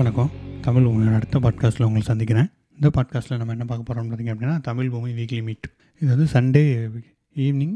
[0.00, 0.30] வணக்கம்.
[0.64, 2.46] தமிழ் பூமியோட அடுத்த பாட்காஸ்ட்டில் உங்களை சந்திக்கிறேன்.
[2.76, 5.66] இந்த பாட்காஸ்ட்டில் நம்ம என்ன பார்க்க போகிறோம் பார்த்தீங்க அப்படின்னா தமிழ் பூமி வீக்லி மீட்
[6.00, 6.62] இது வந்து Sunday
[7.44, 7.74] evening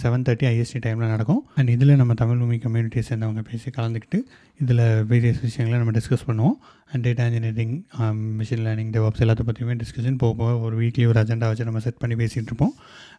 [0.00, 1.42] seven thirty IST டைமில் நடக்கும்.
[1.56, 4.18] அண்ட் இதில் நம்ம தமிழ் பூமி கம்யூனிட்டியை சேர்ந்தவங்க பேசி கலந்துக்கிட்டு
[4.62, 6.56] இதில் வேரியஸ் விஷயங்களை நம்ம டிஸ்கஸ் பண்ணுவோம்.
[6.92, 7.76] And data engineering
[8.40, 12.02] machine learning DevOps எல்லாத்த பற்றியுமே டிஸ்கஷன் போக போக ஒரு வீக்லி ஒரு அஜெண்டா வச்சு நம்ம செட்
[12.04, 12.74] பண்ணி பேசிகிட்டு இருப்போம்.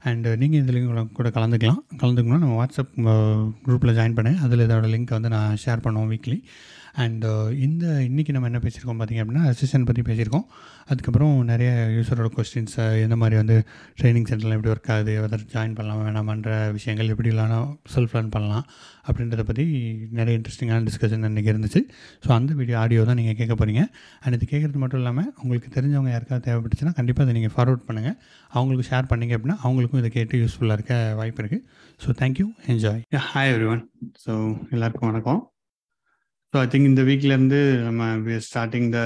[0.10, 1.82] அண்ட் நீங்கள் இதுலேயும் கூட கலந்துக்கலாம்.
[2.04, 2.94] கலந்துக்கணும் நம்ம வாட்ஸ்அப்
[3.68, 6.40] குரூப்பில் ஜாயின் பண்ணேன் அதில் இதோட லிங்க்கை வந்து நான் ஷேர் பண்ணுவோம் வீக்லி
[7.04, 10.46] அண்ட் uh, இந்த இன்றைக்கி நம்ம என்ன பேசியிருக்கோம் பார்த்திங்க அப்படின்னா அசிஸ்டன்ட் பற்றி பேசியிருக்கோம்.
[10.88, 13.56] அதுக்கப்புறம் நிறைய யூஸரோட கொஸ்டின்ஸ் எந்த மாதிரி வந்து
[14.00, 17.60] ட்ரைனிங் சென்டர்லாம் எப்படி ஒர்க் ஆகுது எதாவது ஜாயின் பண்ணலாம் வேணாமன்ற விஷயங்கள் எப்படி இல்லைனா
[17.94, 18.66] செல்ஃப் லேர்ன் பண்ணலாம்
[19.08, 19.66] அப்படின்றத பற்றி
[20.20, 21.82] நிறைய இன்ட்ரெஸ்டிங்கான டிஸ்கஷன் இன்றைக்கி இருந்துச்சு.
[22.26, 23.84] ஸோ அந்த வீடியோ ஆடியோ தான் நீங்கள் கேட்க போகிறீங்க
[24.24, 28.18] அண்ட் இது கேட்குறது மட்டும் இல்லாமல் உங்களுக்கு தெரிஞ்சவங்க யாருக்காவது தேவைப்பட்டுச்சுன்னா கண்டிப்பாக அதை நீங்கள் ஃபார்வர்ட் பண்ணுங்கள்
[28.54, 31.64] அவங்களுக்கு ஷேர் பண்ணிங்க அப்படின்னா அவங்களுக்கும் இதை கேட்டு யூஸ்ஃபுல்லாக இருக்க வாய்ப்பு இருக்குது
[32.00, 33.02] so thank you enjoy
[33.32, 33.84] hi everyone
[34.26, 34.36] so
[34.72, 35.51] எல்லாருக்கும் வணக்கம்.
[36.54, 38.06] ஸோ ஐ திங்க் இந்த வீக்லேருந்து நம்ம
[38.46, 39.00] starting the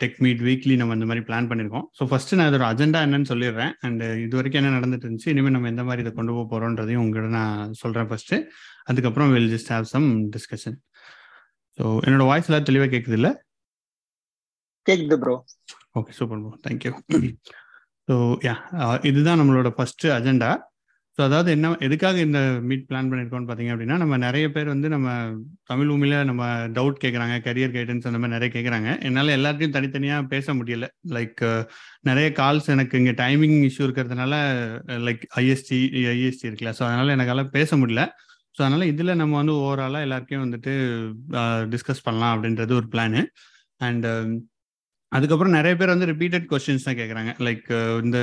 [0.00, 3.72] tech meet weekly நம்ம இந்த மாதிரி பிளான் பண்ணியிருக்கோம் ஸோ ஃபஸ்ட்டு நான் இதோட அஜெண்டா என்னன்னு சொல்லிடுறேன்.
[3.86, 7.32] அண்ட் இது வரைக்கும் என்ன நடந்துட்டு இருந்துச்சு இனிமேல் நம்ம எந்த மாதிரி இதை கொண்டு போக போகிறோன்றதையும் உங்கள்கிட்ட
[7.36, 8.38] நான் சொல்கிறேன் ஃபஸ்ட்டு
[8.84, 10.76] அதுக்கப்புறம் will just have some discussion
[11.78, 13.32] so என்னோட வாய்ஸ் எல்லாம் தெளிவாக கேட்குது இல்லை?
[14.86, 15.34] கேக்குது bro
[15.98, 16.92] okay super bro thank you
[18.08, 18.54] so yeah
[19.10, 20.50] இதுதான் நம்மளோட ஃபஸ்ட்டு அஜெண்டா
[21.18, 25.08] ஸோ அதாவது என்ன எதுக்காக இந்த மீட் பிளான் பண்ணியிருக்கோம்னு பார்த்தீங்க அப்படின்னா நம்ம நிறைய பேர் வந்து நம்ம
[25.64, 30.54] தமிழ் பூமியில் நம்ம டவுட் கேட்குறாங்க கரியர் கைடன்ஸ் அந்த மாதிரி நிறைய கேட்குறாங்க என்னால் எல்லாத்தையும் தனித்தனியாக பேச
[30.54, 30.86] முடியல.
[31.08, 31.40] லைக்
[32.02, 34.34] நிறைய கால்ஸ் எனக்கு இங்கே டைமிங் இஷ்யூ இருக்கிறதுனால
[35.06, 35.78] லைக் ஐஎஸ்டி
[36.12, 36.74] ஐஎஸ்டி இருக்குல்ல.
[36.80, 38.04] ஸோ அதனால் எனக்கால பேச முடியல.
[38.58, 40.74] ஸோ அதனால் இதில் நம்ம வந்து ஓவராலாக எல்லாருக்கையும் வந்துட்டு
[41.72, 43.22] டிஸ்கஸ் பண்ணலாம் அப்படின்றது ஒரு பிளானு
[43.80, 44.06] அண்ட்
[45.16, 48.18] அதுக்கப்புறம் நிறைய பேர் வந்து ரிப்பீட்டட் கொஸ்டின்ஸ் தான் கேட்குறாங்க லைக் uh, இந்த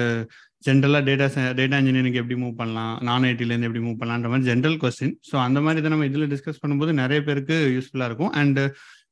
[0.63, 1.27] ஜென்ரலாக டேட்டா
[1.59, 5.59] டேட்டா இன்ஜினியரிங் எப்படி மூவ் பண்ணலாம் நான் ஐடிலேருந்து எப்படி மூவ் பண்ணலான்ற மாதிரி ஜென்ரல் கொஸ்டின் ஸோ அந்த
[5.65, 8.33] மாதிரி இதை நம்ம இதில் டிஸ்கஸ் பண்ணும்போது நிறைய பேருக்கு யூஸ்ஃபுல்லாக இருக்கும்.
[8.41, 8.61] அண்ட்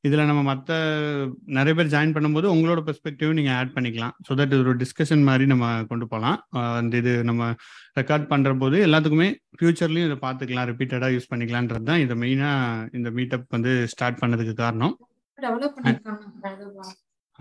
[0.04, 0.76] இதில் நம்ம மற்ற
[1.58, 4.14] நிறைய பேர் ஜாயின் பண்ணும்போது உங்களோட பெர்ஸ்பெக்டிவ் நீங்கள் ஆட் பண்ணிக்கலாம்.
[4.26, 7.52] ஸோ தட் இது ஒரு டிஸ்கஷன் மாதிரி நம்ம கொண்டு போகலாம் uh, அந்த இது நம்ம
[8.00, 9.28] ரெக்கார்ட் பண்ணுற போது எல்லாத்துக்குமே
[9.60, 14.94] ஃபியூச்சர்லையும் இதை பார்த்துக்கலாம் ரிப்பீட்டடாக யூஸ் பண்ணிக்கலான்றது தான் இதை மெயினாக இந்த மீட்டப் வந்து ஸ்டார்ட் பண்ணதுக்கு காரணம்.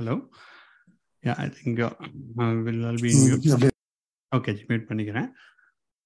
[0.02, 0.14] Hello
[1.24, 1.80] yeah I think
[2.68, 3.10] will all be
[4.32, 5.28] okay mute பண்ணிக்கிறேன்.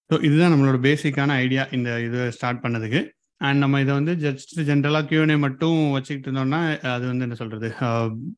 [0.09, 3.00] ஸோ இதுதான் நம்மளோட பேசிக்கான ஐடியா இந்த இதை ஸ்டார்ட் பண்ணதுக்கு.
[3.41, 6.59] அண்ட் நம்ம இதை வந்து ஜஸ்ட் ஜென்ரலாக கியூஎன்ஏ மட்டும் வச்சுக்கிட்டு இருந்தோம்னா
[6.95, 7.69] அது வந்து என்ன சொல்கிறது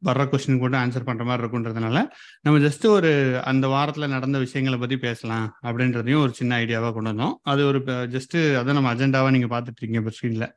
[0.10, 1.98] வர்ற கொஸ்டின் கூட ஆன்சர் பண்ணுற மாதிரி இருக்குன்றதுனால
[2.46, 3.12] நம்ம ஜஸ்ட் ஒரு
[3.54, 7.36] அந்த வாரத்தில் நடந்த விஷயங்களை பற்றி பேசலாம் அப்படின்றதையும் ஒரு சின்ன ஐடியாவாக கொண்டு வந்தோம்.
[7.54, 7.82] அது ஒரு
[8.16, 10.50] ஜஸ்ட்டு அதை நம்ம அஜெண்டாவாக நீங்கள் பார்த்துட்டு இருக்கீங்க இப்போ ஸ்க்ரீனில்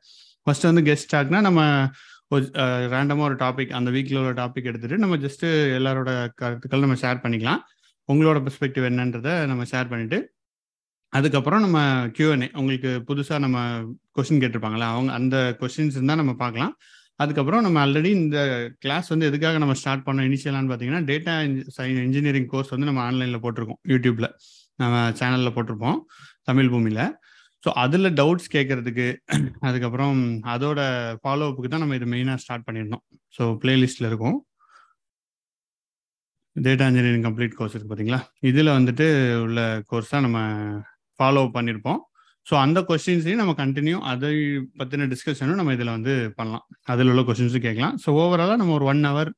[0.45, 1.61] ஃபர்ஸ்ட் வந்து கெஸ்ட் ஸ்டாக்னா நம்ம
[2.93, 5.47] ரேண்டமாக ஒரு டாபிக் அந்த வீக்கில் உள்ள டாபிக் எடுத்துகிட்டு நம்ம ஜஸ்ட்டு
[5.79, 6.11] எல்லாரோட
[6.41, 7.61] கருத்துக்கள் நம்ம ஷேர் பண்ணிக்கலாம்.
[8.09, 10.19] உங்களோட பெர்ஸ்பெக்டிவ் என்னன்றதை நம்ம ஷேர் பண்ணிவிட்டு
[11.13, 11.79] அதுக்கப்புறம் நம்ம
[12.17, 13.57] கியூஎன்ஏ உங்களுக்கு புதுசாக நம்ம
[14.17, 16.73] கொஸ்டின் கேட்டிருப்பாங்களா அவங்க அந்த கொஸ்டின்ஸ் இருந்தால் நம்ம பார்க்கலாம்.
[17.23, 18.37] அதுக்கப்புறம் நம்ம ஆல்ரெடி இந்த
[18.83, 21.33] கிளாஸ் வந்து எதுக்காக நம்ம ஸ்டார்ட் பண்ணோம் இனிஷியலான்னு பார்த்தீங்கன்னா டேட்டா
[22.05, 24.29] இன்ஜினியரிங் கோர்ஸ் வந்து நம்ம ஆன்லைனில் போட்டிருக்கோம் யூடியூப்பில்
[24.81, 25.99] நம்ம சேனலில் போட்டிருப்போம்
[26.49, 27.03] தமிழ் பூமியில்.
[27.63, 29.07] ஸோ அதில் டவுட்ஸ் கேட்கறதுக்கு
[29.67, 30.19] அதுக்கப்புறம்
[30.53, 30.79] அதோட
[31.23, 33.03] ஃபாலோ அப்புக்கு தான் நம்ம இது மெயினாக ஸ்டார்ட் பண்ணியிருந்தோம்
[33.37, 34.37] ஸோ பிளேலிஸ்டில் இருக்கும்.
[36.55, 39.05] டேட்டா இன்ஜினியரிங் கம்ப்ளீட் கோர்ஸ் இருக்குது பார்த்தீங்களா இதில் வந்துட்டு
[39.45, 39.59] உள்ள
[39.91, 40.39] கோர்ஸ் தான் நம்ம
[41.19, 41.99] ஃபாலோ பண்ணியிருப்போம்
[42.47, 44.29] ஸோ அந்த கொஸ்டின்ஸையும் நம்ம கண்டினியூ அதை
[44.79, 46.63] பற்றின டிஸ்கஷனும் நம்ம இதில் வந்து பண்ணலாம்.
[46.91, 47.95] அதில் உள்ள கொஸ்டின்ஸும் கேட்கலாம்.
[48.03, 49.31] ஸோ ஓவராலாக நம்ம ஒரு ஒன் ஹவர்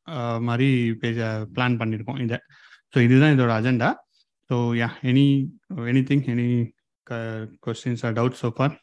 [0.50, 0.69] மாதிரி
[1.01, 1.19] பேஜ
[1.55, 2.38] பிளான் பண்ணியிருக்கோம் இதை.
[2.94, 3.90] ஸோ இதுதான் இதோட agenda
[4.50, 5.25] so yeah any
[5.91, 6.47] any thing any
[7.66, 8.74] questions or doubt so far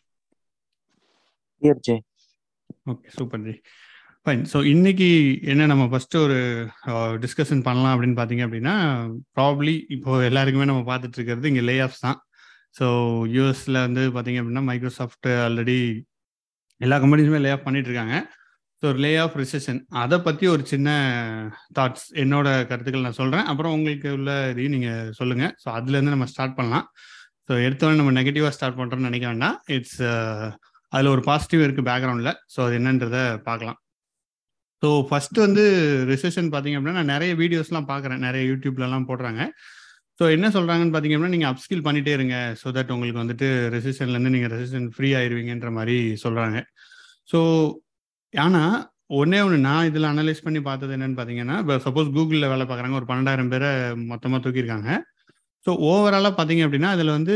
[2.92, 3.54] okay super ji
[4.26, 5.08] fine so இன்னைக்கு
[5.52, 6.38] என்ன நம்ம ஃபர்ஸ்ட் ஒரு
[7.22, 8.74] டிஸ்கஷன் பண்ணலாம் அப்படின்னு பார்த்தீங்க அப்படின்னா
[9.38, 12.18] ப்ராப்ளி இப்போ எல்லாருக்குமே நம்ம பார்த்துட்டு இருக்கிறது இங்கே லே ஆஃப்ஸ் தான்.
[12.78, 12.86] ஸோ
[13.36, 15.78] யூஎஸ்ல வந்து பார்த்தீங்க அப்படின்னா மைக்ரோசாஃப்ட் ஆல்ரெடி
[16.80, 18.16] எல்லா கம்பெனிஸுமே லே ஆஃப் பண்ணிட்டு இருக்காங்க.
[18.82, 20.88] ஸோ லே ஆஃப் ரிசெஷன் அதை பற்றி ஒரு சின்ன
[21.78, 26.56] தாட்ஸ் என்னோட கருத்துக்கள் நான் சொல்கிறேன் அப்புறம் உங்களுக்கு உள்ள இதையும் நீங்கள் சொல்லுங்கள் ஸோ அதுலேருந்து நம்ம ஸ்டார்ட்
[26.60, 26.86] பண்ணலாம்.
[27.50, 30.44] ஸோ எடுத்தோடனே நம்ம நெகட்டிவாக ஸ்டார்ட் பண்ணுறோம்னு நினைக்க வேண்டாம் இட்ஸ் uh,
[30.92, 33.78] அதில் ஒரு பாசிட்டிவ் இருக்குது பேக்ரவுண்டில் ஸோ அது என்னன்றதை பார்க்கலாம்.
[34.82, 35.64] ஸோ ஃபஸ்ட்டு வந்து
[36.12, 38.22] ரிசெஷன் பார்த்தீங்க அப்படின்னா நான் நிறைய வீடியோஸ்லாம் பார்க்குறேன்.
[38.26, 39.40] நிறைய யூடியூப்லலாம் போடுறாங்க.
[40.20, 42.36] ஸோ என்ன சொல்கிறாங்கன்னு பார்த்தீங்க அப்படின்னா நீங்கள் அப்ஸ்கில் பண்ணிகிட்டே இருங்க.
[42.62, 46.60] ஸோ தட் உங்களுக்கு வந்துட்டு ரெசிஷன்லேருந்து நீங்கள் ரெசிஷன் ஃப்ரீ ஆயிடுவீங்கன்ற மாதிரி சொல்கிறாங்க
[47.32, 47.40] ஸோ
[48.34, 48.76] ஆனால்
[49.20, 52.98] ஒன்றே ஒன்று நான் இதில் அனலைஸ் பண்ணி பார்த்தது என்னன்னு பார்த்தீங்கன்னா இப்போ சப்போஸ் கூகுளில் வேலை பார்க்குறாங்க.
[53.00, 53.72] ஒரு பன்னெண்டாயிரம் பேரை
[54.12, 54.90] மொத்தமாக தூக்கியிருக்காங்க.
[55.66, 57.34] ஸோ ஓவராலாக பார்த்தீங்க அப்படின்னா அதில் வந்து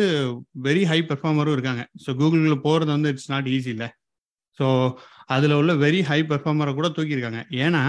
[0.67, 1.83] வெரி ஹை பெர்ஃபார்மரும் இருக்காங்க.
[2.05, 3.89] ஸோ கூகுளில் போகிறது வந்து இட்ஸ் நாட் ஈஸி இல்லை.
[4.59, 4.67] ஸோ
[5.35, 7.43] அதில் உள்ள வெரி ஹை பெர்ஃபார்மரை கூட தூக்கியிருக்காங்க.
[7.65, 7.83] ஏன்னா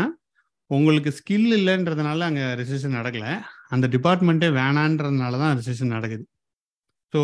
[0.72, 3.32] உங்களுக்கு ஸ்கில் இல்லைன்றதுனால அங்கே ரிசெஷன் நடக்கலை.
[3.76, 6.24] அந்த டிபார்ட்மெண்ட்டே வேணான்றதுனால தான் ரிசெஷன் நடக்குது.
[7.14, 7.22] ஸோ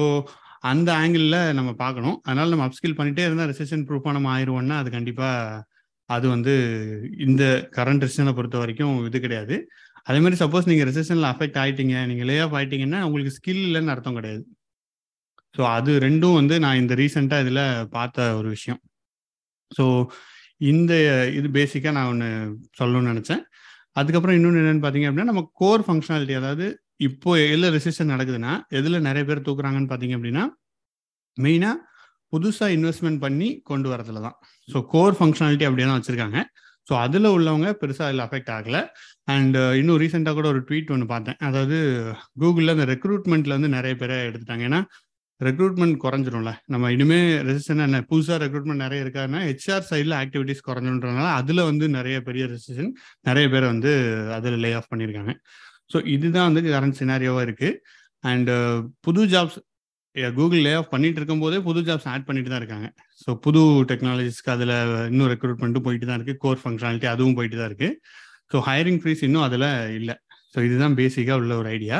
[0.72, 2.18] அந்த ஆங்கிளில் நம்ம பார்க்கணும்.
[2.28, 5.64] அதனால் நம்ம அப்ஸ்கில் பண்ணிகிட்டே இருந்தால் ரிசெஷன் ப்ரூஃபாக நம்ம ஆயிடுவோம்னா அது கண்டிப்பாக
[6.16, 6.54] அது வந்து
[7.28, 7.44] இந்த
[7.78, 9.56] கரண்ட் ரெசிஷனை பொறுத்த வரைக்கும் இது கிடையாது.
[10.08, 14.18] அதே மாதிரி சப்போஸ் நீங்கள் ரிசெஷனில் அஃபெக்ட் ஆகிட்டீங்க நீங்கள் லே ஆஃப் ஆகிட்டீங்கன்னா உங்களுக்கு ஸ்கில் இல்லைன்னு அர்த்தம்
[14.20, 14.44] கிடையாது.
[15.56, 17.64] ஸோ அது ரெண்டும் வந்து நான் இந்த ரீசெண்டாக இதில்
[17.96, 18.80] பார்த்த ஒரு விஷயம்.
[19.72, 19.86] ஸோ
[20.72, 20.94] இந்த
[21.40, 22.30] இது பேசிக்காக நான் ஒன்று
[22.80, 23.44] சொல்லணும்னு நினச்சேன்.
[24.00, 26.66] அதுக்கப்புறம் இன்னொன்று என்னென்னு பார்த்தீங்க அப்படின்னா நம்ம கோர் ஃபங்க்ஷனாலிட்டி அதாவது
[27.08, 30.44] இப்போ எதில் ரிசெஷன் நடக்குதுன்னா எதில் நிறைய பேர் தூக்குறாங்கன்னு பார்த்தீங்க அப்படின்னா
[31.38, 31.78] மெயினாக
[32.34, 34.38] புதுசாக இன்வெஸ்ட்மெண்ட் பண்ணி கொண்டு வரதுல தான்
[34.70, 36.40] ஸோ கோர் ஃபங்க்ஷனாலிட்டி அப்படியே தான் வச்சுருக்காங்க.
[36.88, 38.82] ஸோ அதில் உள்ளவங்க பெருசாக அதில் அஃபெக்ட் ஆகலை.
[39.34, 41.40] அண்ட் uh, இன்னும் ரீசெண்டாக கூட ஒரு ட்வீட் ஒன்று பார்த்தேன்.
[41.48, 41.78] அதாவது
[42.42, 44.66] கூகுளில் அந்த ரெக்ரூட்மெண்ட்டில் வந்து நிறைய பேரை எடுத்துட்டாங்க.
[44.70, 44.82] ஏன்னா
[45.42, 46.52] ரெக்ரூட்மெண்ட் குறைஞ்சிரும்ல.
[46.74, 48.02] நம்ம இனிமேல் ரெசிஷன் என்ன?
[48.12, 52.92] புதுசாக ரெக்ரூட்மெண்ட் நிறைய இருக்காருன்னா ஹெச்ஆர் சைடில் ஆக்டிவிட்டிஸ் குறைஞ்சின்றதுனால அதில் வந்து நிறைய பெரிய ரெசிஷன்
[53.30, 53.94] நிறைய பேர் வந்து
[54.38, 55.34] அதில் லே ஆஃப் பண்ணியிருக்காங்க
[55.94, 57.80] ஸோ இதுதான் வந்து கரண்ட் சினாரியோவாக இருக்குது
[58.24, 58.52] அண்ட்
[59.06, 59.60] புது ஜாப்ஸ்
[60.38, 62.88] கூகுள் லே ஆஃப் பண்ணிட்டு இருக்கும்போதே புது ஜாப்ஸ் ஆட் பண்ணிட்டு தான் இருக்காங்க.
[63.24, 63.62] ஸோ புது
[63.92, 64.74] டெக்னாலஜிஸ்க்கு அதில்
[65.12, 67.98] இன்னும் ரெக்ரூட்மெண்ட்டும் போயிட்டு தான் இருக்குது கோர் ஃபங்க்ஷனாலிட்டி அதுவும் போயிட்டு தான் இருக்குது
[68.52, 69.68] ஸோ ஹையரிங் ஃப்ரீஸ் இன்னும் அதில்
[70.00, 70.16] இல்லை.
[70.54, 72.00] ஸோ இதுதான் பேசிக்காக உள்ள ஒரு ஐடியா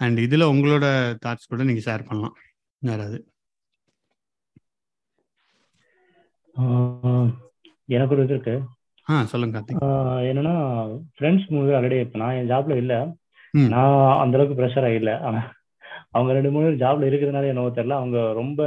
[0.00, 0.86] அண்ட் இதில் உங்களோட
[1.24, 2.36] தாட்ஸ் கூட நீங்கள் ஷேர் பண்ணலாம்.
[2.82, 3.18] யாராவது
[7.96, 8.54] எனக்கு ஒரு இது இருக்கு.
[9.06, 9.58] ஆ சொல்லுங்க
[10.30, 10.54] என்னன்னா
[11.16, 12.98] ஃப்ரெண்ட்ஸ் மூவி ஆல்ரெடி இப்போ நான் என் ஜாப்ல இல்லை.
[13.74, 15.40] நான் அந்த அளவுக்கு ப்ரெஷராக இல்லை ஆனா
[16.14, 17.98] அவங்க ரெண்டு மூணு பேர் ஜாப்ல இருக்கிறதுனால என்னவோ தெரியல.
[18.02, 18.60] அவங்க ரொம்ப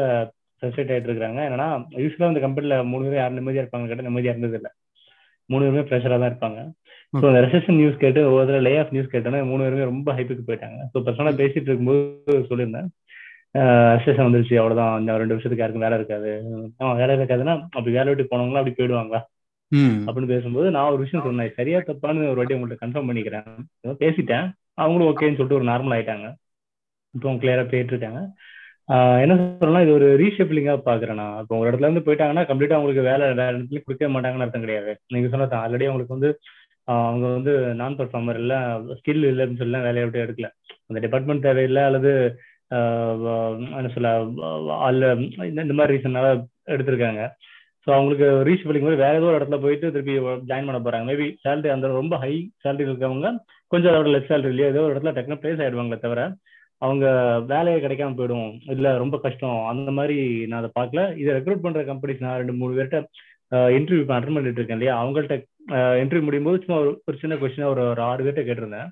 [0.62, 1.68] ஃப்ரெஸ்ட்ரேட் ஆயிட்டு இருக்காங்க என்னன்னா
[2.04, 4.72] யூஸ்வலாக அந்த கம்பெனில மூணு பேர் யாரும் நிம்மதியா இருப்பாங்க கேட்டால் நிம்மதியா இருந்தது இல்லை
[5.50, 6.60] மூணு பேருமே ப்ரெஷராக தான் இருப்பாங்க.
[7.14, 10.80] ஸோ அந்த ரெசெஷன் நியூஸ் கேட்டு ஒவ்வொரு லே ஆஃப் நியூஸ் கேட்டோன்னே மூணு பேருமே ரொம்ப ஹைப்புக்கு போயிட்டாங்க.
[10.92, 12.88] ஸோ பர்சனலாக பேசிட்டு இருக்கும்போது சொல்லியிருந்தேன்.
[13.96, 16.30] ரெசெஷன் வந்துருச்சு அவ்வளோதான் இந்த ரெண்டு வருஷத்துக்கு யாருக்கும் வேலை இருக்காது.
[16.82, 19.22] ஆ வேலை இருக்காதுன்னா அப்படி வேலை விட்டு போனவங்களும் அப்படி போயிடுவாங்களா?
[20.06, 21.52] அப்படின்னு பேசும்போது நான் ஒரு விஷயம் சொன்னேன்.
[21.58, 23.50] சரியா தப்பான்னு ஒரு வாட்டி உங்கள்ட்ட கன்ஃபார்ம் பண்ணிக்கிறேன்.
[24.04, 24.48] பேசிட்டேன்.
[24.84, 26.30] அவங்களும் ஓகேன்னு சொல்லிட்டு ஒரு நார்மல் ஆயிட்டாங்க.
[27.14, 28.20] இப்போ கிளியரா போயிட்டு இருக்காங்க
[29.24, 31.36] என்ன சொல்றேன்னா இது ஒரு ரீஷெப்லிங்கா பாக்குறேன் நான்.
[31.44, 34.92] இப்போ ஒரு இடத்துல இருந்து போயிட்டாங்கன்னா கம்ப்ளீட்டா அவங்களுக்கு வேலை வேற இடத்துல கொடுக்கவே மாட்டாங்கன்னு அர்த்தம் கிடையாது.
[35.14, 36.30] நீங்க சொன்ன ஆல்ரெடி அவங்களுக்கு வந்து
[36.88, 38.56] அவங்க வந்து நான் பர்ஃபார்மர் இல்ல
[39.00, 40.48] ஸ்கில் இல்லைன்னு சொல்லி வேலையை விட்டு எடுக்கல.
[40.90, 42.12] அந்த டிபார்ட்மெண்ட் தேவையில்லை அல்லது
[43.78, 44.10] என்ன சொல்ல
[44.90, 45.06] அல்ல
[45.52, 46.28] இந்த- மாதிரி ரீசன்னால
[46.76, 47.22] எடுத்திருக்காங்க.
[47.88, 50.16] ஸோ அவங்களுக்கு ரீச் பண்ணிக்கும் போது வேற ஏதோ ஒரு இடத்துல போயிட்டு திருப்பி
[50.50, 51.06] ஜாயின் பண்ண போறாங்க.
[51.12, 53.30] மேபி சேலரி அந்த ரொம்ப ஹை சேலரி இருக்கவங்க
[53.72, 56.24] கொஞ்சம் அதோட லெஸ் சேலரிலயோ ஏதோ ஒரு இடத்துல டக்குனு பிளேஸ் ஆயிடுவாங்களே தவிர
[56.82, 57.06] அவங்க
[57.52, 59.60] வேலையே கிடைக்காம போயிடும் இல்ல ரொம்ப கஷ்டம்.
[59.72, 60.18] அந்த மாதிரி
[60.50, 61.02] நான் அதை பார்க்கல.
[61.22, 63.00] இதை ரெக்ரூட் பண்ற கம்பெனிஸ் நான் ரெண்டு மூணு பேர்கிட்ட
[63.78, 64.94] இன்டர்வியூ அட்டன் பண்ணிட்டு இருக்கேன் இல்லையா?
[65.02, 65.36] அவங்கள்ட்ட
[66.02, 66.78] இன்டர்வியூ முடியும் போது சும்மா
[67.10, 68.88] ஒரு சின்ன கொஸ்டின் ஒரு ஒரு ஆறு பேர்ட்ட கேட்டிருந்தேன்.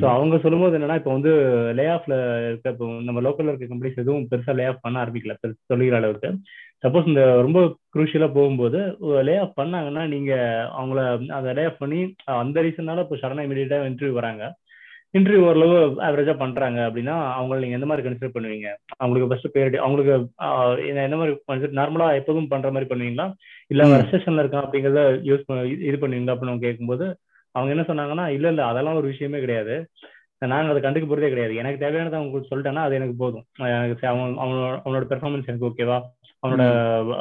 [0.00, 1.30] ஸோ அவங்க சொல்லும்போது என்னன்னா இப்போ வந்து
[1.78, 2.16] லே ஆஃப்ல
[2.48, 5.34] இருக்க இப்போ நம்ம லோக்கல்ல இருக்க கம்பெனிஸ் எதுவும் பெருசா லே ஆஃப் பண்ண ஆரம்பிக்கல.
[5.72, 6.30] சொல்லிக்கிற அளவுக்கு.
[6.84, 7.58] சப்போஸ் இந்த ரொம்ப
[7.94, 8.80] குரூஷியலா போகும்போது
[9.28, 10.32] லே ஆஃப் பண்ணாங்கன்னா நீங்க
[10.80, 11.00] அவங்கள
[11.38, 12.00] அதை லே ஆஃப் பண்ணி
[12.42, 14.44] அந்த ரீசனால இப்போ சடனா இமீடியட்டா இன்டர்வியூ வராங்க.
[15.14, 18.68] இன்டர்வியூ ஓரளவு ஆவரேஜா பண்றாங்க அப்படின்னா அவங்கள நீங்க எந்த மாதிரி கன்சிடர் பண்ணுவீங்க?
[18.96, 20.12] அவங்களுக்கு ஃபர்ஸ்ட் பேரடி அவங்களுக்கு
[20.86, 23.26] என்ன- மாதிரி கன்சிடர் நார்மலா எப்போதும் பண்ற மாதிரி பண்ணுவீங்களா?
[23.66, 23.90] இல்ல ம்.
[23.90, 25.44] ரெசெஷன்ல இருக்கான் அப்படிங்கறத யூஸ்
[25.80, 27.06] இது பண்ணுவீங்களா அப்படின்னு அவங்க கேட்கும்போது
[27.54, 29.74] அவங்க என்ன சொன்னாங்கன்னா இல்ல இல்ல அதெல்லாம் ஒரு விஷயமே கிடையாது.
[30.44, 31.54] நாங்க அதை கண்டுக்க போறதே கிடையாது.
[31.54, 33.44] எனக்கு தேவையானதை அவங்க சொல்லிட்டேன்னா அது எனக்கு போதும்.
[33.58, 35.98] எனக்கு அவன் அவனோட அவனோட பெர்ஃபார்மன்ஸ் எனக்கு ஓகேவா
[36.42, 36.62] அவனோட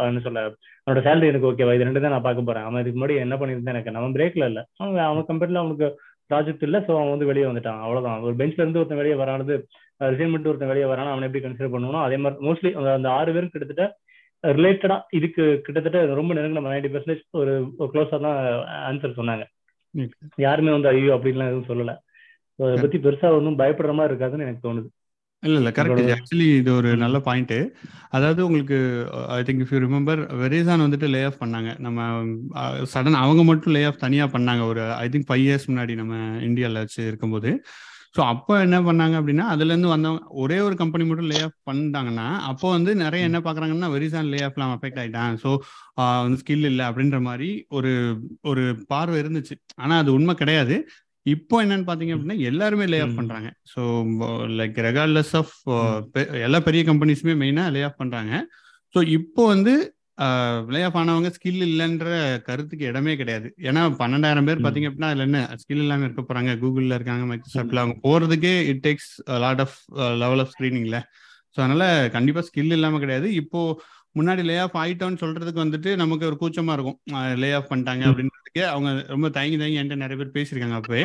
[0.07, 0.40] என்ன சொல்ல
[0.84, 2.63] அவனோட சேலரி எனக்கு ஓகேவா இது ரெண்டு தான் நான் பார்க்க போறேன்.
[2.63, 3.95] அவன் இதுக்கு முன்னாடி என்ன பண்ணியிருந்தேன் எனக்கு?
[3.95, 4.62] அவன் பிரேக்ல இல்ல.
[4.78, 5.88] அவன் அவன் கம்பெனில அவனுக்கு
[6.29, 7.81] ப்ராஜெக்ட் இல்ல ஸோ அவன் வந்து வெளியே வந்துட்டான்.
[7.85, 8.21] அவ்வளவுதான்.
[8.27, 9.56] ஒரு பெஞ்ச்ல இருந்து ஒருத்தன் வெளியே வரானது
[10.13, 13.85] ரிசைன்மெண்ட் ஒருத்தன் வெளியே வரானா அவனை எப்படி கன்சிடர் பண்ணணும் அதே மாதிரி மோஸ்ட்லி அந்த ஆறு பேரும் கிட்டத்தட்ட
[14.44, 17.53] ரிலேட்டடா இதுக்கு கிட்டத்தட்ட ரொம்ப நெருங்கின நைன்டி பர்சன்டேஜ் ஒரு
[17.92, 18.39] க்ளோஸா தான்
[18.89, 19.44] ஆன்சர் சொன்னாங்க.
[20.45, 21.94] யாருமே வந்து ஐயோ அப்படின்லாம் எதுவும் சொல்லல.
[22.59, 24.89] அதை பத்தி பெருசா ஒன்றும் பயப்படுற மாதிரி இருக்காதுன்னு எனக்கு தோணுது.
[25.47, 26.90] இல்ல இல்ல கரெக்ட் ஆக்சுவலி இது ஒரு.
[27.04, 27.56] நல்ல பாயிண்ட்
[28.18, 28.78] அதாவது உங்களுக்கு
[29.38, 31.71] I think if you remember Verizon வந்துட்டு லே ஆஃப் பண்ணாங்க.
[31.85, 32.00] நம்ம
[32.94, 34.66] சடன் அவங்க மட்டும் லே ஆஃப் தனியா பண்ணாங்க.
[34.73, 36.16] ஒரு ஐ திங்க் ஃபைவ் இயர்ஸ் முன்னாடி நம்ம
[36.50, 37.52] இந்தியாவில் வச்சு இருக்கும்போது.
[38.16, 42.68] ஸோ அப்போ என்ன பண்ணாங்க அப்படின்னா அதுலேருந்து வந்தவங்க ஒரே ஒரு கம்பெனி மட்டும் லே ஆஃப் பண்ணிட்டாங்கன்னா அப்போ
[42.76, 45.52] வந்து நிறைய என்ன பார்க்குறாங்கன்னா வெரிசான் லே ஆஃப்லாம் அஃபெக்ட் ஆகிட்டான் ஸோ
[46.26, 47.92] வந்து ஸ்கில் இல்லை அப்படின்ற மாதிரி ஒரு
[48.52, 49.56] ஒரு பார்வை இருந்துச்சு.
[49.83, 50.78] ஆனால் அது உண்மை கிடையாது.
[51.25, 53.18] இப்போ என்னன்னு பாத்தீங்க அப்படின்னா எல்லாருமே லே ஆஃப்.
[53.19, 53.49] பண்றாங்க.
[53.73, 53.81] ஸோ
[54.59, 55.53] லைக் ரெகார்ட்லெஸ் ஆஃப்
[56.45, 58.33] எல்லா பெரிய கம்பெனிஸுமே மெயினா லே ஆஃப் பண்றாங்க.
[58.95, 59.73] ஸோ இப்போ வந்து
[60.73, 62.09] லே ஆஃப் ஆனவங்க ஸ்கில் இல்லைன்ற
[62.47, 63.47] கருத்துக்கு இடமே கிடையாது.
[63.69, 64.63] ஏன்னா பன்னெண்டாயிரம் பேர்.
[64.65, 66.51] பாத்தீங்க அப்படின்னா அதுல என்ன ஸ்கில் இல்லாம இருக்க போறாங்க?
[66.63, 69.11] கூகுள்ல இருக்காங்க மைக்ரோசாஃப்ட்ல அவங்க போறதுக்கே it takes
[69.45, 69.77] lot of
[70.23, 70.99] level of ஸ்கிரீனிங்ல
[71.56, 71.85] so அதனால
[72.18, 73.27] கண்டிப்பா ஸ்கில் இல்லாம கிடையாது.
[73.42, 73.59] இப்போ
[74.15, 76.99] முன்னாடி லே ஆஃப் ஆயிட்டோம்னு சொல்றதுக்கு வந்துட்டு நமக்கு ஒரு கூச்சமா இருக்கும்
[77.43, 78.03] லே ஆஃப் பண்ணிட்டாங்க.
[78.09, 81.03] அப்படின்றதுக்கு அவங்க ரொம்ப தயங்கி தயங்கி என்கிட்ட நிறைய பேர் பேசியிருக்காங்க அப்பவே.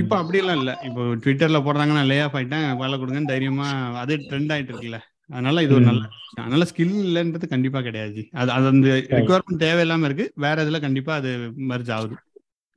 [0.00, 3.68] இப்போ அப்படியெல்லாம் இல்லை இப்போ ட்விட்டர்ல போடுறாங்க நான் லே ஆஃப் ஆயிட்டேன் வேலை கொடுங்கன்னு தைரியமா
[4.02, 5.84] அது ட்ரெண்ட் ஆயிட்டு இருக்குல்ல அதனால இது ஒரு.
[5.90, 6.02] நல்ல
[6.40, 8.20] அதனால ஸ்கில் இல்லைன்றது கண்டிப்பா கிடையாது.
[8.40, 11.30] அது அது அந்த ரெக்குவயர்மெண்ட் தேவையில்லாம இருக்கு வேற இதுல கண்டிப்பா அது
[11.70, 12.16] மர்ஜ் ஆகுது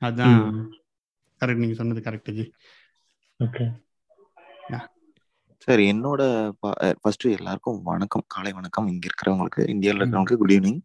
[0.02, 0.40] அதுதான்.
[1.42, 2.46] கரெக்ட் நீங்க சொன்னது கரெக்ட் ஜி
[3.40, 3.66] ஓகே
[5.66, 6.22] சார் என்னோட
[7.02, 8.24] ஃபர்ஸ்ட் எல்லாருக்கும் வணக்கம்.
[8.34, 8.88] காலை வணக்கம்.
[8.92, 10.82] இங்க இருக்கிறவங்களுக்கு இந்தியாவில் இருக்கிறவங்களுக்கு குட் ஈவினிங்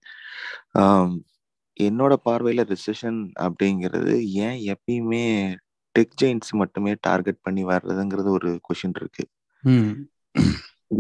[1.76, 4.14] என்னோட பார்வையில ரிசெஷன் அப்படிங்கிறது
[4.46, 5.22] ஏன் எப்பயுமே
[5.94, 9.24] டெக் ஜெயின்ஸ் மட்டுமே டார்கெட் பண்ணி வர்றதுங்கிறது ஒரு கொஷின் இருக்கு.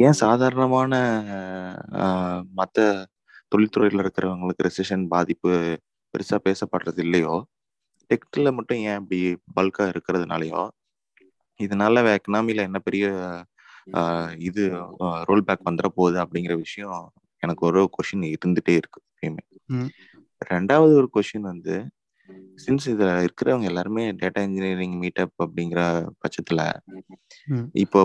[0.06, 0.92] ஏன் சாதாரணமான
[2.60, 2.78] மற்ற
[3.54, 5.52] தொழில்துறையில் இருக்கிறவங்களுக்கு ரெசிஷன் பாதிப்பு
[6.14, 7.34] பெருசா பேசப்படுறது இல்லையோ
[8.10, 9.20] டெக்ல மட்டும் ஏன் இப்படி
[9.58, 10.62] பல்கா இருக்கிறதுனாலயோ
[11.60, 13.06] இதனால எக்கனாமில என்ன பெரிய
[14.48, 14.62] இது
[15.28, 17.00] ரோல் பேக் வந்துட போகுது அப்படிங்கிற விஷயம்
[17.42, 19.42] எனக்கு ஒரு கொஷின் இருந்துட்டே இருக்கு எப்பயுமே.
[20.42, 21.74] ரெண்டாவது ஒரு கொஷின் வந்து
[22.64, 25.80] சின்ஸ் இதுல இருக்கிறவங்க எல்லாருமே டேட்டா இன்ஜினியரிங் மீட்டப் அப்படிங்கிற
[26.22, 26.60] பட்சத்துல.
[27.84, 28.00] இப்போ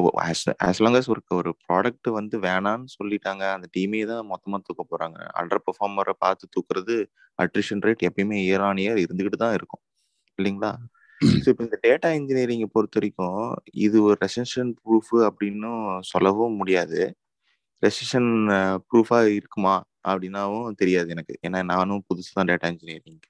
[0.67, 5.17] ஆஸ் லாங் as ஒரு ஒரு ப்ராடக்ட் வந்து வேணான்னு சொல்லிட்டாங்க அந்த டீமே தான் மொத்தமா தூக்க போறாங்க
[5.41, 6.98] அண்டர் பெர்ஃபார்மரை பார்த்து தூக்குறது
[7.39, 9.84] அட்ரிஷன் ரேட் எப்பயுமே இயர் ஆன் இயர் இருந்துகிட்டு தான் இருக்கும்
[10.39, 10.72] இல்லைங்களா
[11.42, 13.42] ஸோ இப்போ இந்த டேட்டா இன்ஜினியரிங்கை பொறுத்த வரைக்கும்
[13.86, 15.82] இது ஒரு ரெசன்ஷன் ப்ரூஃப் அப்படின்னும்
[16.12, 17.02] சொல்லவும் முடியாது.
[17.84, 18.30] ரெசிஷன்
[18.90, 19.76] ப்ரூஃபா இருக்குமா
[20.10, 21.34] அப்படின்னாவும் தெரியாது எனக்கு.
[21.48, 23.22] ஏன்னா நானும் புதுசு தான் டேட்டா இன்ஜினியரிங்.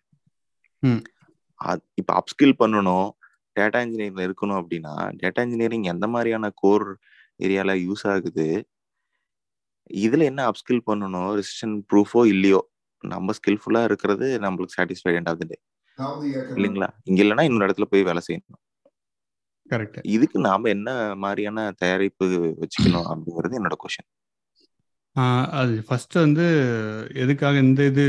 [1.99, 3.07] இப்போ அப்ஸ்கில் பண்ணணும்
[3.55, 6.87] டேட்டா இன்ஜினியரிங்ல இருக்கணும் அப்படின்னா டேட்டா இன்ஜினியரிங் எந்த மாதிரியான கோர்
[7.39, 8.47] ஏரியால யூஸ் ஆகுது
[10.03, 12.61] இதுல என்ன அப்ஸ்கில் பண்ணணும் ரெசிஷன் ப்ரூஃபோ இல்லையோ
[13.03, 15.57] நம்ம ஸ்கில்ஃபுல்லா இருக்கிறது நம்மளுக்கு satisfied end of the day
[16.55, 16.89] இல்லைங்களா?
[17.09, 18.61] இங்க இல்லைன்னா இன்னொரு இடத்துல போய் வேலை செய்யணும்.
[19.71, 19.99] கரெக்ட்.
[20.15, 20.89] இதுக்கு நாம என்ன
[21.23, 22.25] மாதிரியான தயாரிப்பு
[22.63, 24.09] வச்சுக்கணும் அப்படிங்கிறது என்னோட கொஸ்டின்
[25.59, 26.45] அது ஃபர்ஸ்ட் வந்து
[27.23, 28.05] எதுக்காக இந்த இது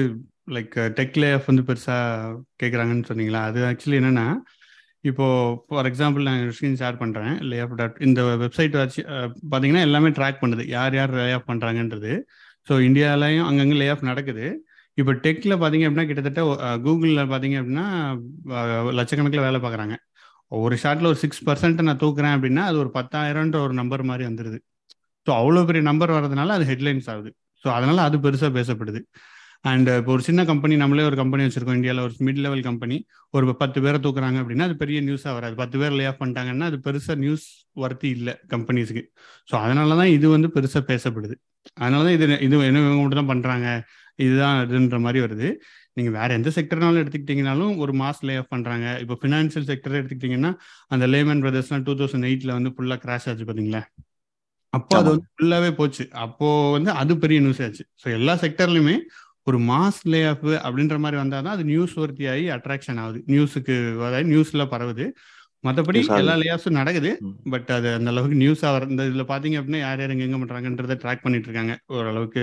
[0.54, 3.42] லைக் டெக் லேஆஃப் வந்து பெருசாக கேட்குறாங்கன்னு சொன்னீங்களா?
[3.50, 4.26] அது ஆக்சுவலி என்னன்னா
[5.04, 5.26] இப்போ
[5.66, 9.00] ஃபார் எக்ஸாம்பிள் நான் ஸ்க்ரீன் ஷேர் பண்ணுறேன் லேஆஃப் டாட் இந்த வெப்சைட் வச்சு
[9.50, 10.64] பார்த்தீங்கன்னா எல்லாமே ட்ராக் பண்ணுது.
[10.76, 12.12] யார் யார் லே ஆஃப் பண்ணுறாங்கன்றது
[12.68, 14.46] ஸோ இந்தியாலையும் அங்கங்கே லே ஆஃப் நடக்குது.
[14.98, 16.42] இப்போ டெக்கில் பார்த்தீங்க அப்படின்னா கிட்டத்தட்ட
[16.84, 17.86] கூகுளில் பார்த்தீங்க அப்படின்னா
[19.00, 19.96] லட்சக்கணக்கில் வேலை பார்க்குறாங்க
[20.52, 24.58] ஒரு ஷார்ட்டில் ஒரு சிக்ஸ் பர்சன்ட் நான் தூக்குறேன் அப்படின்னா அது ஒரு பத்தாயிரம்ன்ற ஒரு நம்பர் மாதிரி வந்துடுது
[25.26, 27.30] ஸோ அவ்வளோ பெரிய நம்பர் வர்றதுனால அது ஹெட்லைன்ஸ் ஆகுது.
[27.64, 29.00] ஸோ அதனால அது பெருசாக பேசப்படுது.
[29.70, 31.78] அண்ட் இப்போ ஒரு சின்ன கம்பெனி நம்மளே ஒரு கம்பெனி வச்சிருக்கோம்.
[31.78, 32.96] இந்தியாவில் ஒரு மிட் லெவல் கம்பெனி
[33.34, 35.54] ஒரு பத்து பேரை தூக்குறாங்க அப்படின்னா அது பெரிய நியூஸாக வராது.
[35.62, 37.46] பத்து பேர் லே ஆஃப் பண்ணிட்டாங்கன்னா அது பெருசாக நியூஸ்
[37.84, 39.02] வர்த்தி இல்லை கம்பெனிஸ்க்கு
[39.48, 41.36] ஸோ அதனால தான் இது வந்து பெருசாக பேசப்படுது.
[41.82, 43.68] அதனால தான் இது இது என்ன இவங்க மட்டும் தான் பண்ணுறாங்க
[44.18, 45.48] இதுதான் இதுன்ற மாதிரி வருது.
[45.98, 50.50] நீங்கள் வேற எந்த செக்டர்னாலும் எடுத்துக்கிட்டிங்கனாலும் ஒரு மாஸ் லே ஆஃப் பண்ணுறாங்க இப்போ ஃபினான்ஷியல் செக்டர் எடுத்துக்கிட்டிங்கன்னா
[50.94, 53.82] அந்த லேமன் பிரதர்ஸ்லாம் டூ தௌசண்ட் எயிட்டில் வந்து ஃபுல்லாக கிராஷ் ஆச்சு பார்த்தீங்களா
[54.74, 55.08] அப்போ அது.
[55.12, 56.04] வந்து ஃபுல்லாவே போச்சு.
[56.24, 57.84] அப்போ வந்து அது பெரிய நியூஸ் ஆச்சு.
[58.02, 58.96] ஸோ எல்லா செக்டர்லயுமே
[59.46, 63.18] ஒரு மாஸ் லே ஆஃப் அப்படின்ற மாதிரி வந்தால் தான் அது நியூஸ் ஒர்த்தி ஆகி அட்ராக்ஷன் ஆகுது.
[63.32, 63.74] நியூஸுக்கு
[64.08, 65.06] அதாவது நியூஸ்ல பரவுது.
[65.66, 66.00] மற்றபடி.
[66.18, 67.10] எல்லா லே ஆஃப்ஸும் நடக்குது.
[67.54, 71.24] பட் அது அந்த அளவுக்கு நியூஸ் ஆகிற இந்த இதில் பார்த்தீங்க அப்படின்னா யார் யார் எங்க பண்ணுறாங்கன்றதை ட்ராக்
[71.24, 71.74] பண்ணிட்டு இருக்காங்க.
[71.96, 72.42] ஓரளவுக்கு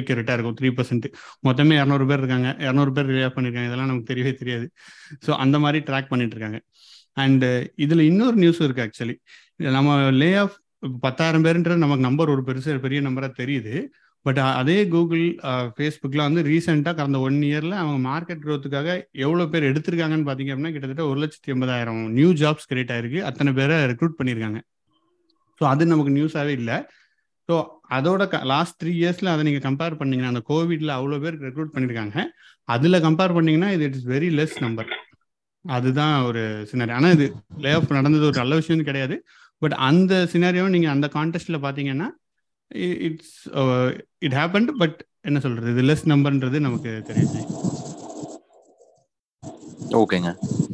[0.00, 0.58] அக்யூரேட்டாக இருக்கும்.
[0.60, 1.08] த்ரீ பர்சன்ட்
[1.48, 2.50] மொத்தமே இரநூறு பேர் இருக்காங்க.
[2.66, 4.68] இரநூறு பேர் ஆஃப் பண்ணியிருக்காங்க இதெல்லாம் நமக்கு தெரியவே தெரியாது.
[5.26, 6.60] ஸோ அந்த மாதிரி ட்ராக் பண்ணிட்டு இருக்காங்க.
[7.24, 7.46] அண்ட்
[7.84, 9.16] இதில் இன்னொரு நியூஸ் இருக்கு ஆக்சுவலி
[9.76, 10.56] நம்ம லே ஆஃப்
[11.04, 13.72] பத்தாயிரம் பேருன்றது நமக்கு நம்பர் ஒரு பெருசு பெரிய நம்பராக தெரியுது.
[14.26, 15.24] பட் uh, அதே கூகுள்
[15.76, 18.88] ஃபேஸ்புக்கில் uh, வந்து ரீசெண்டாக கடந்த ஒன் இயரில் அவங்க மார்க்கெட் க்ரோத்துக்காக
[19.24, 23.20] எவ்வளோ பேர் எடுத்திருக்காங்கன்னு பார்த்தீங்க அப்படின்னா கிட்டத்தட்ட ஒரு லட்சத்தி எண்பதாயிரம் நியூ ஜாப்ஸ் கிரியேட் ஆயிருக்கு.
[23.28, 24.60] அத்தனை பேரை ரெக்ரூட் பண்ணியிருக்காங்க.
[25.60, 26.78] ஸோ அது நமக்கு நியூஸாகவே இல்லை.
[27.48, 27.56] ஸோ
[27.96, 28.22] அதோட
[28.52, 32.16] லாஸ்ட் த்ரீ இயர்ஸில் அதை நீங்கள் கம்பேர் பண்ணீங்கன்னா அந்த கோவிட்ல அவ்வளோ பேர் ரெக்ரூட் பண்ணியிருக்காங்க.
[32.68, 34.90] அதில் கம்பேர் பண்ணீங்கன்னா இது இட்ஸ் வெரி லெஸ் நம்பர்
[35.64, 37.26] அதுதான் ஒரு சினாரி ஆனால் இது
[37.64, 39.16] லே ஆஃப் நடந்தது ஒரு நல்ல விஷயம் கிடையாது.
[39.62, 42.08] பட் அந்த சினாரியோ நீங்கள் அந்த கான்டெஸ்ட்டில் பார்த்தீங்கன்னா
[43.08, 43.36] இட்ஸ்
[44.26, 44.98] இட் ஹேப்பன் பட்
[45.28, 45.68] என்ன சொல்றது?
[45.74, 47.42] இது லெஸ் நம்பர்ன்றது நமக்கு தெரியுது
[49.98, 50.30] ஓகேங்க.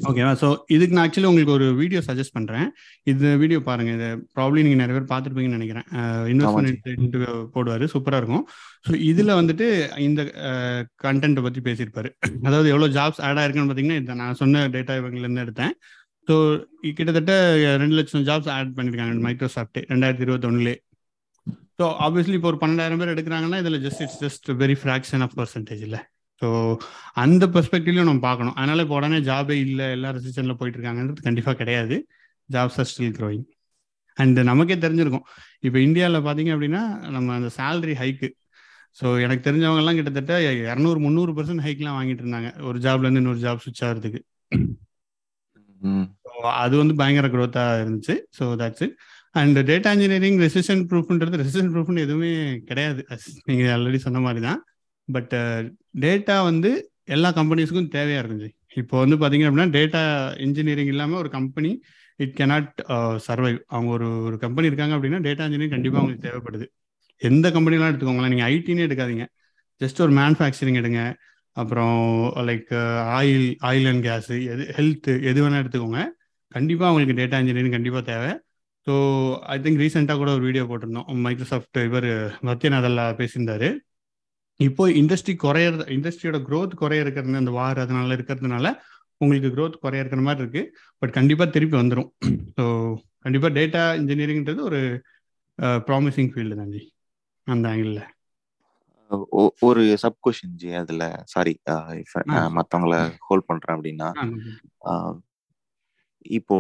[0.09, 2.67] ஓகேவா ஸோ இதுக்கு நான் ஆக்சுவலி உங்களுக்கு ஒரு வீடியோ சஜஸ்ட் பண்ணுறேன்
[3.11, 3.91] இந்த வீடியோ பாருங்க.
[3.99, 5.87] இதை ப்ராப்ளி நீங்கள் நிறைய பேர் பார்த்துருப்பீங்கன்னு நினைக்கிறேன்.
[6.33, 7.19] இன்வெஸ்ட்மெண்ட்
[7.55, 7.85] போடுவார்.
[7.93, 8.45] சூப்பராக இருக்கும்.
[8.87, 9.67] ஸோ இதில் வந்துட்டு
[10.09, 10.23] இந்த
[11.05, 12.11] கண்டென்ட்டை பற்றி பேசியிருப்பாரு.
[12.49, 15.75] அதாவது எவ்வளோ ஜாப்ஸ் ஆட் ஆயிருக்குன்னு பார்த்தீங்கன்னா இதை நான் சொன்ன டேட்டா இவங்கலேருந்து எடுத்தேன்.
[16.29, 16.35] ஸோ
[16.99, 17.33] கிட்டத்தட்ட
[17.85, 20.75] ரெண்டு லட்சம் ஜாப்ஸ் ஆட் பண்ணியிருக்காங்க மைக்ரோசாஃப்ட் ரெண்டாயிரத்தி இருபத்தொன்னுலே.
[21.79, 25.83] ஸோ ஆப்வியஸ்லி இப்போ ஒரு பன்னெண்டாயிரம் பேர் எடுக்கிறாங்கன்னா இதில் just it's just very fraction of percentage
[25.89, 26.01] இல்லை.
[26.43, 26.49] ஸோ
[27.23, 28.57] அந்த பெர்ஸ்பெக்டிவ்லையும் நம்ம பார்க்கணும்.
[28.61, 31.97] அதனால இப்போ உடனே ஜாபே இல்லை எல்லா ரெசிஷனில் போயிட்டு இருக்காங்கன்றது கண்டிப்பாக கிடையாது.
[32.49, 33.45] Jobs are still growing
[34.17, 35.27] and நமக்கே தெரிஞ்சிருக்கும்.
[35.67, 36.83] இப்போ இந்தியாவில் பார்த்தீங்க அப்படின்னா
[37.17, 38.29] நம்ம அந்த சேலரி ஹைக்கு
[38.99, 40.35] ஸோ எனக்கு தெரிஞ்சவங்கலாம் கிட்டத்தட்ட
[40.73, 42.51] இரநூறு முந்நூறு பர்சன்ட் ஹைக்லாம் வாங்கிட்டு இருந்தாங்க.
[42.69, 44.21] ஒரு ஜாப்லேருந்து இன்னொரு ஜாப் சுவிச் ஆகிறதுக்கு.
[46.63, 48.15] அது வந்து பயங்கர க்ரோத்தாக இருந்துச்சு.
[48.37, 48.95] So that's it
[49.41, 52.33] and data engineering resistant ப்ரூஃப்ன்றது resistant ப்ரூஃப்னு எதுவுமே
[52.69, 53.01] கிடையாது.
[53.49, 54.61] நீங்கள் ஆல்ரெடி சொன்ன மாதிரி தான்
[55.09, 55.33] பட்
[56.05, 56.71] டேட்டா uh, வந்து
[57.15, 58.51] எல்லா கம்பெனிஸ்க்கும் தேவையாக இருந்துச்சு.
[58.81, 60.03] இப்போ வந்து பார்த்தீங்க அப்படின்னா டேட்டா
[60.47, 61.71] இன்ஜினியரிங் இல்லாமல் ஒரு கம்பெனி
[62.25, 62.73] இட் கெனாட்
[63.27, 66.67] சர்வைவ் அவங்க ஒரு ஒரு கம்பெனி இருக்காங்க அப்படின்னா டேட்டா இன்ஜினியரிங் கண்டிப்பாக அவங்களுக்கு தேவைப்படுது.
[67.23, 68.33] எந்த கம்பெனிலாம் எடுத்துக்கோங்களேன்.
[68.35, 69.27] நீங்கள் ஐடினே எடுக்காதீங்க.
[69.81, 71.03] ஜஸ்ட் ஒரு மேனுஃபேக்சரிங் எடுங்க.
[71.57, 71.99] அப்புறம்
[72.49, 72.73] like
[73.19, 76.01] oil oil and gas எது ஹெல்த்து எது வேணால் எடுத்துக்கோங்க.
[76.57, 78.33] கண்டிப்பாக அவங்களுக்கு டேட்டா இன்ஜினியரிங் கண்டிப்பாக தேவை.
[78.87, 78.95] ஸோ
[79.55, 81.07] ஐ திங்க் ரீசெண்டாக கூட ஒரு வீடியோ போட்டிருந்தோம்.
[81.27, 82.09] மைக்ரோசாஃப்ட் இவர்
[82.49, 83.69] சத்யநாதல்லா பேசியிருந்தாரு.
[84.61, 88.67] இப்போ இண்டஸ்ட்ரி குறைய இண்டஸ்ட்ரியோட growth குறைய இருக்கிறது அந்த வார் அதனால இருக்கிறதுனால
[89.21, 90.63] உங்களுக்கு growth குறைய இருக்கிற மாதிரி இருக்கு.
[91.03, 92.11] பட் கண்டிப்பாக திருப்பி வந்துடும்
[92.59, 92.65] ஸோ
[93.27, 94.81] கண்டிப்பாக டேட்டா இன்ஜினியரிங்ன்றது ஒரு
[95.89, 96.83] ப்ராமிசிங் ஃபீல்டு தான் ஜி
[97.47, 98.03] அந்த ஆங்கிளில்
[99.69, 101.05] ஒரு சப் கொஷின் ஜி அதுல.
[101.33, 101.77] சாரி ஆ.
[102.57, 102.95] மத்தவங்கள
[103.27, 104.09] ஹோல்ட் பண்றேன் அப்படின்னா.
[106.39, 106.57] இப்போ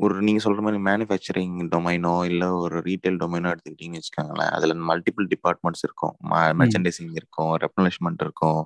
[0.00, 4.52] ஒரு நீங்க சொல்ற மாதிரி மேனுஃபேக்சரிங் டொமைனோ இல்ல ஒரு ரீட்டைல் டொமைனோ எடுத்துக்கிட்டீங்கன்னு வச்சுக்கோங்களேன்.
[4.56, 6.14] அதுல மல்டிபிள் டிபார்ட்மெண்ட்ஸ் இருக்கும்.
[6.60, 8.60] மெர்ச்சன்டைசிங் இருக்கும் ரெப்ளனிஷ்மெண்ட் இருக்கும்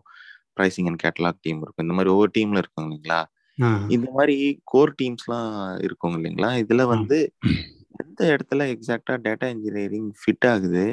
[0.58, 1.84] ப்ரைசிங் அண்ட் கேட்டலாக் டீம் இருக்கும்.
[1.86, 3.20] இந்த மாதிரி ஒவ்வொரு டீம்ல இருக்கும் இல்லைங்களா?
[3.94, 4.36] இந்த மாதிரி
[4.72, 5.50] கோர் டீம்ஸ்லாம்
[5.86, 6.50] இருக்கும் இல்லைங்களா?
[6.64, 7.18] இதுல வந்து
[8.02, 10.84] எந்த இடத்துல எக்ஸாக்டா டேட்டா இன்ஜினியரிங் ஃபிட் ஆகுது?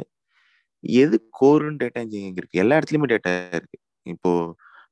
[0.84, 2.62] எது கோருன்னு டேட்டா இன்ஜினியரிங் இருக்கு?
[2.64, 3.78] எல்லா இடத்துலயுமே டேட்டா இருக்கு.
[4.06, 4.32] இப்போ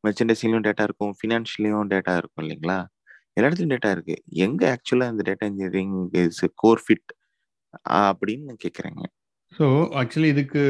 [0.05, 2.79] மெர்ச்சன்டைசிங்லயும் டேட்டா இருக்கும் ஃபினான்ஷியலையும் டேட்டா இருக்கும் இல்லைங்களா?
[3.37, 4.15] எல்லா இடத்துலயும் டேட்டா இருக்கு.
[4.45, 7.11] எங்க ஆக்சுவலா இந்த data engineering is core fit
[8.09, 9.01] அப்படின்னு நான் கேக்குறேங்க.
[9.57, 9.65] ஸோ
[9.99, 10.61] ஆக்சுவலி இதுக்கு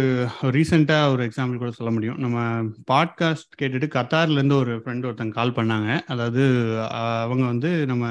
[0.56, 2.20] ரீசெண்டாக ஒரு எக்ஸாம்பிள் கூட சொல்ல முடியும்.
[2.24, 2.38] நம்ம
[2.92, 5.90] பாட்காஸ்ட் கேட்டுட்டு கத்தார்லேருந்து ஒரு ஃப்ரெண்ட் ஒருத்தங்க கால் பண்ணாங்க.
[6.14, 6.44] அதாவது
[7.24, 8.06] அவங்க வந்து நம்ம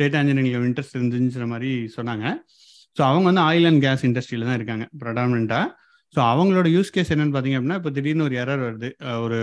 [0.00, 2.26] டேட்டா இன்ஜினியரிங்கில் இன்ட்ரெஸ்ட் இருந்துச்சுன்ற மாதிரி சொன்னாங்க.
[2.96, 5.68] ஸோ அவங்க வந்து ஆயில் அண்ட் கேஸ் இண்டஸ்ட்ரியில் தான் இருக்காங்க ப்ரடாமினாக
[6.14, 8.88] ஸோ அவங்களோட யூஸ் கேஸ் என்னன்னு பார்த்தீங்க அப்படின்னா இப்போ திடீர்னு ஒரு எரர் வருது.
[9.24, 9.38] ஒரு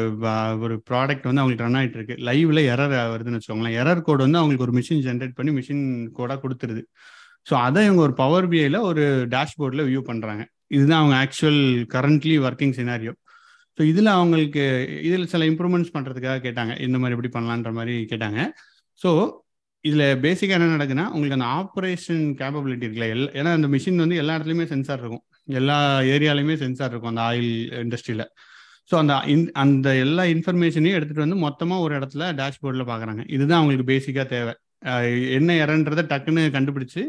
[0.65, 2.15] ஒரு ப்ராடக்ட் வந்து அவங்களுக்கு ரன் ஆகிட்டு இருக்கு.
[2.27, 3.77] லைவ்ல எரர் வருதுன்னு வச்சுக்கோங்களேன்.
[3.81, 5.83] எரர் கோட் வந்து அவங்களுக்கு ஒரு மிஷின் ஜென்ரேட் பண்ணி மிஷின்
[6.17, 6.83] கோடாக கொடுத்துருது.
[7.49, 9.03] ஸோ அதை இவங்க ஒரு பவர் பிஐல ஒரு
[9.35, 10.43] டேஷ்போர்டில் வியூ பண்ணுறாங்க
[10.75, 11.61] இதுதான் அவங்க actual
[11.95, 13.13] currently working scenario
[13.77, 14.63] so இதில் அவங்களுக்கு
[15.07, 16.73] இதில் சில இம்ப்ரூவ்மெண்ட்ஸ் பண்ணுறதுக்காக கேட்டாங்க.
[16.85, 18.39] இந்த மாதிரி எப்படி பண்ணலான்ற மாதிரி கேட்டாங்க.
[19.01, 19.09] ஸோ
[19.85, 23.07] இதில் பேசிக்காக என்ன நடக்குதுன்னா உங்களுக்கு அந்த ஆப்ரேஷன் கேப்பபிலிட்டி இருக்குல்ல.
[23.15, 25.23] எல்லா ஏன்னா அந்த மிஷின் வந்து எல்லா இடத்துலையுமே சென்சார் இருக்கும்.
[25.53, 27.51] எல்லா ஏரியாலையுமே சென்சார் இருக்கும் அந்த ஆயில்
[27.83, 28.25] இண்டஸ்ட்ரியில்
[28.91, 33.91] ஸோ அந்த இன்- அந்த எல்லா இன்ஃபர்மேஷனையும் எடுத்துகிட்டு வந்து மொத்தமாக ஒரு இடத்துல டேஷ்போர்டில் பார்க்குறாங்க இதுதான் அவங்களுக்கு
[33.91, 34.53] பேசிக்காக தேவை.
[35.31, 37.01] என்ன எரன்றதை டக்குன்னு கண்டுபிடிச்சு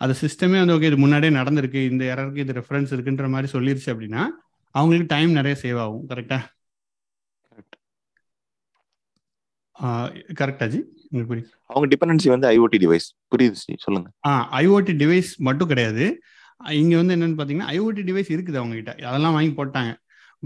[0.00, 4.22] அது சிஸ்டமே வந்து ஓகே இது முன்னாடியே நடந்திருக்கு இந்த எரருக்கு இது ரெஃபரன்ஸ் இருக்குன்ற மாதிரி சொல்லிருச்சு அப்படின்னா
[4.74, 6.06] அவங்களுக்கு டைம் நிறைய சேவ் ஆகும்.
[6.08, 6.38] கரெக்டா
[10.40, 10.78] கரெக்டா ஜி?
[11.28, 11.48] புரியுது?
[11.70, 14.08] அவங்க டிபெண்டன்சி வந்து ஐஓடி டிவைஸ் புரியுது சொல்லுங்க.
[14.26, 16.04] ஆ ஐஓடி டிவைஸ் மட்டும் கிடையாது.
[16.80, 19.92] இங்க வந்து என்னன்னு பாத்தீங்கன்னா ஐஓடி டிவைஸ் இருக்குது அவங்க கிட்ட அதெல்லாம் வாங்கி போட்டாங்க.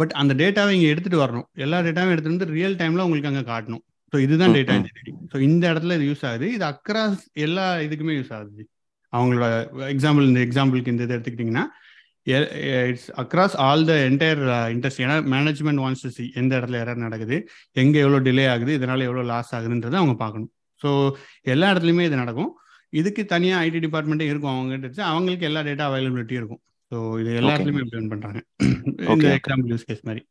[0.00, 1.46] பட் அந்த டேட்டாவை இங்க எடுத்துட்டு வரணும்.
[1.64, 3.82] எல்லா டேட்டாவும் எடுத்துட்டு வந்து ரியல் டைம்ல உங்களுக்கு அங்க காட்டணும்.
[4.12, 4.74] ஸோ இதுதான் டேட்டா.
[4.80, 6.46] இன்ஜினியரிங் ஸோ இந்த இடத்துல இது யூஸ் ஆகுது.
[6.56, 8.64] இது அக்ராஸ் எல்லா இதுக்குமே யூஸ் ஆகுது.
[9.12, 9.46] அவங்களோட
[9.94, 11.66] எக்ஸாம்பிள் இந்த எக்ஸாம்பிளுக்கு இந்த இதை எடுத்துக்கிட்டிங்கன்னா
[12.90, 14.42] it's across all the entire
[14.74, 17.36] industry ஏன்னா மேனேஜ்மெண்ட் வான்ஸ் டு சி எந்த இடத்துல எரர் நடக்குது
[17.82, 20.50] எங்கே எவ்வளோ டிலே ஆகுது இதனால எவ்வளோ லாஸ் ஆகுதுன்றதை அவங்க பார்க்கணும்.
[20.82, 20.90] ஸோ
[21.54, 22.50] எல்லா இடத்துலையுமே இது நடக்கும்.
[22.92, 26.62] இதுக்கு தனியாக ஐடி டிபார்ட்மெண்ட்டே இருக்கும் அவங்க கிட்ட வச்சு அவங்களுக்கு எல்லா டேட்டா அவைலபிலிட்டி இருக்கும்.
[26.92, 27.56] ஸோ இது எல்லா Okay.
[27.56, 28.40] இடத்துலையுமே இம்ப்ளிமெண்ட் பண்ணுறாங்க
[29.14, 29.28] இந்த.
[29.38, 30.22] எக்ஸாம்பிள் யூஸ் கேஸ் மாதிரி.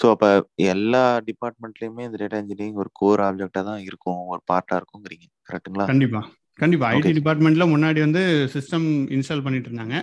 [0.00, 0.26] ஸோ அப்ப
[0.72, 6.20] எல்லா டிபார்ட்மெண்ட்லயுமே இந்த டேட்டா இன்ஜினியரிங் ஒரு கோர் ஆப்ஜெக்டா தான் இருக்கும் ஒரு பார்ட்டா இருக்குங்கிறீங்க கரெக்ட்டுங்களா கண்டிப்பா.
[6.62, 6.88] கண்டிப்பா.
[6.96, 7.12] ஐடி.
[7.18, 8.22] டிபார்ட்மெண்ட்ல முன்னாடி வந்து
[8.54, 8.86] சிஸ்டம்
[9.16, 9.96] இன்ஸ்டால் பண்ணிட்டு இருந்தாங்க.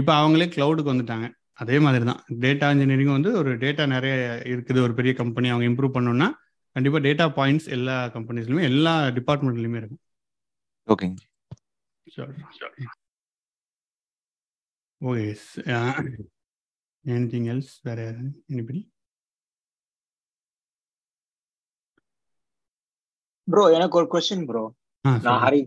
[0.00, 1.26] இப்போ அவங்களே கிளவுடுக்கு வந்துட்டாங்க.
[1.62, 2.20] அதே மாதிரி தான்.
[2.44, 4.14] டேட்டா இன்ஜினியரிங் வந்து ஒரு டேட்டா நிறைய
[4.52, 4.80] இருக்குது.
[4.86, 6.28] ஒரு பெரிய கம்பெனி அவங்க இம்ப்ரூவ் பண்ணணும்னா
[6.76, 10.02] கண்டிப்பா டேட்டா பாயிண்ட்ஸ் எல்லா கம்பெனிஸ்லயுமே எல்லா டிபார்ட்மெண்ட்லயுமே இருக்கும்.
[10.88, 11.20] ஓகேங்க
[15.00, 15.26] ஓகே
[17.04, 17.98] எனிதிங் எல்ஸ் வேற
[18.50, 18.80] எனிபடி
[23.48, 24.62] ப்ரோ எனக்கு ஒரு கொஸ்டின் ப்ரோ
[25.24, 25.40] நான்.
[25.44, 25.62] ஹரி.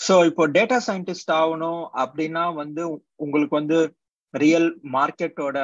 [0.00, 2.82] ஸோ இப்போ டேட்டா சயின்டிஸ்ட் ஆகணும் அப்படின்னா வந்து
[3.16, 3.78] உங்களுக்கு வந்து
[4.34, 5.58] ரியல் மார்க்கெட்டோட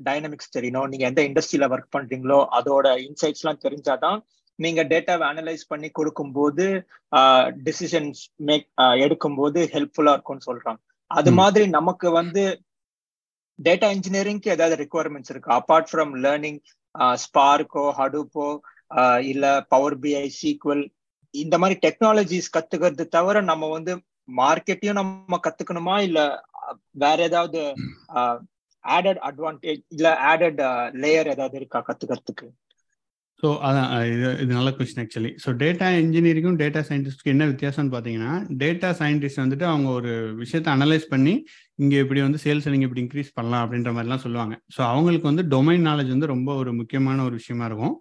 [0.00, 4.18] டைனமிக்ஸ் தெரியணும் நீங்க எந்த இண்டஸ்ட்ரியில ஒர்க் பண்றீங்களோ அதோட இன்சைட்ஸ் எல்லாம் தெரிஞ்சாதான்
[4.58, 6.66] நீங்க டேட்டாவை அனலைஸ் பண்ணி கொடுக்கும்போது
[7.66, 8.66] டிசிஷன்ஸ் மேக்
[9.04, 10.80] எடுக்கும்போது ஹெல்ப்ஃபுல்லா இருக்கும்னு சொல்றாங்க.
[11.10, 11.30] அது.
[11.40, 12.44] மாதிரி நமக்கு வந்து
[13.58, 15.50] டேட்டா இன்ஜினியரிங்க்கு ஏதாவது ரெக்குவயர்மெண்ட்ஸ் இருக்கு?
[15.58, 16.58] அப்பார்ட் ஃப்ரம் லேர்னிங்
[17.24, 18.48] ஸ்பார்க்கோ ஹடூப்போ
[19.30, 20.82] இல்ல பவர் பிஐ சீக்வல்
[21.34, 23.92] இந்த மாதிரி டெக்னாலஜிஸ் கத்துக்கிறது தவிர நம்ம வந்து
[24.36, 25.96] மார்க்கெட்டையும் நம்ம கத்துக்கணுமா?
[26.00, 26.20] இல்ல
[27.02, 27.60] வேற ஏதாவது
[28.84, 30.60] ஆடட் அட்வான்டேஜ் இல்ல ஆடட்
[31.02, 32.46] லேயர் ஏதாவது இருக்கா கத்துக்கிறதுக்கு?
[33.42, 38.30] ஸோ அதான் இது இது நல்ல கொஸ்டின் ஆக்சுவலி ஸோ டேட்டா இன்ஜினியரிங்கும் டேட்டா சயின்டிஸ்ட்க்கு என்ன வித்தியாசம்னு பார்த்தீங்கன்னா
[38.62, 41.34] டேட்டா சயின்டிஸ்ட் வந்துட்டு அவங்க ஒரு விஷயத்தை அனலைஸ் பண்ணி
[41.78, 44.54] இங்கே இப்படி வந்து சேல்ஸ் நீங்கள் இப்படி இன்க்ரீஸ் பண்ணலாம் அப்படின்ற மாதிரிலாம் சொல்லுவாங்க.
[44.76, 47.94] ஸோ அவங்களுக்கு வந்து டொமைன் நாலேஜ் வந்து ரொம்ப ஒரு முக்கியமான ஒரு விஷயமா இருக்கும்.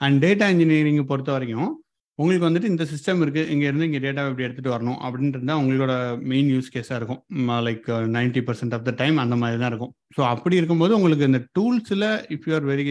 [0.00, 1.70] அண்ட் டேட்டா இன்ஜினியரிங்கை பொறுத்த வரைக்கும்
[2.18, 5.92] உங்களுக்கு வந்துட்டு இந்த சிஸ்டம் இருக்குது இங்கேருந்து இருந்து இங்க டேட்டா இப்படி எடுத்துட்டு வரணும் அப்படின்றது தான் உங்களோட
[6.32, 7.20] மெயின் யூஸ் கேஸாக இருக்கும்.
[7.66, 9.92] Like ninety percent of the time அந்த மாதிரி தான் இருக்கும்.
[10.16, 12.84] ஸோ அப்படி இருக்கும்போது உங்களுக்கு இந்த டூல்ஸில் இஃப் யூ ஆர் வெரி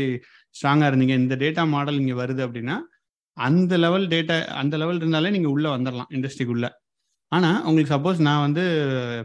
[0.56, 1.16] ஸ்ட்ராங்காக இருந்தீங்க.
[1.24, 2.78] இந்த டேட்டா மாடல் இங்கே வருது அப்படின்னா
[3.38, 6.70] அந்த லெவல் டேட்டா அந்த லெவல் இருந்தாலே நீங்கள் உள்ளே வந்துடலாம் இண்டஸ்ட்ரிக்குள்ளே
[7.32, 8.64] ஆனால் உங்களுக்கு சப்போஸ் நான் வந்து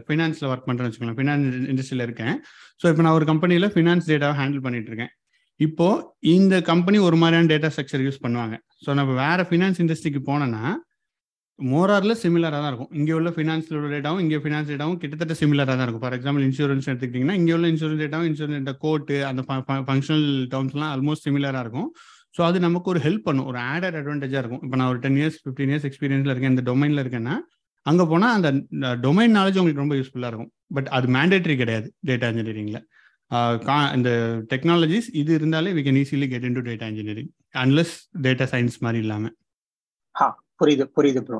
[0.07, 1.19] ஃபினான்ஸில் ஒர்க் பண்ணுறேன் வச்சுக்கோங்களேன்.
[1.19, 2.35] ஃபினான்ஸ் இண்டஸ்ட்ரியில இருக்கேன்.
[2.81, 5.11] ஸோ இப்போ நான் ஒரு கம்பெனியில் ஃபினான்ஸ் டேட்டாவை ஹேண்டில் பண்ணிட்டு இருக்கேன்.
[5.59, 5.87] இப்போ
[6.35, 8.55] இந்த கம்பெனி ஒரு மாதிரியான டேட்டா ஸ்ட்ரக்சர் யூஸ் பண்ணுவாங்க.
[8.85, 10.63] ஸோ நம்ம வேற ஃபினான்ஸ் இண்டஸ்ட்ரிக்கு போனோன்னா
[11.59, 12.91] மோராரில் சிமிலராக தான் இருக்கும்.
[12.99, 16.03] இங்கே உள்ள ஃபினான்ஸ் டேட்டாவும் இங்கே ஃபினான்ஸ் டேட்டாவும் கிட்டத்தட்ட சிமிலராக தான் இருக்கும்.
[16.05, 19.43] ஃபார் எக்ஸாம்பிள் இன்சூரன்ஸ் எடுத்துக்கிட்டிங்கன்னா இங்கே உள்ள இன்சூரன்ஸ் டேட்டாவும் இன்சூரன்ஸ் கோட்டு அந்த
[19.89, 21.89] ஃபங்க்ஷனல் டேர்ம்ஸ்லாம் ஆல்மோஸ்ட் சிமிலராக இருக்கும்.
[22.37, 23.47] ஸோ அது நமக்கு ஒரு ஹெல்ப் பண்ணும்.
[23.51, 24.61] ஒரு ஆடட் அட்வான்டேஜாக இருக்கும்.
[24.65, 26.53] இப்போ நான் ஒரு டென் இயர்ஸ் ஃபிஃப்டீன் இயர்ஸ் எக்ஸ்பீரியன்ஸில் இருக்கேன்.
[26.55, 27.35] இந்த டொமைனில் இருக்கேன்னா
[27.85, 28.49] அங்கே போனால் அந்த
[29.05, 30.51] டொமைன் நாலேஜ் உங்களுக்கு ரொம்ப யூஸ்ஃபுல்லாக இருக்கும்.
[30.75, 32.81] பட் அது மேண்டேட்ரி கிடையாது டேட்டா இன்ஜினியரிங்கில்
[33.97, 34.09] இந்த
[34.53, 37.29] டெக்னாலஜிஸ் இது இருந்தாலே we can easily get into data engineering
[37.63, 39.33] unless data science மாதிரி இல்லாமல்
[40.59, 41.39] புரியுது புரியுது bro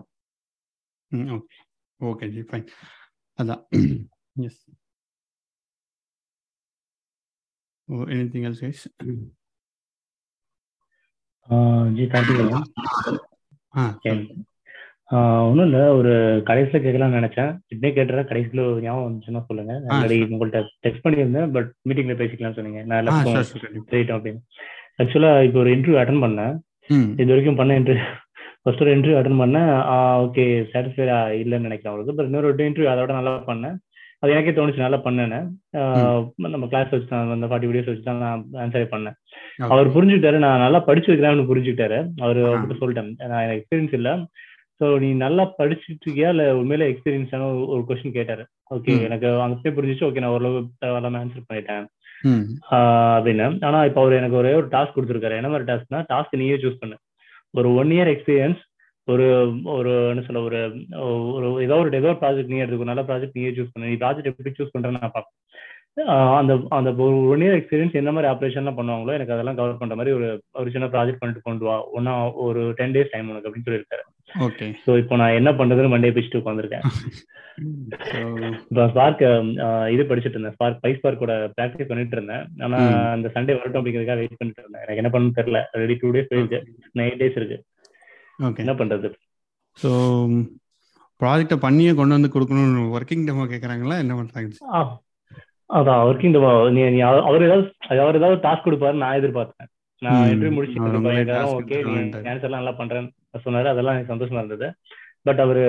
[1.35, 1.57] okay
[1.99, 2.65] okay ji fine
[3.39, 3.61] அதான்.
[4.45, 4.61] S
[7.87, 8.83] O any thing else guys
[11.97, 12.45] ji thank you
[15.11, 16.11] ஆ ஒன்றும் இல்லை ஒரு
[16.47, 17.51] கடைசியில் கேட்கலாம்னு நினைச்சேன்.
[17.71, 19.73] இப்படியே கேட்டுறேன் கடைசியில் ஒரு ஞாபகம் வந்துச்சுன்னா சொல்லுங்க.
[19.95, 22.81] ஆல்ரெடி உங்கள்கிட்ட டெக்ஸ்ட் பண்ணியிருந்தேன் பட் மீட்டிங்ல பேசிக்கலாம்னு சொன்னீங்க.
[22.87, 23.35] நான் எல்லாத்துக்கும்
[23.91, 24.41] சரிட்டோம் அப்படின்னு
[25.01, 26.55] ஆக்சுவலாக இப்போ ஒரு இன்டர்வியூ அட்டன் பண்ணேன்.
[26.89, 27.09] ம்.
[27.21, 28.07] இது வரைக்கும் பண்ண இன்டர்வியூ
[28.65, 29.71] ஃபர்ஸ்ட் ஒரு இன்டர்வியூ அட்டன் பண்ணேன்.
[30.27, 33.75] ஓகே சாட்டிஸ்ஃபைடா இல்லைன்னு நினைக்கிறேன் அவருக்கு பட் இன்னொரு இன்டர்வியூ அதை விட நல்லா பண்ணேன்.
[34.21, 35.39] அது எனக்கே தோணுச்சு நல்லா பண்ணேன்னு
[36.53, 39.15] நம்ம கிளாஸ் வச்சு தான் அந்த ஃபார்ட்டி வீடியோஸ் வச்சு தான் நான் ஆன்சரே பண்ணேன்.
[39.73, 41.99] அவர் புரிஞ்சுக்கிட்டாரு நான் நல்லா படிச்சிருக்கிறேன்னு புரிஞ்சுக்கிட்டாரு.
[42.25, 42.39] அவர்.
[42.47, 43.11] அவர்கிட்ட சொல்லிட்டேன்.
[43.31, 44.13] நான் எனக்கு எக்ஸ்பீரியன்ஸ் இல்லை.
[44.79, 46.29] ஸோ நீ நல்லா படிச்சுட்டு இருக்கியா?
[46.33, 48.43] இல்லை உண்மையில எக்ஸ்பீரியன்ஸான ஒரு கொஸ்டின் கேட்டாரு.
[48.75, 48.95] ஓகே.
[49.07, 51.85] எனக்கு அங்கே புரிஞ்சிச்சு ஓகே நான் ஓரளவு பரவாயில்லாம ஆன்சர் பண்ணிட்டேன்.
[53.17, 53.47] அப்படின்னு.
[53.67, 55.39] ஆனா இப்போ அவர் எனக்கு ஒரே ஒரு டாஸ்க் கொடுத்துருக்காரு.
[55.41, 56.97] என்ன மாதிரி டாஸ்க்னா டாஸ்க் நீயே சூஸ் பண்ணு.
[57.57, 58.61] ஒரு ஒன் இயர் எக்ஸ்பீரியன்ஸ்
[59.07, 59.25] ஒரு
[59.75, 60.59] ஒரு என்ன சொல்ல ஒரு
[61.35, 63.89] ஒரு ஏதோ ஒரு ஏதோ ஒரு ப்ராஜெக்ட் நீ எடுத்துக்கோ நல்ல ப்ராஜெக்ட் நீயே சூஸ் பண்ணு.
[63.89, 65.35] நீ ப்ராஜெக்ட் எப்படி சூஸ் பண்ணுறேன்னு நான் பார்ப்பேன்.
[66.37, 66.89] அந்த அந்த
[67.33, 70.27] ஒன் இயர் எக்ஸ்பீரியன்ஸ் என்ன மாதிரி ஆப்ரேஷன்லாம் பண்ணுவாங்களோ எனக்கு அதெல்லாம் கவர் பண்ற மாதிரி ஒரு
[70.59, 71.75] ஒரு சின்ன ப்ராஜெக்ட் பண்ணிட்டு கொண்டு வா.
[71.97, 72.13] ஒன்னா
[72.45, 74.03] ஒரு டென் டேஸ் டைம் உனக்கு அப்படின்னு சொல்லியிருக்காரு.
[74.45, 76.85] ஓகே ஸோ இப்போ நான் என்ன பண்றதுன்னு மண்டே பிடிச்சிட்டு உட்காந்துருக்கேன்
[78.69, 79.21] இப்போ ஸ்பார்க்
[79.93, 80.55] இது படிச்சுட்டு இருந்தேன்.
[80.55, 82.43] ஸ்பார்க் பை ஸ்பார்க்கோட ப்ராக்டிஸ் பண்ணிட்டு இருந்தேன்.
[82.65, 82.79] ஆனா.
[83.13, 84.83] அந்த சண்டே வரட்டும் அப்படிங்கிறதுக்காக வெயிட் பண்ணிட்டு இருந்தேன்.
[84.85, 85.61] எனக்கு என்ன பண்ணணும்னு தெரியல.
[85.71, 86.59] ஆல்ரெடி டூ டேஸ் போயிருக்கு
[86.99, 87.57] நைன் டேஸ் இருக்கு.
[88.39, 89.09] ஓகே என்ன பண்றது?
[89.77, 89.91] ஸோ
[91.21, 94.51] ப்ராஜெக்டை பண்ணியே கொண்டு வந்து கொடுக்கணும்னு ஒர்க்கிங் டெமோ கேட்குறாங்களா என்ன பண்ணுறாங்க
[95.73, 99.67] அதான் ஒர்க்கிங் நீ நீ அவ- அவர் ஏதாவது அவர் ஏதாவது டாஸ்க் கொடுப்பாரு நான் எதிர்பார்த்தேன்.
[99.99, 100.27] நான்.
[100.27, 100.87] இன்டர்வியூ முடிச்சுட்டு
[101.53, 102.09] ஓகே நீ.
[102.29, 103.09] ஆன்சர் எல்லாம் நல்லா பண்றேன்னு
[103.43, 103.65] சொன்னாரு.
[103.65, 104.73] அதெல்லாம் எனக்கு சந்தோஷமா இருந்தது.
[105.21, 105.61] பட் அவரு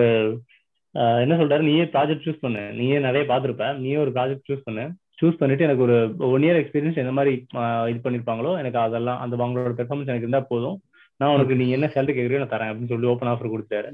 [0.92, 1.60] என்ன சொல்றாரு?
[1.60, 2.72] நீயே ப்ராஜெக்ட் சூஸ் பண்ணு.
[2.72, 3.76] நீயே நிறைய பார்த்துருப்ப.
[3.76, 4.92] நீயே ஒரு ப்ராஜெக்ட் சூஸ் பண்ணு.
[5.22, 7.46] சூஸ் பண்ணிட்டு எனக்கு ஒரு ஒன் இயர் எக்ஸ்பீரியன்ஸ் எந்த மாதிரி
[7.90, 10.80] இது பண்ணிருப்பாங்களோ எனக்கு அதெல்லாம் அந்த அவங்களோட பெர்ஃபார்மன்ஸ் எனக்கு இருந்தா போதும்.
[11.16, 13.92] நான் உனக்கு நீ என்ன சேலரி கேட்குறியோ நான் தரேன் அப்படின்னு சொல்லி ஓப்பன் ஆஃபர் கொடுத்தாரு.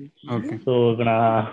[0.67, 1.53] ஸோ இப்போ நான்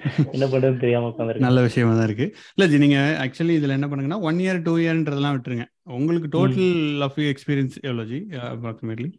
[0.34, 2.26] என்ன பண்றதுன்னு தெரியாம உட்காந்துருக்கேன் நல்ல விஷயமா தான் இருக்கு.
[2.54, 5.66] இல்ல ஜி நீங்க ஆக்சுவலி இதுல என்ன பண்ணுங்கன்னா ஒன் இயர் டூ இயர்ன்றதெல்லாம் விட்டுருங்க.
[5.98, 8.20] உங்களுக்கு டோட்டல் ஆஃப் எக்ஸ்பீரியன்ஸ் எவ்வளோ ஜி?
[8.52, 9.10] அப்ராக்சிமேட்லி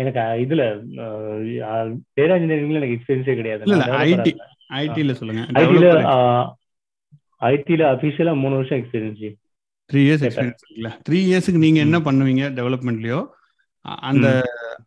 [0.00, 0.62] எனக்கு இதுல
[2.18, 3.62] டேட்டா இன்ஜினியரிங்ல எனக்கு எக்ஸ்பீரியன்ஸே கிடையாது.
[3.68, 4.32] இல்ல ஐடி
[4.82, 5.42] ஐடில சொல்லுங்க.
[5.62, 5.88] ஐடில
[7.52, 9.22] ஐடில அபிஷியலா மூணு வருஷம் experience
[9.90, 10.24] three years.
[10.28, 13.20] Experience three இயர்ஸ்க்கு நீங்க என்ன பண்ணுவீங்க டெவலப்மெண்ட்லயோ
[13.94, 14.28] அந்த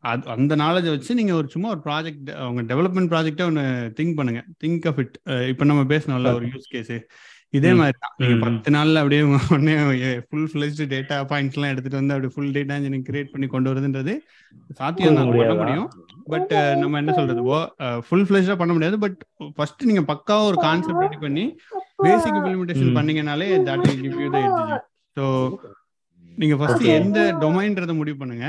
[0.05, 3.61] அது- அந்த நாலேஜை வச்சு நீங்க ஒரு சும்மா ஒரு ப்ராஜெக்ட் உங்க டெவலப்மெண்ட் ப்ராஜெக்டை ஒன்று
[3.99, 4.43] திங்க் பண்ணுங்க.
[4.63, 6.91] திங்க் ஆஃப் இட் இப்போ நம்ம பேசணும்ல ஒரு யூஸ் கேஸ்
[7.49, 7.73] இதே.
[7.73, 8.13] மாதிரி தான்.
[8.17, 8.41] நீங்க ம், ம்.
[8.41, 9.75] பத்து நாள்ல அப்படியே உடனே
[10.29, 14.13] ஃபுல் ஃபிளெஜ்டு டேட்டா பாயிண்ட்ஸ் எல்லாம் எடுத்துட்டு வந்து அப்படியே ஃபுல் டேட்டா இன்ஜினியரிங் கிரியேட் பண்ணி கொண்டு வரதுன்றது
[14.73, 15.27] சாத்தியம் தான்.
[15.27, 15.53] பண்ண?
[15.53, 15.89] முடியும்.
[16.25, 17.41] பட் நம்ம என்ன சொல்றது?
[18.01, 18.99] ஃபுல் ஃபிளெஜ்டா பண்ண முடியாது.
[18.99, 19.17] பட்
[19.55, 21.55] ஃபர்ஸ்ட் நீங்க பக்காவா ஒரு கான்செப்ட் ரெடி பண்ணி
[21.95, 22.95] basic implementation.
[22.97, 24.79] பண்ணீங்கனாலே that will give you the edge
[25.19, 25.55] so
[26.31, 26.93] நீங்க ஃபர்ஸ்ட் Okay.
[26.97, 28.45] எந்த டொமைன்றத முடிவு பண்ணுங்க.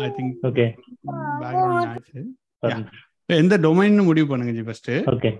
[0.00, 0.66] ஐ திங்க் ஓகே
[3.28, 5.30] எந்த டொமைன் முடிவு பண்ணுங்க ஜி ஃபர்ஸ்ட் ஓகே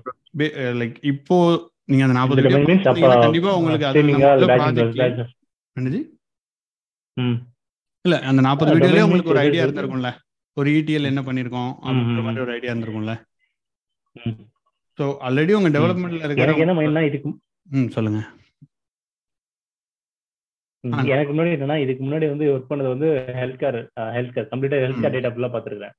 [0.80, 1.36] லைக் இப்போ
[1.88, 4.00] நீங்க அந்த நாற்பது இந்த வீடியோ domain means அப்ப பார்த்தீங்கன்னா கண்டிப்பா உங்களுக்கு அது
[5.76, 6.00] என்னது
[7.16, 7.36] ம்.
[8.04, 9.64] இல்ல அந்த நாற்பது ஆ, வீடியோலயே domain உங்களுக்கு ஒரு ஐடியா?
[9.64, 10.10] இருந்திருக்கும்ல.
[10.56, 13.14] ஒரு இடிஎல் என்ன பண்ணிருக்கோம் அப்படின்ற மாதிரி ஒரு ஐடியா இருந்திருக்கும்ல.
[14.16, 14.34] ம்.
[14.98, 17.30] ஸோ ஆல்ரெடி உங்க டெவலப்மெண்ட்ல எனக்கு இருக்கிற என்ன மைண்ட்னா இதுக்கு
[17.68, 18.20] ம் சொல்லுங்க.
[21.08, 23.78] எனக்கு முன்னாடி என்னன்னா இதுக்கு முன்னாடி வந்து ஒர்க் பண்ணது வந்து ஹெல்த் கேர்
[24.14, 25.14] ஹெல்த் கேர் கம்ப்ளீட்டா ஹெல்த் கேர்.
[25.16, 25.94] டேட்டா ஃபுல்லா பாத்துருக்கேன்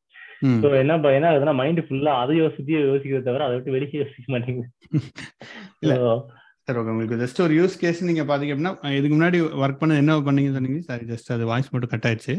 [0.64, 4.28] ஸோ என்ன ப- என்ன ஆகுதுன்னா மைண்ட் ஃபுல்லா அதை யோசிச்சு யோசிக்கிறத தவிர அதை விட்டு வெளியே யோசிக்க
[4.28, 4.70] மாட்டேங்குது.
[6.68, 10.14] சரி ஓகே உங்களுக்கு ஜஸ்ட் ஒரு யூஸ் கேஸ் நீங்க பாத்தீங்க அப்படின்னா இதுக்கு முன்னாடி ஒர்க் பண்ணது என்ன
[10.28, 10.80] பண்ணீங்க சொன்னீங்க.
[10.82, 12.36] சாரி ஜஸ்ட் அது வாய்ஸ் மட்டும் கட் ஆயிடுச்சு.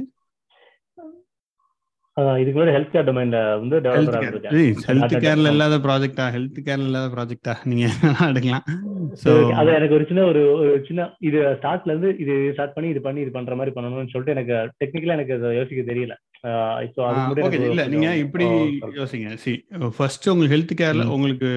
[2.16, 3.76] அதான் இதுக்கு முன்னாடி ஹெல்த் கேர் டொமைன்ல வந்து
[4.86, 5.48] ஹெல்த் கேர்ல.
[5.54, 7.84] இல்லாத ப்ராஜெக்டா ஹெல்த் கேர்ல இல்லாத ப்ராஜெக்டா நீங்க
[8.28, 8.64] எடுக்கலாம்.
[9.60, 10.42] அது எனக்கு ஒரு சின்ன ஒரு
[10.86, 14.54] சின்ன இது ஸ்டார்ட்ல இருந்து இது ஸ்டார்ட் பண்ணி இது பண்ணி இது பண்ற மாதிரி பண்ணணும்னு சொல்லிட்டு எனக்கு
[14.82, 16.16] டெக்னிக்கலா எனக்கு யோசிக்க தெரியல.
[17.70, 18.46] இல்ல நீங்க இப்படி
[19.00, 19.36] யோசிங்க.
[19.44, 19.54] சி
[19.98, 21.06] ஃபர்ஸ்ட் உங்களுக்கு ஹெல்த் கேர்ல.
[21.16, 21.50] உங்களுக்கு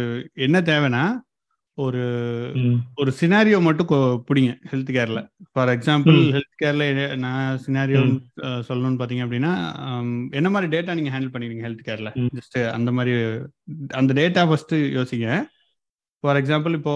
[0.47, 1.05] என்ன தேவைன்னா
[1.83, 2.03] ஒரு
[3.01, 3.89] ஒரு சினாரியோ மட்டும்
[4.27, 5.19] பிடிங்க ஹெல்த் கேர்ல
[5.53, 6.17] ஃபார் எக்ஸாம்பிள்.
[6.35, 6.83] ஹெல்த் கேர்ல
[7.25, 8.01] நான் சினாரியோ.
[8.69, 9.53] சொல்லணும்னு பாத்தீங்க அப்படின்னா
[10.39, 12.11] என்ன மாதிரி டேட்டா நீங்க ஹேண்டில் பண்ணுவீங்க ஹெல்த் கேர்ல.
[12.39, 13.13] ஜஸ்ட் அந்த மாதிரி
[14.01, 15.39] அந்த டேட்டா ஃபர்ஸ்ட் யோசிங்க.
[16.23, 16.93] ஃபார் எக்ஸாம்பிள் இப்போ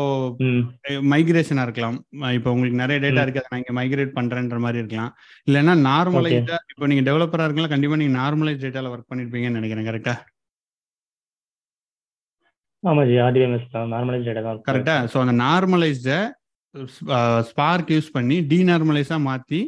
[1.11, 1.97] மைக்ரேஷனா இருக்கலாம்.
[2.37, 3.21] இப்போ உங்களுக்கு நிறைய டேட்டா.
[3.25, 5.11] இருக்கு நான் இங்க மைக்ரேட் பண்றேன்ற மாதிரி இருக்கலாம்.
[5.47, 10.15] இல்லைன்னா நார்மலைஸ்டா இப்போ நீங்க டெவலப்பரா இருக்கலாம் கண்டிப்பா நீங்க நார்மலைஸ் டேட்டால ஒர்க் பண்ணிருப்பீங்கன்னு நினைக்கிறேன் கரெக்டா
[12.91, 16.19] ஆமா ஜி ஆர்டிஎம்எஸ் தான் நார்மலைஸ் டேட்டா தான் கரெக்டா ஸோ அந்த நார்மலைஸ்டை
[17.49, 19.59] ஸ்பார்க் யூஸ் பண்ணி டீநார்மலைஸாக மாற்றி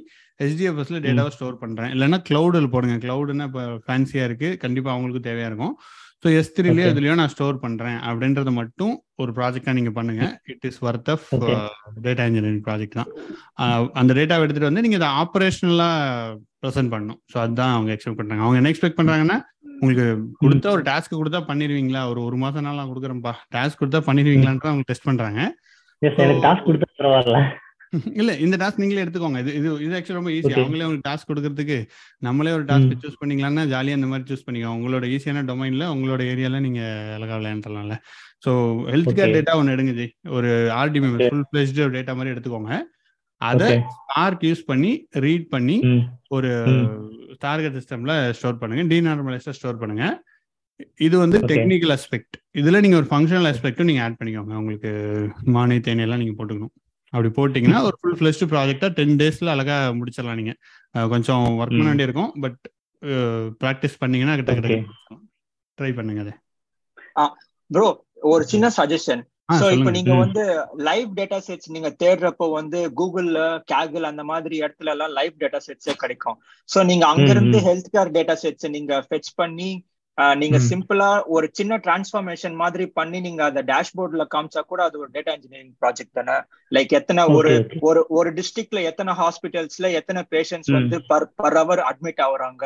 [0.42, 2.96] ஹெச்டிஎஃப்எஸ்ல டேட்டாவை ஸ்டோர் பண்ணுறேன் இல்லைன்னா க்ளவுடில் போடுங்க.
[3.04, 5.76] க்ளவுடுன்னா இப்போ ஃபேன்சியாக இருக்குது கண்டிப்பாக அவங்களுக்கு தேவையாக இருக்கும்.
[6.24, 6.88] So S த்ரீலேயோ.
[6.94, 10.24] இதுலையோ நான் ஸ்டோர் பண்ணுறேன் அப்படின்றத மட்டும் ஒரு ப்ராஜெக்டாக நீங்கள் பண்ணுங்க.
[10.54, 11.28] It is worth of.
[12.08, 13.12] Data engineering project தான்.
[14.02, 17.20] அந்த டேட்டாவை எடுத்துகிட்டு வந்து நீங்கள் அதை ஆப்ரேஷனலாக ப்ரெசென்ட் பண்ணணும்.
[17.34, 19.40] ஸோ அதுதான் அவங்க எக்ஸ்பெக்ட் பண்ணுறாங்க அவங்க என்ன எக்ஸ்பெக்ட் பண்ணுறாங்கன்னா
[19.82, 20.06] உங்களுக்கு
[20.42, 23.34] கொடுத்தா ஒரு டாஸ்க் கொடுத்தா பண்ணிடுவீங்களா ஒரு ஒரு மாசம் நாள் நான் கொடுக்குறேன்ப்பா.
[23.56, 25.42] டாஸ்க் கொடுத்தா பண்ணிடுவீங்களான்ற அவங்க டெஸ்ட் பண்றாங்க.
[26.46, 27.40] டாஸ்க் கொடுத்தா பரவாயில்ல.
[28.20, 29.40] இல்ல இந்த டாஸ்க் நீங்களே எடுத்துக்கோங்க.
[29.44, 30.52] இது இது இது ஆக்சுவலி ரொம்ப ஈஸி.
[30.62, 31.78] அவங்களே உங்களுக்கு டாஸ்க் கொடுக்கறதுக்கு
[32.28, 32.96] நம்மளே ஒரு டாஸ்க்.
[33.04, 34.78] சூஸ் பண்ணிக்கலாம்னா ஜாலியா இந்த மாதிரி சூஸ் பண்ணிக்கோங்க.
[34.80, 36.82] உங்களோட ஈஸியான டொமைன்ல உங்களோட ஏரியால நீங்க
[37.18, 37.98] அழகா விளையாண்டலாம்ல
[38.46, 38.52] ஸோ
[38.94, 39.36] ஹெல்த் கேர்.
[39.38, 40.08] டேட்டா ஒன்று எடுங்க ஜி.
[40.38, 40.50] ஒரு
[40.82, 41.30] RDB Okay.
[41.30, 42.74] Full fledged data மாதிரி எடுத்துக்கோங்க.
[43.42, 43.82] அதை ஓகே.
[43.96, 44.92] ஸ்பார்க் யூஸ் பண்ணி
[45.26, 45.78] ரீட் பண்ணி
[46.28, 46.52] ஒரு.
[47.40, 48.84] டார்கெட் சிஸ்டம்ல ஸ்டோர் பண்ணுங்க.
[48.94, 50.06] டீநார்மலைஸ்டா ஸ்டோர் பண்ணுங்க.
[51.08, 51.38] இது வந்து.
[51.52, 54.56] டெக்னிக்கல் அஸ்பெக்ட் இதுல நீங்க ஒரு ஃபங்க்ஷனல் அஸ்பெக்ட்டும் நீங்க ஆட் பண்ணிக்கோங்க.
[54.62, 54.92] உங்களுக்கு
[55.58, 56.74] மானி தேனி எல்லாம் நீங்க போட்டுக்கணும்.
[57.14, 60.54] அப்படி போட்டீங்கன்னா ஒரு ஃபுல் ஃபிளெஸ்ட் ப்ராஜெக்டா டென் டேஸ்ல அழகா முடிச்சிடலாம் நீங்க.
[61.14, 61.92] கொஞ்சம் ஒர்க் பண்ண ம்.
[61.92, 62.60] வேண்டி இருக்கும் பட்
[63.62, 64.54] ப்ராக்டிஸ் பண்ணீங்கன்னா கிட்ட
[65.78, 66.34] ட்ரை பண்ணுங்க அதை.
[67.72, 67.88] ப்ரோ
[68.34, 69.90] ஒரு சின்ன சஜஷன் சோ இப்போ.
[69.92, 70.12] நீங்க.
[70.24, 70.44] வந்து
[70.86, 75.94] லைவ் டேட்டா செட்ஸ் நீங்க தேடுறப்போ வந்து கூகுள்ல கேகிள் அந்த மாதிரி இடத்துல எல்லாம் லைவ் டேட்டா செட்ஸே
[76.04, 76.38] கிடைக்கும்
[76.70, 77.60] சோ நீங்க அங்க இருந்து.
[77.68, 79.70] ஹெல்த் கேர் டேட்டா செட்ஸ் நீங்க ஃபெச் பண்ணி
[80.38, 80.58] நீங்க.
[80.68, 85.74] சிம்பிளா ஒரு சின்ன டிரான்ஸ்ஃபார்மேஷன் மாதிரி பண்ணி நீங்க அதை டேஷ்போர்ட்ல காமிச்சா கூட அது ஒரு டேட்டா இன்ஜினியரிங்
[85.82, 86.36] ப்ராஜெக்ட் தானே
[86.72, 90.72] லைக் எத்தனை ஒரு ஒரு ஒரு டிஸ்ட்ரிக்ட்ல எத்தனை ஹாஸ்பிட்டல்ஸ்ல எத்தனை பேஷண்ட்ஸ்.
[90.78, 92.64] வந்து பர் பர் ஹவர் அட்மிட் ஆகுறாங்க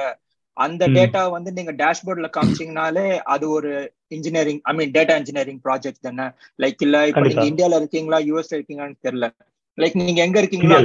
[0.59, 0.83] அந்த.
[0.97, 3.71] டேட்டா வந்து நீங்க டேஷ்போர்ட்ல காமிச்சீங்கனாலே அது ஒரு
[4.11, 6.27] engineering I mean data engineering project தானே
[6.59, 7.19] லைக் இல்ல இப்ப.
[7.29, 9.29] நீங்க இந்தியால இருக்கீங்களா யூஎஸ்ல இருக்கீங்களான்னு தெரியல
[9.77, 10.79] லைக் நீங்க எங்க இருக்கீங்களோ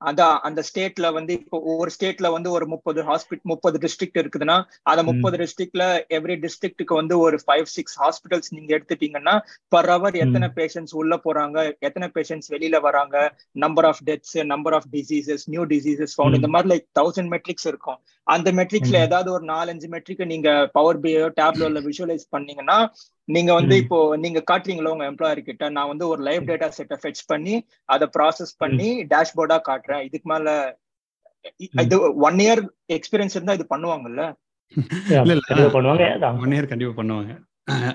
[0.00, 4.54] அதான் அந்த ஸ்டேட்ல வந்து இப்போ ஒவ்வொரு ஸ்டேட்ல வந்து ஒரு முப்பது ஹாஸ்பிட்டல் முப்பது டிஸ்ட்ரிக்ட் இருக்குதுன்னா
[4.90, 5.02] அந்த.
[5.08, 5.84] முப்பது டிஸ்ட்ரிக்ட்ல
[6.16, 9.34] எவ்ரி டிஸ்ட்ரிக்ட்டுக்கு வந்து ஒரு ஃபைவ் சிக்ஸ் ஹாஸ்பிட்டல்ஸ் நீங்க எடுத்துட்டீங்கன்னா
[9.72, 13.16] பர் ஹவர் எத்தனை பேஷண்ட்ஸ் உள்ள போறாங்க எத்தனை பேஷண்ட்ஸ் வெளியில வராங்க
[13.56, 16.38] number of deaths number of diseases new diseases found.
[16.40, 18.96] இந்த மாதிரி லைக் தௌசண்ட் மெட்ரிக்ஸ் இருக்கும் அந்த மெட்ரிக்ஸ்ல.
[19.06, 22.78] ஏதாவது ஒரு நாலஞ்சு மெட்ரிக் நீங்க பவர் பியோ டேப்லோல விஷுவலைஸ் பண்ணீங்கன்னா
[23.28, 23.74] நீங்க வந்து.
[23.82, 27.56] இப்போ நீங்க காட்டுறீங்களா உங்க எம்ப்ளாயர் கிட்ட நான் வந்து ஒரு லைவ் டேட்டா செட்டை ஃபெச் பண்ணி
[27.88, 30.48] அதை ப்ராசஸ் பண்ணி டேஷ்போர்டா காட்டுறேன் இதுக்கு மேல.
[31.84, 31.96] இது
[32.28, 32.62] ஒன் இயர்
[32.96, 34.24] எக்ஸ்பீரியன்ஸ் இருந்தா இது பண்ணுவாங்கல்ல.
[36.42, 37.30] ஒன் இயர் கண்டிப்பா பண்ணுவாங்க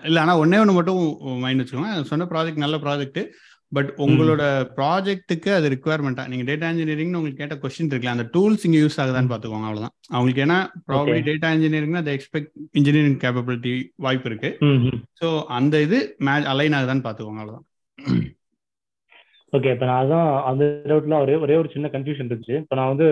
[0.08, 1.00] இல்ல ஆனா ஒன்னே ஒன்று மட்டும்
[1.43, 3.19] மைண்ட் வச்சுக்கோங்க சொன்ன ப்ராஜெக்ட் நல்ல ப்ராஜெக்ட்
[3.76, 4.44] பட் உங்களோட
[4.76, 9.32] ப்ராஜெக்ட்டுக்கு அது ரிக்குவயர்மெண்ட்டா நீங்க டேட்டா இன்ஜினியரிங்னு உங்களுக்கு கேட்ட கொஸ்டின் இருக்குல்ல அந்த டூல்ஸ் இங்க யூஸ் ஆகுதான்னு
[9.32, 9.96] பாத்துக்கோங்க அவ்வளவுதான்.
[10.12, 10.60] அவங்களுக்கு ஏன்னா
[10.98, 11.18] Okay.
[11.28, 14.52] டேட்டா இன்ஜினியரிங்னா அதை எக்ஸ்பெக்ட் இன்ஜினியரிங் கேப்பபிலிட்டி வாய்ப்பு இருக்கு.
[15.22, 17.68] ஸோ அந்த இது மே அலைன் ஆகுதான்னு பாத்துக்கோங்க அவ்வளவுதான்.
[19.54, 22.56] ஓகே இப்போ நான் அதான் அந்த டவுட்ல ஒரே ஒரே ஒரு சின்ன கன்ஃபியூஷன் இருந்துச்சு.
[22.62, 23.08] இப்போ நான் வந்து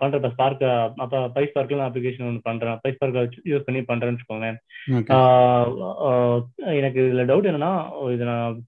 [0.00, 0.64] பண்ற இப்போ ஸ்பார்க்
[1.04, 2.76] அப்போ பை ஸ்பார்க்ல நான் அப்ளிகேஷன் ஒன்று பண்றேன்.
[2.82, 3.16] பை ஸ்பார்க்
[3.50, 4.50] யூஸ் பண்ணி பண்றேன்னு
[5.16, 6.40] ஆஹ்,
[6.74, 7.72] எனக்கு இதுல டவுட் என்னன்னா
[8.14, 8.58] இது நான்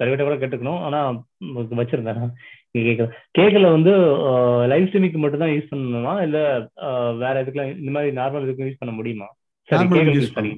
[0.00, 0.82] சரிவிட்ட கூட கேட்டுக்கணும்.
[0.86, 1.00] ஆனா
[1.80, 2.30] வச்சிருந்தேன்.
[2.76, 3.66] கேட்கல கேக்கல.
[3.76, 3.92] வந்து
[4.70, 6.14] லைவ் ஸ்ட்ரீமிங்க்கு மட்டும் தான் யூஸ் பண்ணணுமா?
[6.26, 6.38] இல்ல
[7.22, 9.28] வேற எதுக்குலாம் இந்த மாதிரி நார்மல் இதுக்கும் யூஸ் பண்ண முடியுமா?
[9.68, 10.54] சரி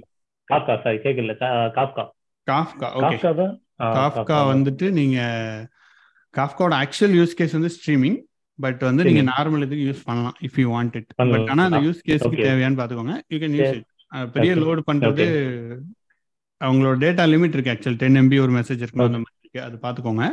[0.49, 1.35] காப்கா சாரி கேக்கல.
[1.79, 2.05] காப்கா
[2.49, 3.55] காஃப்கா ஓகே காப்கா தான்
[3.97, 4.37] காப்கா.
[4.53, 5.19] வந்துட்டு நீங்க
[6.35, 8.19] காஃப்காவோட ஆக்சுவல் யூஸ் கேஸ் வந்து ஸ்ட்ரீமிங்
[8.59, 9.23] பட் வந்து நீங்க.
[9.31, 11.11] நார்மல் இதுக்கு யூஸ் பண்ணலாம் if you want it.
[11.33, 12.47] But ஆனா அந்த யூஸ் கேஸ்க்கு.
[12.49, 13.77] தேவையான்னு பாத்துக்கோங்க யூ கேன் யூஸ்.
[13.79, 14.53] இட் பெரிய.
[14.65, 15.27] லோடு பண்றது
[16.61, 19.61] அவங்களோட டேட்டா லிமிட் இருக்கு ஆக்சுவல் டென் எம்பி ஒரு மெசேஜ் இருக்கணும் அந்த மாதிரி இருக்கு.
[19.69, 20.27] அது பாத்துக்கோங்க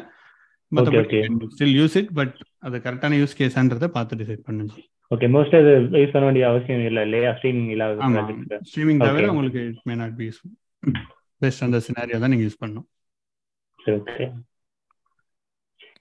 [0.71, 1.19] மற்றபடி.
[1.55, 2.35] ஸ்டில் யூஸ் இட் பட்
[2.67, 4.73] அது கரெக்டான யூஸ் கேஸான்றதை பார்த்து டிசைட் பண்ணுங்க.
[5.13, 7.31] ஓகே மோஸ்ட் இது யூஸ் பண்ண வேண்டிய அவசியம் இல்ல இல்லையா?
[7.39, 8.09] ஸ்ட்ரீமிங் இல்லாத
[8.69, 9.27] ஸ்ட்ரீமிங் தவிர.
[9.33, 10.41] உங்களுக்கு it may not be use
[11.41, 12.87] best அந்த சினாரியோ தான் நீங்க யூஸ் பண்ணணும்.
[13.83, 14.25] சரி ஓகே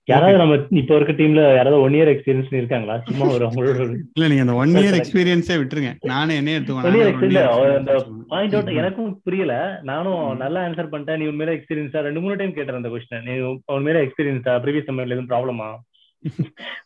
[0.09, 3.85] யாராவது நம்ம இப்போ இருக்க டீம்ல யாராவது ஒன் இயர் எக்ஸ்பீரியன்ஸ் இருக்காங்களா சும்மா ஒரு அவங்களோட
[4.17, 4.97] இல்ல நீங்க அந்த ஒன் இயர்.
[5.01, 5.93] எக்ஸ்பீரியன்ஸே விட்டுருங்க.
[6.11, 9.55] நானே என்ன எடுத்துக்கோங்க எனக்கும் புரியல.
[9.91, 10.25] நானும்.
[10.43, 11.21] நல்லா ஆன்சர் பண்ணிட்டேன்.
[11.21, 13.37] நீ உண்மையில எக்ஸ்பீரியன்ஸா ரெண்டு மூணு டைம் கேட்டேன் அந்த கொஸ்டின் நீ
[13.77, 15.69] உண்மையில எக்ஸ்பீரியன்ஸா ப்ரீவியஸ் கம்பெனில எதுவும் ப்ராப்ளமா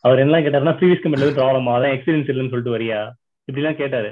[0.05, 2.99] அவர் என்ன கேட்டாருன்னா ப்ரீவியஸ் கம்பெனில எதுவும் ப்ராப்ளமா அதான் எக்ஸ்பீரியன்ஸ் இல்லைன்னு சொல்லிட்டு வரியா?
[3.47, 4.09] இப்படி எல்லாம் கேட்டாரு.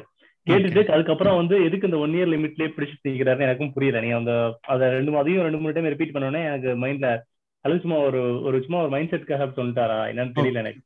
[0.48, 4.02] கேட்டுட்டு அதுக்கப்புறம் வந்து எதுக்கு இந்த ஒன் இயர் லிமிட்லயே பிடிச்சு தீக்கிறாருன்னு எனக்கும் புரியல.
[4.06, 4.34] நீ அந்த
[4.74, 7.10] அதை ரெண்டு அதையும் ரெண்டு மூணு டைம் ரிப்பீட் பண்ணோன்னே எனக்கு மைண்ட்ல
[7.66, 9.98] அது சும்மா ஒரு ஒரு சும்மா ஒரு மைண்ட் செட்காக சொல்லிட்டாரா?
[10.12, 10.82] என்னன்னு தெரியல எனக்கு.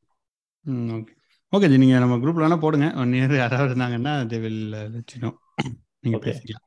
[0.98, 1.12] ஓகே.
[1.54, 2.88] ஓகே ஜி நீங்க நம்ம குரூப்ல வேணா போடுங்க.
[2.96, 5.14] ஒன் இயர் யாராவது இருந்தாங்கன்னா தே வில் லெட்
[6.04, 6.26] நீங்க Okay.
[6.26, 6.66] பேசிக்கலாம்.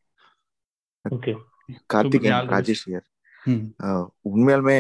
[1.05, 1.33] ஓகே
[1.87, 2.49] கார்த்திகேயன்.
[2.49, 2.85] ராஜேஷ்
[3.83, 4.77] ஆஹ் உண்மையாலுமே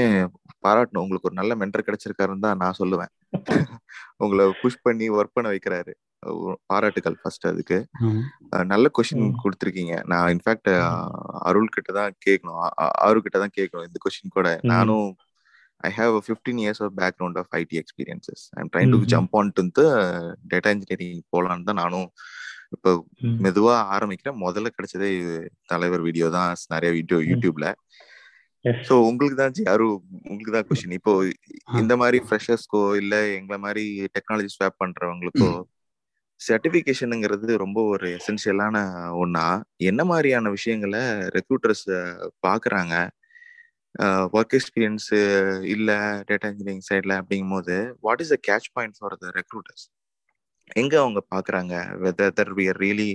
[0.64, 1.02] பாராட்டணும்.
[1.04, 3.12] உங்களுக்கு ஒரு நல்ல மென்டர் கிடைச்சிருக்காருன்னு தான் நான் சொல்லுவேன்.
[4.22, 7.78] உங்களை புஷ் பண்ணி ஒர்க் பண்ண வைக்கிறாரு அஹ் பாராட்டுகள் ஃபர்ஸ்ட் அதுக்கு
[8.70, 9.34] நல்ல கொஸ்டின் ம்.
[9.42, 10.70] கொடுத்துருக்கீங்க நான் இன்ஃபேக்ட்
[11.42, 12.60] அருள் கிட்ட தான் கேட்கணும்
[13.02, 14.48] அரு கிட்ட தான் கேட்கணும் இந்த கொஸ்டின் கூட.
[14.72, 15.08] நானும்
[15.80, 19.00] I have fifteen years of background of IT experiences I'm trying to.
[19.12, 19.84] Jump on to
[20.50, 22.08] data engineering போலான்னு தான் நானும்
[22.76, 22.90] இப்போ.
[23.44, 25.08] மெதுவா ஆரம்பிக்கிறேன் முதல்ல கிடைச்சதே
[25.68, 27.18] தலைவர் வீடியோ தான் நிறைய வீடியோ.
[27.30, 27.66] யூடியூப்ல.
[28.88, 29.94] ஸோ உங்களுக்கு தான் யாரும்
[30.30, 31.12] உங்களுக்கு தான் கொஸ்டின் இப்போ.
[31.82, 33.84] இந்த மாதிரி ஃப்ரெஷர்ஸ்க்கோ இல்ல எங்களை மாதிரி
[34.16, 35.50] டெக்னாலஜி ஸ்வாப் பண்றவங்களுக்கோ
[36.40, 38.76] சர்டிபிகேஷனுங்கிறது ரொம்ப ஒரு எசென்ஷியலான
[39.22, 39.46] ஒண்ணா?
[39.90, 41.02] என்ன மாதிரியான விஷயங்களை
[41.36, 41.84] ரெக்ரூட்டர்ஸ்
[42.46, 42.94] பாக்குறாங்க?
[44.36, 45.08] ஒர்க் எக்ஸ்பீரியன்ஸ்
[45.74, 45.90] இல்ல
[46.28, 49.84] டேட்டா இன்ஜினியரிங் சைட்ல அப்படிங்கும் போது what is the catch point for the recruiters
[50.80, 51.74] எங்க அவங்க பாக்குறாங்க?
[52.04, 53.10] Whether we are really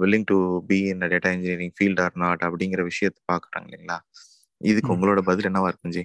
[0.00, 0.38] willing to
[0.70, 3.98] be in data engineering field or not அப்படிங்கிற விஷயத்த பாக்குறாங்க இல்லைங்களா?
[4.60, 4.92] இதுக்கு.
[4.96, 6.04] உங்களோட பதில் என்னவா இருக்கும் ஜி?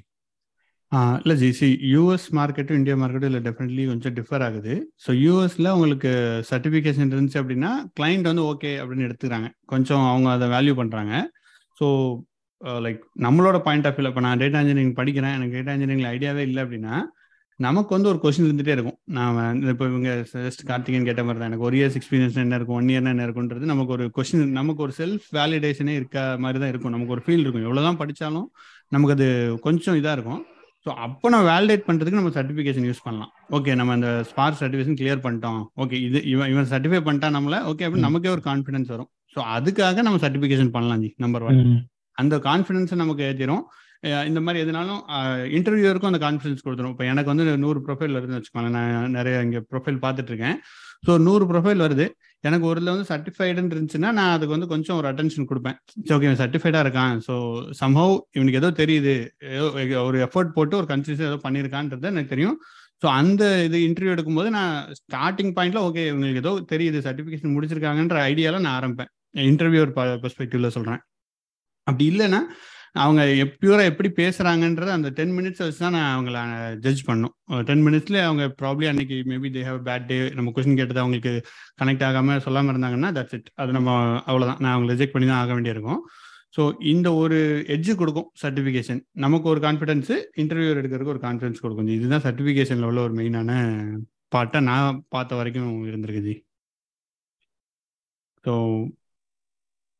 [1.21, 1.49] இல்லை ஜி.
[1.57, 4.75] சி யூஎஸ் மார்க்கெட்டும் இந்தியா மார்க்கெட்டும் இல்லை டெஃபினெட்லி கொஞ்சம் டிஃபர் ஆகுது.
[5.05, 6.11] ஸோ யூஎஸில் உங்களுக்கு
[6.51, 9.49] சர்டிஃபிகேஷன் இருந்துச்சு அப்படின்னா கிளைண்ட் வந்து ஓகே அப்படின்னு எடுத்துக்கிறாங்க.
[9.73, 11.13] கொஞ்சம் அவங்க அதை வேல்யூ பண்ணுறாங்க
[11.79, 11.87] ஸோ
[12.85, 15.35] லைக் நம்மளோட பாயிண்ட் ஆஃப் வியூவில் இப்போ நான் டேட்டா இன்ஜினியரிங் படிக்கிறேன்.
[15.37, 16.95] எனக்கு டேட்டா இன்ஜினியரிங் ஐடியாவே இல்லை அப்படின்னா
[17.65, 18.97] நமக்கு வந்து ஒரு கொஸ்டின் இருந்துகிட்டே இருக்கும்.
[19.15, 20.09] நான் இப்போ இவங்க
[20.45, 21.49] ஜஸ்ட் கார்த்திகேயன் கேட்ட மாதிரி தான்.
[21.51, 22.77] எனக்கு ஒரு இயர்ஸ் எக்ஸ்பீரியன்ஸ் என்ன இருக்கும்?
[22.81, 26.93] ஒன் இயர் என்ன இருக்குன்றது நமக்கு ஒரு கொஸ்டின் நமக்கு ஒரு செல்ஃப் வேலிடேஷனே இருக்க மாதிரி தான் இருக்கும்.
[26.95, 27.65] நமக்கு ஒரு ஃபீல் இருக்கும்.
[27.67, 28.47] எவ்வளோதான் படித்தாலும்
[28.95, 29.27] நமக்கு அது
[29.65, 30.41] கொஞ்சம் இதாக இருக்கும்.
[30.85, 33.31] ஸோ அப்போ நான் வேலிடேட் பண்ணுறதுக்கு நம்ம சர்டிஃபிகேஷன் யூஸ் பண்ணலாம்.
[33.57, 35.61] ஓகே நம்ம அந்த ஸ்பார்க் சர்டிஃபிகேஷன் கிளியர் பண்ணிட்டோம்.
[35.83, 39.09] ஓகே இது இவன் இவன் சர்டிஃபை பண்ணிட்டா நம்மள ஓகே அப்படின்னு நமக்கே ஒரு கான்ஃபிடன்ஸ் வரும்.
[39.35, 41.59] ஸோ அதுக்காக நம்ம சர்டிஃபிகேஷன் பண்ணலாம் ஜி நம்பர் ஒன்.
[42.17, 43.63] அந்த கான்ஃபிடன்ஸை நமக்கு ஏற்றிடும்
[44.29, 45.01] இந்த மாதிரி எதுனாலும்
[45.57, 46.93] இன்டர்வியூருக்கும் அந்த கான்ஃபிடன்ஸ் கொடுத்துரும்.
[46.95, 50.57] இப்போ எனக்கு வந்து நூறு ப்ரொஃபைல் வருதுன்னு வச்சுக்கோங்க நான் நிறைய இங்கே ப்ரொஃபைல் பார்த்துட்டு இருக்கேன்
[51.07, 52.05] ஸோ நூறு ப்ரொஃபைல் வருது.
[52.47, 55.77] எனக்கு ஒரு இதில் வந்து சர்டிஃபைடுன்னு இருந்துச்சுன்னா நான் அதுக்கு வந்து கொஞ்சம் ஒரு அட்டென்ஷன் கொடுப்பேன்.
[56.07, 57.15] சரி ஓகே இவன் சர்டிஃபைடாக இருக்கான்.
[57.27, 57.35] ஸோ
[57.81, 59.15] சம்ஹவ் இவனுக்கு ஏதோ தெரியுது.
[59.55, 59.67] ஏதோ
[60.09, 62.57] ஒரு எஃபர்ட் போட்டு ஒரு கன்சிஸ்டன் ஏதோ பண்ணியிருக்கான்றது எனக்கு தெரியும்.
[63.03, 66.99] ஸோ அந்த இது இன்டர்வியூ எடுக்கும்போது நான் ஸ்டார்டிங் பாயிண்ட்ல ஓகே இவங்களுக்கு ஏதோ தெரியுது.
[67.07, 69.11] சர்டிஃபிகேஷன் முடிச்சிருக்காங்கன்ற ஐடியாவில் நான் ஆரம்பிப்பேன்.
[69.51, 69.91] இன்டர்வியூர்
[70.23, 71.01] பெர்ஸ்பெக்டிவ்ல சொல்கிறேன்
[71.87, 72.41] அப்படி இல்லைன்னா
[72.95, 73.21] அவங்க
[73.61, 76.37] பியூரா எப்படி பேசுறாங்கன்றது அந்த டென் மினிட்ஸ் வச்சு தான் நான் அவங்கள
[76.77, 77.33] ஜட்ஜ் பண்ணும்
[77.67, 81.33] டென் மினிட்ஸ்ல அவங்க ப்ராப்ளி அன்னைக்கு maybe they have bad day நம்ம கொஸ்டின் கேட்டது அவங்களுக்கு
[81.81, 83.91] கனெக்ட் ஆகாம சொல்லாம இருந்தாங்கன்னா தட்ஸ் இட் அது நம்ம
[84.29, 84.61] அவ்வளவுதான்.
[84.63, 86.01] நான் அவங்களை ரிஜெக்ட் பண்ணி தான் ஆக வேண்டியிருக்கும்.
[86.57, 87.37] ஸோ இந்த ஒரு
[87.75, 93.15] எட்ஜு கொடுக்கும் சர்டிஃபிகேஷன் நமக்கு ஒரு கான்ஃபிடன்ஸ் இன்டர்வியூ எடுக்கிறதுக்கு ஒரு கான்ஃபிடன்ஸ் கொடுக்கும் இதுதான் சர்டிஃபிகேஷன்ல உள்ள ஒரு
[93.19, 93.51] மெயினான
[94.35, 96.33] பார்ட்டை நான் பார்த்த வரைக்கும் இருந்திருக்குது
[98.45, 98.53] ஸோ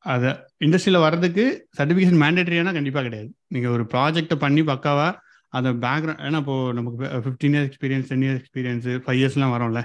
[0.06, 0.30] அதை
[0.66, 1.44] இண்டஸ்ட்ரியில் வர்றதுக்கு
[1.78, 3.28] சர்டிஃபிகேஷன் மேண்டேட்டரியானா கண்டிப்பாக கிடையாது.
[3.54, 5.12] நீங்கள் ஒரு ப்ராஜெக்டை பண்ணி பக்காவாக
[5.58, 9.80] அதை பேக்ரவுண்ட் ஏன்னா இப்போ நமக்கு fifteen years experience ten years experience five இயர்ஸ்லாம் வரோம்ல.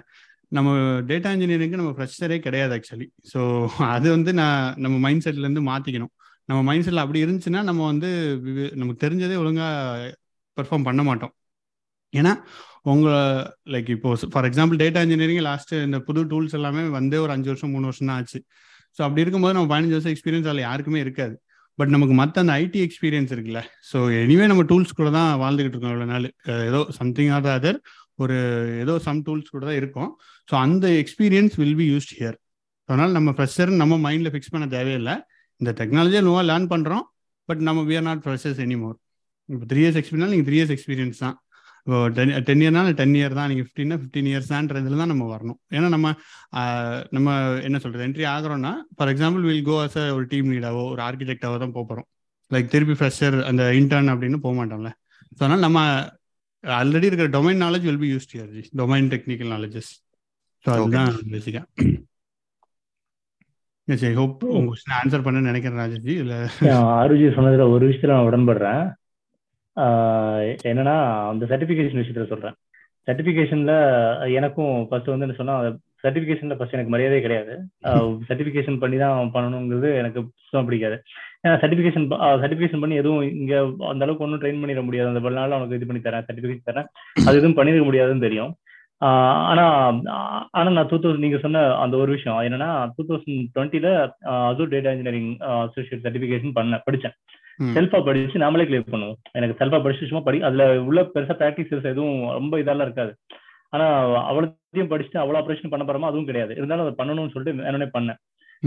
[0.58, 0.73] நம்ம
[1.10, 3.39] டேட்டா இன்ஜினியரிங்க்கு நம்ம ஃப்ரெஷரே கிடையாது ஆக்சுவலி ஸோ
[3.95, 6.12] அது வந்து நான் நம்ம மைண்ட் செட்லேருந்து மாற்றிக்கணும்
[6.49, 8.10] நம்ம மைண்ட் செட்டில் அப்படி இருந்துச்சுன்னா நம்ம வந்து
[8.82, 10.12] நமக்கு தெரிஞ்சதே ஒழுங்காக
[10.58, 11.34] பெர்ஃபார்ம் பண்ண மாட்டோம்.
[12.13, 12.34] ஏன்னா
[12.93, 13.41] உங்கள்
[13.73, 17.73] லைக் இப்போ for example data engineering last இந்த புது டூல்ஸ் எல்லாமே வந்தே ஒரு அஞ்சு வருஷம்
[17.75, 18.39] மூணு வருஷம் தான் ஆச்சு.
[18.97, 21.36] ஸோ அப்படி இருக்கும்போது நம்ம பதினஞ்சு வருஷம் எக்ஸ்பீரியன்ஸ் அதில் யாருக்குமே இருக்காது.
[21.79, 23.62] பட் நமக்கு மற்ற அந்த ஐடி எக்ஸ்பீரியன்ஸ் இருக்குல்ல.
[23.91, 26.27] ஸோ எனிவே நம்ம டூல்ஸ் கூட தான் வாழ்ந்துகிட்டு இருக்கோம் இவ்வளோ நாள்.
[26.69, 27.79] ஏதோ சம்திங் ஆர் அதர்
[28.23, 28.36] ஒரு
[28.84, 30.12] ஏதோ சம் டூல்ஸ் கூட தான் இருக்கும்.
[30.49, 32.38] ஸோ அந்த experience will be used here
[32.89, 35.15] அதனால் நம்ம ஃப்ரெஷர் நம்ம மைண்டில் ஃபிக்ஸ் பண்ண தேவையில்லை.
[35.62, 37.05] இந்த டெக்னாலஜியை நோவாக லேர்ன் பண்ணுறோம்
[37.49, 38.97] பட் நம்ம we are not freshers anymore
[39.49, 41.36] இப்போ த்ரீ இயர்ஸ் எக்ஸ்பீரியன்ஸ் நீங்கள் த்ரீ இயர்ஸ் எக்ஸ்பீரியன்ஸ் தான்.
[41.88, 45.58] இப்போ டென் டென் இயர்னால டென் இயர் தான் நீங்கள் ஃபிஃப்டின்னா ஃபிஃப்டீன் இயர்ஸ் தான்றதுல தான் நம்ம வரணும்.
[45.76, 46.08] ஏன்னா நம்ம
[47.15, 47.28] நம்ம
[47.67, 51.76] என்ன சொல்கிறது entry ஆகிறோம்னா for example will go as ஒரு டீம் லீடாவோ ஒரு ஆர்கிடெக்டாவோ தான்
[51.78, 52.08] போகிறோம்
[52.52, 54.91] லைக் திருப்பி ஃப்ரெஷர் அந்த இன்டர்ன் அப்படின்னு போக மாட்டோம்ல.
[55.38, 55.80] ஸோ அதனால் நம்ம
[56.63, 59.91] ஆல்ரெடி இருக்கிற domain knowledge will be used here domain technical knowledges
[60.65, 61.65] so அதுதான் பேசிக்காக
[63.88, 66.38] எஸ் ஐ ஹோப் உங்க கொஸ்டின் ஆன்சர் பண்ண நினைக்கிறேன் ராஜஸ்ஜி இல்லை
[67.00, 68.84] ஆருஜி சொன்னதுல ஒரு விஷயத்துல நான் உடன்படுறேன்.
[70.69, 70.95] என்னன்னா
[71.31, 72.55] அந்த சர்டிபிகேஷன் விஷயத்துல சொல்றேன்.
[73.07, 73.73] சர்டிபிகேஷன்ல
[74.39, 75.55] எனக்கும் ஃபர்ஸ்ட் வந்து என்ன சொன்னா
[76.03, 77.53] சர்டிபிகேஷன்ல ஃபர்ஸ்ட் எனக்கு மரியாதையே கிடையாது.
[78.29, 80.97] சர்டிபிகேஷன் பண்ணி தான் பண்ணணுங்கிறது எனக்கு சுத்தம் பிடிக்காது.
[81.43, 82.05] ஏன்னா சர்டிபிகேஷன்
[82.43, 83.55] சர்டிபிகேஷன் பண்ணி எதுவும் இங்க
[83.91, 85.11] அந்த அளவுக்கு ஒன்றும் ட்ரெயின் பண்ணிட முடியாது.
[85.11, 86.89] அந்த நாள் அவனுக்கு இது பண்ணி தரேன் சர்டிபிகேஷன் தரேன்.
[87.27, 88.53] அது எதுவும் பண்ணிருக்க முடியாதுன்னு தெரியும்.
[89.51, 89.63] ஆனா
[90.57, 93.89] ஆனா நான் டூ தௌசண்ட் நீங்க சொன்ன அந்த ஒரு விஷயம் என்னன்னா two thousand டுவெண்ட்டில
[94.49, 95.31] Azure data engineering
[95.63, 97.15] associate certification பண்ண படிச்சேன்.
[97.76, 99.18] செல்ஃபா படிச்சு நாமளே கிளியர் பண்ணுவோம்.
[99.38, 103.13] எனக்கு செல்ஃபா படிச்சு சும்மா படி அதுல உள்ள பெருசா ப்ராக்டிசஸ் எதுவும் ரொம்ப இதெல்லாம் இருக்காது.
[103.76, 103.86] ஆனா
[104.30, 106.53] அவ்வளோத்தையும் படிச்சுட்டு அவ்வளோ ஆப்ரேஷன் பண்ண போறோமா அதுவும் கிடையாது.
[106.60, 108.20] இருந்தாலும் அதை பண்ணணும்னு சொல்லிட்டு என்னன்னே பண்ணேன்.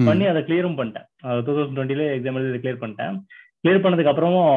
[0.09, 1.07] பண்ணி அதை கிளியரும் பண்ணிட்டேன்.
[1.45, 3.14] டூ தௌசண்ட் டுவெண்ட்டில எக்ஸாம் எழுதி கிளியர் பண்ணிட்டேன்.
[3.62, 4.51] கிளியர் பண்ணதுக்கு அப்புறமும்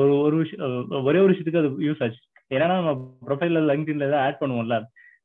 [0.00, 2.20] ஒரு ஒரு விஷயம் ஒரே ஒரு விஷயத்துக்கு அது யூஸ் ஆச்சு.
[2.56, 2.92] ஏன்னா நம்ம
[3.28, 4.78] ப்ரொஃபைல்ல லிங்க்டின்ல ஏதாவது ஆட் பண்ணுவோம்ல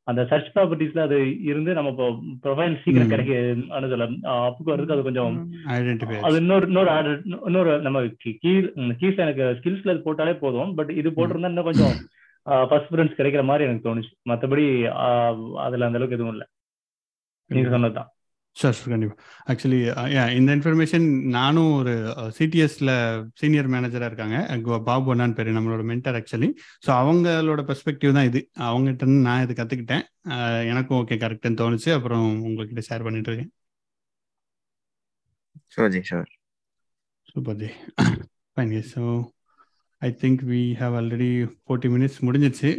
[0.08, 1.18] அந்த சர்ச் ப்ராப்பர்ட்டிஸ்ல அது
[1.50, 2.06] இருந்து நம்ம இப்போ
[2.44, 3.34] ப்ரொஃபைல் சீக்கிரம் கிடைக்க
[3.78, 4.06] அனுதல
[4.36, 5.34] அப்புக்கு வரதுக்கு அது கொஞ்சம்
[6.28, 6.92] அது இன்னொரு இன்னொரு
[7.50, 8.04] இன்னொரு நம்ம
[8.44, 8.68] கீழ்
[9.02, 10.72] கீஸ்ல எனக்கு ஸ்கில்ஸ்ல அது போட்டாலே போதும்.
[10.80, 11.96] பட் இது போட்டிருந்தா இன்னும் கொஞ்சம்
[12.70, 14.14] ஃபர்ஸ்ட் ப்ரிஃபரன்ஸ் கிடைக்கிற மாதிரி எனக்கு தோணுச்சு.
[14.32, 14.66] மற்றபடி
[15.66, 16.48] அதுல அந்த அளவுக்கு எதுவும் இல்லை.
[17.52, 18.10] நீங்க சொன்னதுதான்.
[18.60, 19.18] சார் சார் கண்டிப்பாக
[19.52, 19.80] ஆக்சுவலி
[20.38, 21.06] இந்த இன்ஃபர்மேஷன்
[21.36, 21.94] நானும் ஒரு
[22.38, 22.92] சிடிஎஸ்ல
[23.40, 24.38] சீனியர் மேனேஜராக இருக்காங்க.
[24.88, 26.50] பாபு அண்ணான்னு பேர் நம்மளோட மென்டர் ஆக்சுவலி
[26.86, 28.42] ஸோ அவங்களோட பெர்ஸ்பெக்டிவ் தான் இது.
[28.70, 30.04] அவங்ககிட்ட நான் இது கற்றுக்கிட்டேன்
[30.72, 31.92] எனக்கும் ஓகே கரெக்டுன்னு தோணுச்சு.
[31.98, 33.52] அப்புறம் உங்ககிட்ட ஷேர் பண்ணிட்டு இருக்கேன்.
[35.76, 36.30] Sure ji sure
[37.32, 37.72] super ji
[38.58, 39.04] fine so
[40.02, 41.32] I think we have already
[41.64, 42.70] forty minutes முடிஞ்சிச்சு.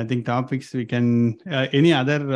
[0.00, 1.10] I think topics we can
[1.80, 2.26] any other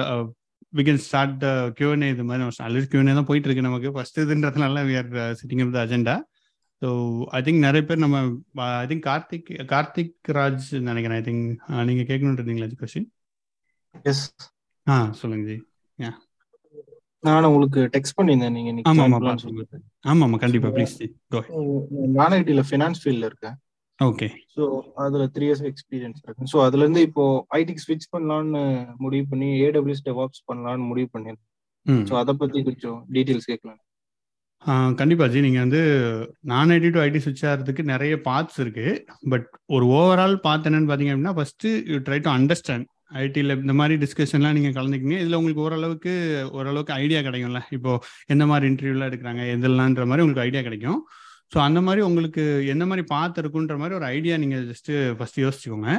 [0.73, 1.49] we can start the
[1.79, 5.11] Q and A இது மாதிரி ஆல்ரெடி கியூஎன்ஏ தான் போயிட்டு இருக்கு நமக்கு first இதுன்றதுனால we are
[5.41, 6.17] sitting up the agenda
[6.83, 6.89] so
[7.37, 8.17] I think நிறைய பேர் நம்ம
[8.83, 11.19] ஐ திங்க் கார்த்திக் கார்த்திக் ராஜ் நினைக்கிறேன்.
[11.21, 11.45] ஐ திங்க்
[11.89, 13.09] நீங்க கேட்கணும்னு இருந்தீங்களா கொஸ்டின்
[14.11, 14.23] எஸ்
[14.87, 15.57] ஆ சொல்லுங்க ஜி.
[17.25, 18.55] நான் உங்களுக்கு டெக்ஸ்ட் பண்ணியிருந்தேன்.
[18.57, 19.33] நீங்க ஆமா ஆமா
[20.11, 20.69] ஆமா ஆமா கண்டிப்பா.
[20.77, 21.41] ப்ளீஸ் ஜி கோ
[22.19, 23.57] நான் ஐடியில் ஃபினான்ஸ் ஃபீல்டில் இருக்கேன்.
[23.99, 24.65] ஓகே ஸோ
[25.05, 26.49] அதுல த்ரீ இயர்ஸ் எக்ஸ்பீரியன்ஸ் இருக்கு.
[26.53, 27.25] ஸோ அதுல இருந்து இப்போ
[27.59, 28.63] ஐடிக்கு ஸ்விட்ச் பண்ணலாம்னு
[29.05, 31.47] முடிவு பண்ணி ஏடபிள்யூஎஸ் டெவாப்ஸ் பண்ணலாம்னு முடிவு பண்ணியிருக்கேன்
[32.09, 33.81] ஸோ அதை பத்தி கொஞ்சம் டீட்டெயில்ஸ் கேட்கலாம்
[34.65, 35.41] ஆ, கண்டிப்பா ஜி.
[35.45, 35.81] நீங்க வந்து
[36.51, 38.87] நான் ஐடி டு ஐடி சுவிட்ச் ஆகிறதுக்கு நிறைய பார்ட்ஸ் இருக்கு.
[39.33, 39.45] பட்
[39.75, 42.87] ஒரு ஓவரால் பார்ட் என்னன்னு பாத்தீங்க அப்படின்னா first you try to understand
[43.19, 45.19] ஐடியில் இந்த மாதிரி டிஸ்கஷன்லாம் நீங்கள் கலந்துக்கிங்க.
[45.23, 46.13] இதில் உங்களுக்கு ஓரளவுக்கு
[46.57, 47.63] ஓரளவுக்கு ஐடியா கிடைக்கும்ல.
[47.77, 47.93] இப்போ
[48.29, 50.99] எந்த மாதிரி இன்டர்வியூலாம் எடுக்கிறாங்க எதெல்லாம்ன்ற மாதிரி உங்களுக்கு ஐடியா கிடைக்கும்.
[51.53, 52.43] ஸோ அந்த மாதிரி உங்களுக்கு
[52.73, 55.91] எந்த மாதிரி பார்த்துருக்குன்ற மாதிரி ஒரு ஐடியா நீங்கள் ஜஸ்ட்டு ஃபஸ்ட்டு யோசிச்சுக்கோங்க.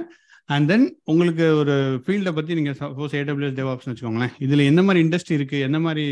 [0.55, 1.73] அண்ட் தென் உங்களுக்கு ஒரு
[2.05, 4.33] ஃபீல்டை பற்றி நீங்கள் சப்போஸ் ஏடபிள்யூஎஸ் டெவாப்ஸ்னு வச்சுக்கோங்களேன்.
[4.45, 6.05] இதில் எந்த மாதிரி இண்டஸ்ட்ரி இருக்குது எந்த மாதிரி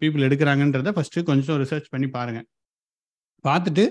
[0.00, 2.46] பீப்புள் எடுக்கிறாங்கன்றத ஃபஸ்ட்டு கொஞ்சம் ரிசர்ச் பண்ணி பாருங்கள்
[3.44, 3.84] பார்த்துட்டு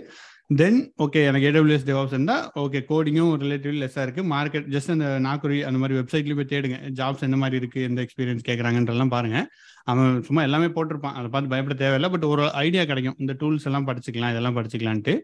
[0.49, 5.57] தென் ஓகே எனக்கு ஏடபிள்யூஎஸ் டெவாப்ஸ் இருந்தால் ஓகே கோடிங்கும் ரிலேட்டிவ்லி லெஸ்ஸாக இருக்குது மார்க்கெட் ஜஸ்ட் அந்த நாக்குரி
[5.67, 6.77] அந்த மாதிரி வெப்சைட்லேயும் போய் தேடுங்க.
[6.99, 9.45] ஜாப்ஸ் என்ன மாதிரி இருக்குது எந்த எக்ஸ்பீரியன்ஸ் கேட்குறாங்கன்றலாம் பாருங்கள்
[9.91, 11.15] அவன் சும்மா எல்லாமே போட்டிருப்பான்.
[11.19, 12.09] அதை பார்த்து பயப்பட தேவையில்லை.
[12.15, 13.17] பட் ஒரு ஐடியா கிடைக்கும்.
[13.23, 15.15] இந்த டூல்ஸ் எல்லாம் படிச்சுக்கலாம் இதெல்லாம் படிச்சுக்கலான்ட்டு.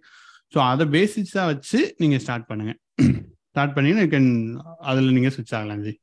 [0.53, 2.79] ஸோ அதை பேசிக்ஸாக வச்சு நீங்கள் ஸ்டார்ட் பண்ணுங்கள்
[3.51, 4.31] ஸ்டார்ட் பண்ணி கேன்
[4.91, 5.93] அதில் நீங்கள் சுவிட்ச் ஆகலாம் ji.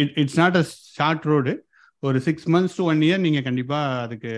[0.00, 0.64] It it's not a
[0.98, 1.54] short road
[2.06, 4.32] ஒரு six months to one year நீங்கள் கண்டிப்பாக அதுக்கு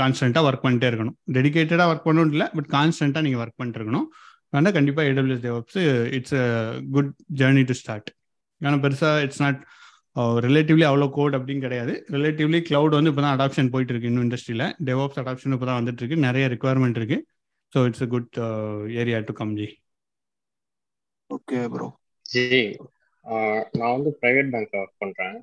[0.00, 1.16] கான்ஸ்டண்ட்டாக ஒர்க் பண்ணிட்டே இருக்கணும்.
[1.36, 4.06] டெடிக்கேட்டடாக ஒர்க் பண்ணணும் இல்லை பட் கான்ஸ்டண்ட்டாக நீங்கள் ஒர்க் பண்ணிட்டு இருக்கணும்.
[4.54, 5.78] வேணால் கண்டிப்பாக AWS DevOps
[6.18, 6.46] it's a
[6.96, 8.10] good journey to start
[8.60, 9.60] ஏன்னா பெருசாக இட்ஸ் நாட்
[10.46, 11.92] ரிலேட்டிவ்லி அவ்வளோ கோட் அப்படின்னு கிடையாது.
[12.16, 16.02] ரிலேட்டிவ்லி க்ளவுட் வந்து இப்போ தான் அடாப்ஷன் போயிட்டு இருக்கு இன்னும் இண்டஸ்ட்ரியில் டெவாப்ஸ் அடாப்ஷன் இப்போ தான் வந்துட்டு
[16.02, 16.18] இருக்கு.
[16.26, 17.18] நிறைய ரெக்குவயர்மெண்ட் இருக்கு.
[17.72, 18.36] So it's a good
[19.02, 19.66] area to come ji
[21.30, 21.88] okay bro
[22.26, 22.44] ji
[23.78, 25.36] நான் வந்து பிரைவேட் பேங்க்ல ஒர்க் பண்றேன்.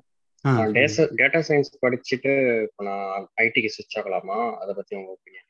[1.20, 2.32] டேட்டா சயின்ஸ் படிச்சுட்டு
[2.66, 4.38] இப்போ நான் ஐடிக்கு ஸ்விட்ச் ஆகலாமா?
[4.62, 5.48] அதை பத்தி உங்க ஒப்பீனியன்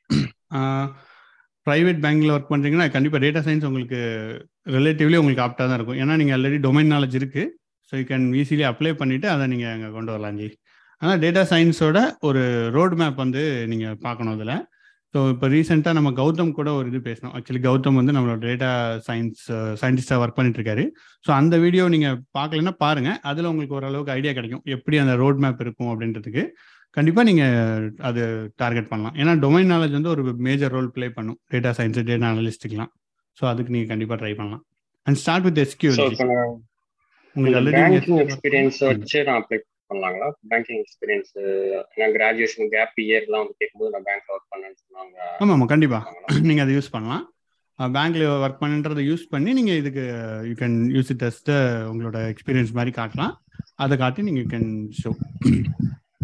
[1.67, 3.99] ப்ரைவேட் பேங்க்ல ஒர்க் பண்ணுறீங்கன்னா கண்டிப்பாக டேட்டா சயின்ஸ் உங்களுக்கு
[4.77, 5.99] ரிலேட்டிவ்லி உங்களுக்கு ஆப்டாக தான் இருக்கும்.
[6.03, 7.51] ஏன்னா நீங்கள் ஆல்ரெடி டொமைன் நாலேஜ் இருக்குது
[7.89, 10.49] so you can easily apply பண்ணிவிட்டு அதை நீங்கள் அங்கே கொண்டு வரலாம் ஜி.
[11.01, 12.43] ஆனால் டேட்டா சயின்ஸோட ஒரு
[12.75, 14.55] ரோட் மேப் வந்து நீங்கள் பார்க்கணும் அதில்.
[15.13, 18.69] ஸோ இப்போ ரீசெண்டாக நம்ம கௌதம் கூட ஒரு இது பேசணும் ஆக்சுவலி கௌதம் வந்து நம்மளோட டேட்டா
[19.07, 19.41] சயின்ஸ்
[19.81, 20.83] சயின்டிஸ்டாக ஒர்க் பண்ணிட்டு இருக்காரு
[21.25, 24.63] ஸோ அந்த வீடியோ நீங்கள் பார்க்கலன்னா பாருங்கள் அதில் உங்களுக்கு ஓரளவுக்கு ஐடியா கிடைக்கும்.
[24.75, 26.43] எப்படி அந்த ரோட் மேப் இருக்கும் அப்படின்றதுக்கு.
[26.97, 28.23] கண்டிப்பாக நீங்கள் அது
[28.61, 29.15] டார்கெட் பண்ணலாம்.
[29.21, 31.37] ஏன்னா டொமைன் நாலேஜ் வந்து ஒரு மேஜர் ரோல் ப்ளே பண்ணும்.
[31.53, 32.91] டேட்டா சயின்ஸ் டேட்டா அனலிஸ்ட்டுக்கெலாம்
[33.37, 34.63] ஸோ அதுக்கு நீங்கள் கண்டிப்பாக ட்ரை பண்ணலாம்.
[35.07, 35.91] அண்ட் ஸ்டார்ட் வித் எஸ்கியூ
[37.35, 39.59] உங்களுக்கு ஆல்ரெடி எக்ஸ்பீரியன்ஸ் வச்சு நான் அப்ளை
[39.89, 41.31] பண்ணலாங்களா பேங்கிங் எக்ஸ்பீரியன்ஸ்
[41.99, 45.17] நான் கிராஜுவேஷன் கேப் இயர்லாம் வந்து கேட்கும்போது நான் பேங்க்ல ஒர்க் பண்ணேன்னு சொன்னாங்க.
[45.41, 46.41] ஆமாம் ஆமாம் கண்டிப்பாக?
[46.49, 47.23] நீங்கள் அதை யூஸ் பண்ணலாம்.
[47.79, 50.03] பேங்க்ல ஒர்க் பண்ணுன்றதை யூஸ் பண்ணி நீங்கள் இதுக்கு
[50.49, 51.51] you can use it test
[51.91, 53.33] உங்களோட எக்ஸ்பீரியன்ஸ் மாதிரி காட்டலாம்.
[53.83, 54.69] அதை காட்டி நீங்கள் கேன்
[55.01, 55.11] ஷோ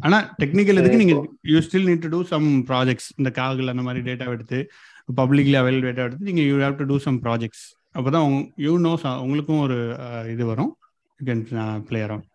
[0.06, 1.22] ஆனால் டெக்னிக்கல் இதுக்கு நீங்கள்
[1.54, 4.60] you still need to do some projects இந்த காகில் அந்த மாதிரி டேட்டா எடுத்து
[5.20, 7.66] பப்ளிக்லி அவைலபிள் டேட்டா எடுத்து நீங்கள் you have to do some projects
[7.98, 8.94] அப்போ தான் யூ நோ
[9.24, 9.80] உங்களுக்கும் ஒரு
[10.34, 10.72] இது வரும்.
[11.20, 11.44] யூ கேன்
[11.90, 12.29] பிளே அரௌண்ட்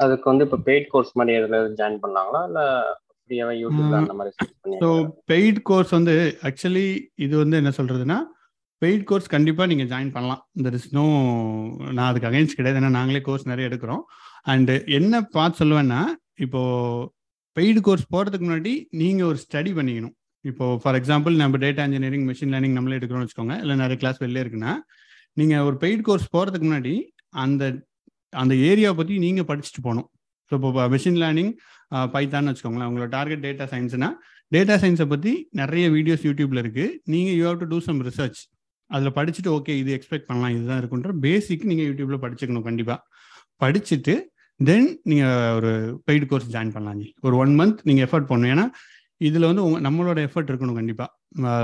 [0.00, 2.60] அதுக்கு வந்து இப்போ பெய்ட் கோர்ஸ் மாதிரி எதுல ஜாயின் பண்ணலாங்களா இல்ல
[3.24, 4.88] ஃப்ரீயாவே யூடியூப்ல அந்த மாதிரி ஸோ
[5.30, 6.14] பெய்ட் கோர்ஸ் வந்து
[6.48, 6.86] ஆக்சுவலி
[7.26, 8.18] இது வந்து என்ன சொல்றதுன்னா
[8.82, 10.40] பெய்ட் கோர்ஸ் கண்டிப்பாக நீங்கள் ஜாயின் பண்ணலாம்.
[10.64, 11.04] தெர் இஸ் நோ
[11.96, 12.78] நான் அதுக்கு அகைன்ஸ்ட் கிடையாது.
[12.80, 14.02] ஏன்னா நாங்களே கோர்ஸ் நிறைய எடுக்கிறோம்.
[14.52, 16.00] அண்டு என்ன பார்த்து சொல்லுவேன்னா
[16.44, 16.62] இப்போ
[17.56, 20.14] பெய்டு கோர்ஸ் போகிறதுக்கு முன்னாடி நீங்கள் ஒரு ஸ்டடி பண்ணிக்கணும்.
[20.44, 23.56] இப்போ ஃபார் எக்ஸாம்பிள் நம்ம டேட்டா இன்ஜினியரிங் மிஷின் லேர்னிங் நம்மளே எடுக்கிறோம்னு வச்சுக்கோங்க.
[23.64, 24.74] இல்லை நிறைய கிளாஸ் வெளில இருக்குன்னா
[25.40, 26.94] நீங்கள் ஒரு பெய்டு கோர்ஸ் போகிறதுக்கு முன்னாடி
[27.44, 27.64] அந்த
[28.42, 30.08] அந்த ஏரியாவை பற்றி நீங்கள் படிச்சுட்டு போகணும்.
[30.50, 31.52] ஸோ இப்போ மிஷின் லேர்னிங்
[32.14, 32.88] பைத்தான்னு வச்சுக்கோங்களேன்.
[32.90, 34.08] உங்களோட டார்கெட் டேட்டா சயின்ஸ்னா
[34.54, 38.40] டேட்டா சயின்ஸை பற்றி நிறைய வீடியோஸ் யூடியூப்ல இருக்குது நீங்கள் you have to do some research
[38.90, 43.00] அதில் படிச்சுட்டு ஓகே இது எக்ஸ்பெக்ட் பண்ணலாம் இதுதான் இருக்குன்ற பேசிக் நீங்கள் யூடியூப்ல படிச்சுக்கணும் கண்டிப்பாக
[43.62, 44.14] படிச்சுட்டு
[44.60, 45.70] தென் நீங்கள் ஒரு
[46.08, 47.00] பெய்டு கோர்ஸ் ஜாயின் பண்ணலாம்.
[47.26, 48.66] ஒரு ஒன் மந்த் நீங்கள் எஃபர்ட் பண்ணணும் ஏன்னா
[49.28, 51.10] இதில் வந்து உங்க நம்மளோட எஃபர்ட் இருக்கணும் கண்டிப்பாக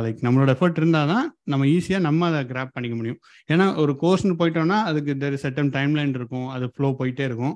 [0.05, 3.19] லைக் நம்மளோட எஃபர்ட் இருந்தால் தான் நம்ம ஈஸியாக நம்ம அதை கிராப் பண்ணிக்க முடியும்.
[3.53, 6.49] ஏன்னா ஒரு கோர்ஸ்னு போயிட்டோம்னா அதுக்கு தெர் செட்டம் டைம் லைன் இருக்கும்.
[6.55, 7.55] அது ஃப்ளோ போயிட்டே இருக்கும்.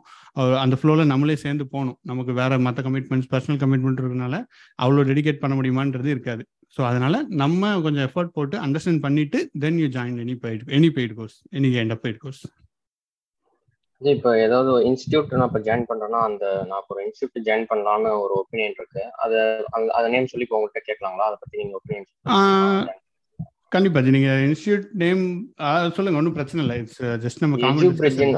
[0.64, 1.98] அந்த ஃப்ளோவில் நம்மளே சேர்ந்து போகணும்.
[2.12, 4.38] நமக்கு வேற மற்ற கமிட்மெண்ட்ஸ் பர்சனல் கமிட்மெண்ட் இருக்கிறதுனால
[4.84, 6.44] அவ்வளோ டெடிகேட் பண்ண முடியுமான்றது இருக்காது.
[6.76, 11.16] ஸோ அதனால நம்ம கொஞ்சம் எஃபர்ட் போட்டு அண்டர்ஸ்டாண்ட் பண்ணிட்டு then you join any paid any paid
[11.20, 12.42] course any end of paid course
[14.14, 18.34] இப்போ ஏதாவது இன்ஸ்டியூட் நான் இப்போ ஜாயின் பண்றேன்னா அந்த நான் இப்போ ஒரு இன்ஸ்டியூட் ஜாயின் பண்ணலாம்னு ஒரு
[18.40, 19.02] ஒப்பீனியன் இருக்கு.
[19.24, 19.38] அதை
[19.76, 21.28] அந்த அதை நேம் சொல்லி இப்போ உங்கள்கிட்ட கேட்கலாங்களா?
[21.30, 22.10] அதை பத்தி நீங்க ஒப்பீனியன்
[23.74, 24.00] கண்டிப்பா.
[24.06, 25.22] ஜி நீங்க இன்ஸ்டியூட் நேம்
[25.96, 26.18] சொல்லுங்க.
[26.20, 26.76] ஒன்றும் பிரச்சனை இல்லை.
[26.82, 28.36] இட்ஸ் ஜஸ்ட் நம்ம எஜு காமன் பிரிட்ஜின்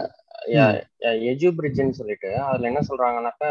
[1.31, 3.49] எஜு பிரிட்ஜ்னு சொல்லிட்டு அதுல என்ன சொல்றாங்கன்னாக்கா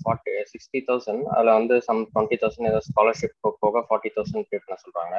[0.00, 3.34] ஃபார்ட்டி சிக்ஸ்டி தௌசண்ட் அதுல வந்து சம் டுவெண்ட்டி தௌசண்ட் ஏதோ ஸ்காலர்ஷிப்
[3.64, 5.16] போக ஃபார்ட்டி தௌசண்ட் பே பண்ண சொல்றாங்க.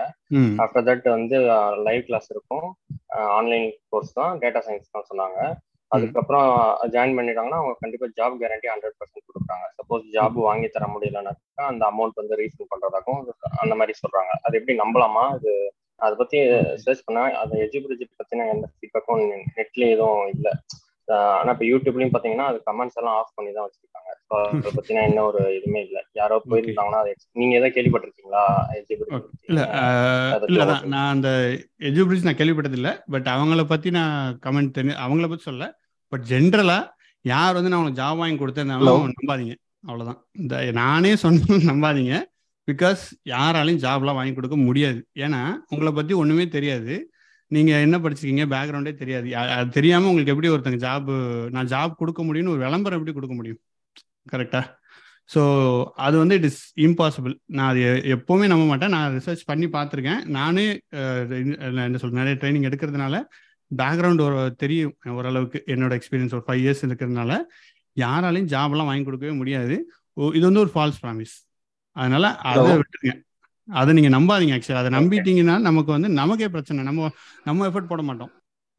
[0.65, 1.39] ஆஃப்டர் தட் வந்து
[1.88, 2.67] லைவ் கிளாஸ் இருக்கும்.
[3.39, 5.39] ஆன்லைன் கோர்ஸ் தான் டேட்டா சயின்ஸ் தான் சொன்னாங்க.
[5.95, 6.49] அதுக்கப்புறம்
[6.93, 11.83] ஜாயின் பண்ணிட்டாங்கன்னா அவங்க கண்டிப்பா ஜாப் கேரண்டி ஹண்ட்ரட் பர்சன்ட் கொடுக்குறாங்க சப்போஸ் ஜாப் வாங்கி தர முடியலனாக்கா அந்த
[11.91, 13.23] அமௌண்ட் வந்து ரீஃபண்ட் பண்றதாகவும்
[13.63, 14.31] அந்த மாதிரி சொல்றாங்க.
[14.45, 15.25] அது எப்படி நம்பலாமா?
[15.37, 15.51] அது
[16.05, 16.37] அதை பத்தி
[16.83, 19.25] சர்ச் பண்ணா அந்த எஜுபிலிட்டி பத்தின எந்த ஃபீட்பேக்கும்
[19.57, 20.53] நெட்ல எதுவும் இல்லை.
[21.39, 24.09] ஆனா இப்ப யூடியூப்லயும் பாத்தீங்கன்னா அது கமெண்ட்ஸ் எல்லாம் ஆஃப் பண்ணி தான் வச்சிருக்காங்க.
[24.57, 26.01] அதை பத்தின என்ன ஒரு இதுவுமே இல்லை.
[26.19, 28.43] யாரோ போயிருந்தாங்கன்னா அது நீங்க எதாவது கேள்விப்பட்டிருக்கீங்களா?
[29.49, 29.61] இல்ல
[30.51, 30.65] இல்ல
[30.95, 31.29] நான் அந்த
[31.89, 32.93] எஜுபிலிட்டி நான் கேள்விப்பட்டதில்லை.
[33.15, 35.67] பட் அவங்கள பத்தி நான் கமெண்ட் தெரிஞ்சு அவங்கள பத்தி சொல்ல.
[36.12, 36.80] பட் ஜென்ரலா
[37.26, 39.55] யார் வந்து நான் உங்களுக்கு ஜாப் வாங்கி கொடுத்தேன்னாலும் நம்பாதீங்க.
[39.88, 40.20] அவ்வளவுதான்.
[40.41, 42.16] இந்த நானே சொன்ன நம்பாதீங்க.
[42.68, 43.03] பிகாஸ்
[43.34, 44.99] யாராலையும் ஜாப்லாம் வாங்கி கொடுக்க முடியாது.
[45.26, 45.41] ஏன்னா
[45.74, 46.95] உங்களை பத்தி ஒண்ணுமே தெரியாது.
[47.51, 48.45] நீங்க என்ன படிச்சிருக்கீங்க?
[48.53, 49.30] பேக்ரவுண்டே தெரியாது.
[49.55, 51.09] அது தெரியாம உங்களுக்கு எப்படி ஒருத்தங்க ஜாப்
[51.55, 53.62] நான் ஜாப் கொடுக்க முடியும்னு ஒரு விளம்பரம் எப்படி கொடுக்க முடியும்?
[54.34, 54.62] கரெக்டா
[55.34, 55.41] ஸோ
[56.05, 57.82] அது வந்து இட் இஸ் இம்பாசிபிள் நான் அது
[58.16, 58.93] எப்பவுமே நம்ப மாட்டேன்.
[58.95, 60.22] நான் ரிசர்ச் பண்ணி பார்த்துருக்கேன்.
[60.38, 60.66] நானே
[61.82, 63.22] என்ன சொல்ற நிறைய ட்ரைனிங் எடுக்கிறதுனால
[63.72, 67.32] பேக்ரவுண்ட் ஒரு தெரியும் ஓரளவுக்கு என்னோட எக்ஸ்பீரியன்ஸ் ஒரு ஃபைவ் இயர்ஸ் இருக்கிறதுனால
[67.97, 69.76] யாராலையும் ஜாப்லாம் வாங்கி கொடுக்கவே முடியாது.
[70.17, 71.36] ஓ, இது வந்து ஒரு ஃபால்ஸ் ப்ராமிஸ்
[71.95, 72.63] அதனால அதை.
[72.82, 73.13] விட்டுருங்க.
[73.67, 76.84] அதை நீங்க நம்பாதீங்க ஆக்சுவலா அதை நம்பிட்டீங்கன்னா நமக்கு வந்து நமக்கே பிரச்சனை.
[76.89, 77.09] நம்ம
[77.43, 78.32] நம்ம எஃபர்ட் போட மாட்டோம்.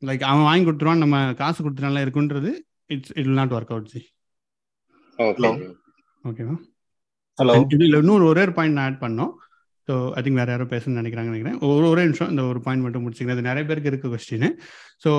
[0.03, 2.51] லைக் அவன் வாங்கி கொடுத்துருவான் நம்ம காசு கொடுத்துனால இருக்குன்றது
[2.95, 4.01] it's it will not work out ji
[5.19, 5.51] okay
[6.25, 6.57] ஓகேவா
[7.39, 9.33] ஹலோ இதுல இன்னொரு ஒரே ஒரு பாயிண்ட் நான் ஆட் பண்ணோம்.
[9.89, 11.57] ஸோ ஐ திங்க் வேற யாரோ பேசணும்னு நினைக்கிறாங்க நினைக்கிறேன்.
[11.69, 14.49] ஒரு ஒரே நிமிஷம் இந்த ஒரு பாயிண்ட் மட்டும் முடிச்சுக்கிறேன் நிறைய பேருக்கு இருக்க கொஸ்டின்
[15.05, 15.11] ஸோ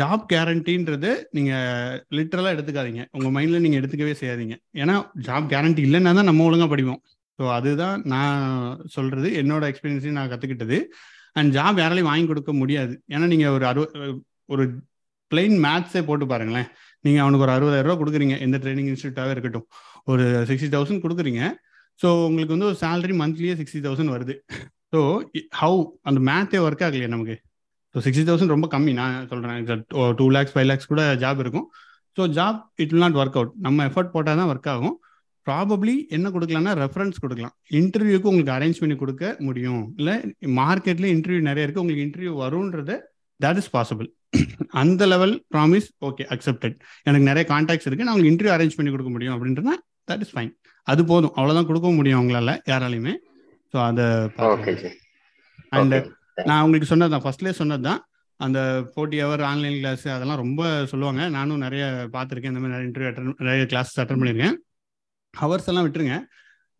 [0.00, 3.04] ஜாப் கேரண்டின்றது நீங்கள் லிட்டரலாக எடுத்துக்காதீங்க.
[3.16, 4.56] உங்கள் மைண்டில் நீங்கள் எடுத்துக்கவே செய்யாதீங்க.
[4.82, 4.94] ஏன்னா
[5.28, 7.02] ஜாப் கேரண்டி இல்லைன்னா தான் நம்ம ஒழுங்காக படிப்போம்.
[7.38, 8.44] ஸோ அதுதான் நான்
[8.96, 10.78] சொல்கிறது என்னோட எக்ஸ்பீரியன்ஸையும் நான் கற்றுக்கிட்டது
[11.40, 12.94] அண்ட் ஜாப் யாராலையும் வாங்கி கொடுக்க முடியாது.
[13.14, 13.84] ஏன்னா நீங்கள் ஒரு அறுவ
[14.54, 14.64] ஒரு
[15.30, 16.66] பிளெயின் மேத்ஸே போட்டு பாருங்களேன்.
[17.04, 18.34] நீங்கள் அவனுக்கு ஒரு அறுபதாயிரம் ரூபா கொடுக்குறீங்க.
[18.46, 19.66] எந்த ட்ரைனிங் இன்ஸ்டியூட்டாகவே இருக்கட்டும்.
[20.12, 21.42] ஒரு சிக்ஸ்டி தௌசண்ட் கொடுக்குறீங்க.
[22.02, 24.34] ஸோ உங்களுக்கு வந்து ஒரு சேலரி மந்த்லியே சிக்ஸ்டி தௌசண்ட் வருது.
[24.92, 25.00] ஸோ
[25.60, 27.36] ஹவு அந்த மேத்தே ஒர்க் ஆகலையே நமக்கு?
[27.94, 28.92] ஸோ சிக்ஸ்டி தௌசண்ட் ரொம்ப கம்மி.
[29.00, 29.84] நான் சொல்கிறேன்
[30.20, 31.66] டூ லேக்ஸ் ஃபைவ் லேக்ஸ் கூட ஜாப் இருக்கும்.
[32.16, 34.96] So job it will not work out நம்ம எஃபர்ட் போட்டால் தான் ஒர்க் ஆகும்.
[35.46, 37.54] ப்ராபப்ளி என்ன கொடுக்கலாம்னா ரெஃபரன்ஸ் கொடுக்கலாம்.
[37.78, 39.82] இன்டர்வியூக்கு உங்களுக்கு அரேஞ்ச் பண்ணி கொடுக்க முடியும்.
[40.00, 40.14] இல்லை
[40.60, 42.96] மார்க்கெட்ல இன்டர்வியூ நிறைய இருக்குது உங்களுக்கு இன்டர்வியூ வரும்ன்றது
[43.40, 44.08] தட் இஸ் பாசிபிள்
[44.82, 46.76] அந்த லெவல் ப்ராமிஸ் ஓகே அக்செப்டட்
[47.08, 49.76] எனக்கு நிறைய கான்டாக்ட்ஸ் இருக்குது நான் உங்களுக்கு இன்டர்வியூ அரேஞ்ச் பண்ணி கொடுக்க முடியும் அப்படின்றதுனா
[50.10, 50.52] தட் இஸ் ஃபைன்
[50.86, 51.34] அது போதும்.
[51.36, 53.14] அவ்வளவுதான் கொடுக்க முடியும் அவங்களால யாராலையுமே.
[53.74, 54.06] ஸோ அதை
[55.76, 55.96] அண்ட்.
[56.48, 58.00] நான் உங்களுக்கு சொன்னது தான் ஃபர்ஸ்ட்லேயே சொன்னது தான்
[58.40, 58.58] அந்த
[58.90, 60.62] ஃபோர்ட்டி ஹவர் ஆன்லைன் கிளாஸ் அதெல்லாம் ரொம்ப
[60.92, 61.22] சொல்லுவாங்க.
[61.36, 62.52] நானும் நிறைய பார்த்துருக்கேன்.
[62.52, 64.56] இந்த மாதிரி நிறைய இன்டர்வியூ அட்டன் நிறைய கிளாஸஸ் அட்டன் பண்ணியிருக்கேன்.
[65.34, 66.16] ஹவர்ஸ் எல்லாம் விட்டுருங்க.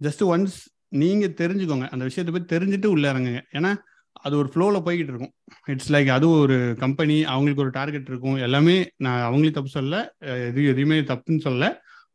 [0.01, 0.57] ஜஸ்ட் ஒன்ஸ்
[1.03, 1.87] நீங்க தெரிஞ்சுக்கோங்க.
[1.95, 3.43] அந்த விஷயத்தை பத்தி தெரிஞ்சுட்டு உள்ள இறங்குங்க.
[3.59, 3.71] ஏன்னா
[4.25, 5.35] அது ஒரு ஃப்ளோவில் போய்கிட்டு இருக்கும்.
[5.73, 8.39] இட்ஸ் லைக் அது ஒரு கம்பெனி அவங்களுக்கு ஒரு டார்கெட் இருக்கும்.
[8.47, 10.03] எல்லாமே நான் அவங்களையும் தப்பு சொல்ல
[10.49, 11.71] எது எதுவுமே தப்புன்னு சொல்ல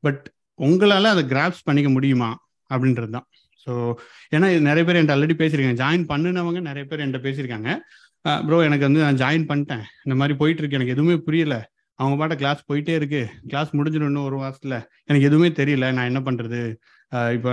[0.05, 0.21] பட்
[0.59, 2.29] உங்களால அதை கிராப்ஸ் பண்ணிக்க முடியுமா?
[2.73, 3.27] அப்படின்றது தான்
[3.63, 3.73] ஸோ
[4.35, 5.79] ஏன்னா இது நிறைய பேர் என்கிட்ட ஆல்ரெடி பேசியிருக்காங்க.
[5.83, 7.69] ஜாயின் பண்ணினவங்க நிறைய பேர் என்கிட்ட பேசியிருக்காங்க.
[8.47, 9.83] ப்ரோ எனக்கு வந்து நான் ஜாயின் பண்ணிட்டேன்.
[10.05, 11.55] இந்த மாதிரி போயிட்டு இருக்கு எனக்கு எதுவுமே புரியல.
[11.99, 13.21] அவங்க பாட்ட கிளாஸ் போயிட்டே இருக்கு.
[13.51, 14.75] கிளாஸ் முடிஞ்சிடும் இன்னும் ஒரு வாரத்துல.
[15.09, 15.85] எனக்கு எதுவுமே தெரியல.
[15.97, 16.59] நான் என்ன பண்றது?
[17.37, 17.51] இப்போ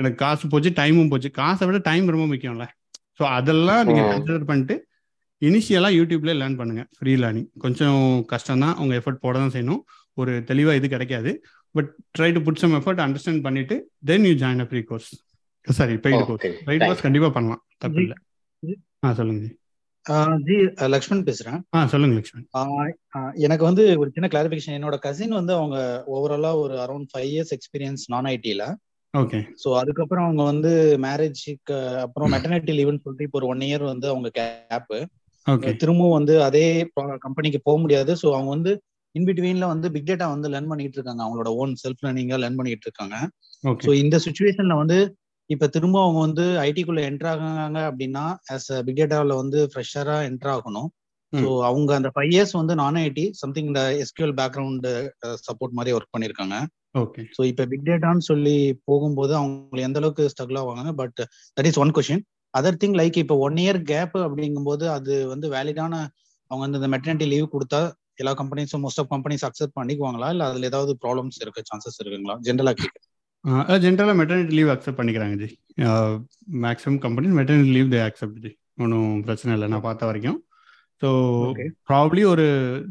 [0.00, 1.30] எனக்கு காசு போச்சு டைமும் போச்சு.
[1.40, 2.66] காசை விட டைம் ரொம்ப முக்கியம்ல.
[3.18, 4.02] ஸோ அதெல்லாம் நீங்க.
[4.12, 4.76] கன்சிடர் பண்ணிட்டு
[5.42, 6.82] இனிஷியலா யூடியூப்ல லேர்ன் பண்ணுங்க.
[6.98, 8.02] ஃப்ரீ லேர்னிங் கொஞ்சம்
[8.32, 9.82] கஷ்டம் தான் உங்க எஃபர்ட் போட தான் செய்யணும்.
[10.20, 11.32] ஒரு தெளிவா இது கிடைக்காது.
[11.74, 13.76] But try to put some effort understand பண்ணிட்டு
[14.10, 15.10] then you join a free course
[15.66, 16.52] sorry paid course Okay.
[16.66, 17.62] Paid course கண்டிப்பா பண்ணலாம்.
[17.78, 18.16] தப்பு இல்லை.
[19.04, 19.50] ஆ சொல்லுங்க ஜி.
[20.46, 20.56] ஜி
[20.94, 21.58] லக்ஷ்மண் பேசுறேன்.
[21.74, 22.44] ஆ சொல்லுங்க லக்ஷ்மண்.
[23.44, 25.76] எனக்கு வந்து ஒரு சின்ன கிளாரிபிகேஷன் என்னோட கசின் வந்து அவங்க
[26.14, 28.64] ஓவராலா ஒரு அரௌண்ட் ஃபைவ் இயர்ஸ் எக்ஸ்பீரியன்ஸ் நான் ஐடில
[29.14, 30.70] ஓகே ஸோ அதுக்கப்புறம் அவங்க வந்து
[31.04, 34.92] மேரேஜுக்கு அப்புறம் மெட்டர்னிட்டி லீவுன்னு சொல்லிட்டு இப்போ ஒரு ஒன் இயர் வந்து அவங்க கேப்
[35.46, 36.64] ஓகே திரும்பவும் வந்து அதே
[37.24, 38.12] கம்பெனிக்கு போக முடியாது.
[38.22, 38.72] ஸோ அவங்க வந்து
[39.18, 43.16] இன்பிட்வீன்ல வந்து பிக் டேட்டா வந்து லேர்ன் பண்ணிட்டு இருக்காங்க அவங்களோட ஓன் செல்ஃப் லேர்னிங்கா லேர்ன் பண்ணிட்டு இருக்காங்க
[43.84, 44.98] ஸோ இந்த சுச்சுவேஷன்ல வந்து
[45.50, 50.88] இப்ப திரும்ப அவங்க வந்து ஐடிக்குள்ள என்டர் ஆகாங்க அப்படின்னா ஆஸ் பிக் டேட்டாவில் வந்து ஃப்ரெஷரா என்டர் ஆகணும்.
[51.32, 54.86] ஸோ அவங்க அந்த ஃபைவ் இயர்ஸ் வந்து நான் ஐடி சம்திங் இந்த எஸ்கியூஎல் பேக்ரவுண்ட்
[55.46, 56.56] சப்போர்ட் மாதிரி ஒர்க் பண்ணியிருக்காங்க
[56.94, 61.18] ஓகே ஸோ இப்போ பிக் டேட்டான்னு சொல்லி போகும்போது அவங்க எந்த அளவுக்கு ஸ்ட்ரகிள் ஆவாங்க but
[61.56, 62.22] that is one question
[62.54, 65.94] other thing like இப்போ ஒன் இயர் கேப் அப்படிங்கும்போது அது வந்து வேலிடான
[66.50, 67.80] அவங்க வந்து இந்த மெட்டர்னிட்டி லீவ் கொடுத்தா
[68.22, 70.28] எல்லா கம்பெனிஸும் மோஸ்ட் ஆஃப் கம்பெனிஸ் அக்செப்ட் பண்ணிக்குவாங்களா?
[70.34, 72.36] இல்ல அதுல ஏதாவது ப்ராப்ளம்ஸ் இருக்க சான்சஸ் இருக்குங்களா?
[72.48, 72.96] ஜென்ரலா கேட்க
[73.84, 75.48] ஜென்ரலாக மெட்டர்னிட்டி லீவ் அக்செப்ட் பண்ணிக்கிறாங்க ji.
[76.64, 78.50] Maximum company maternity leave they accept ji.
[78.84, 80.38] ஒன்றும் பிரச்சனை இல்லை நான் பார்த்த வரைக்கும்.
[81.02, 81.08] ஸோ.
[81.90, 82.44] ப்ராப்ளி ஒரு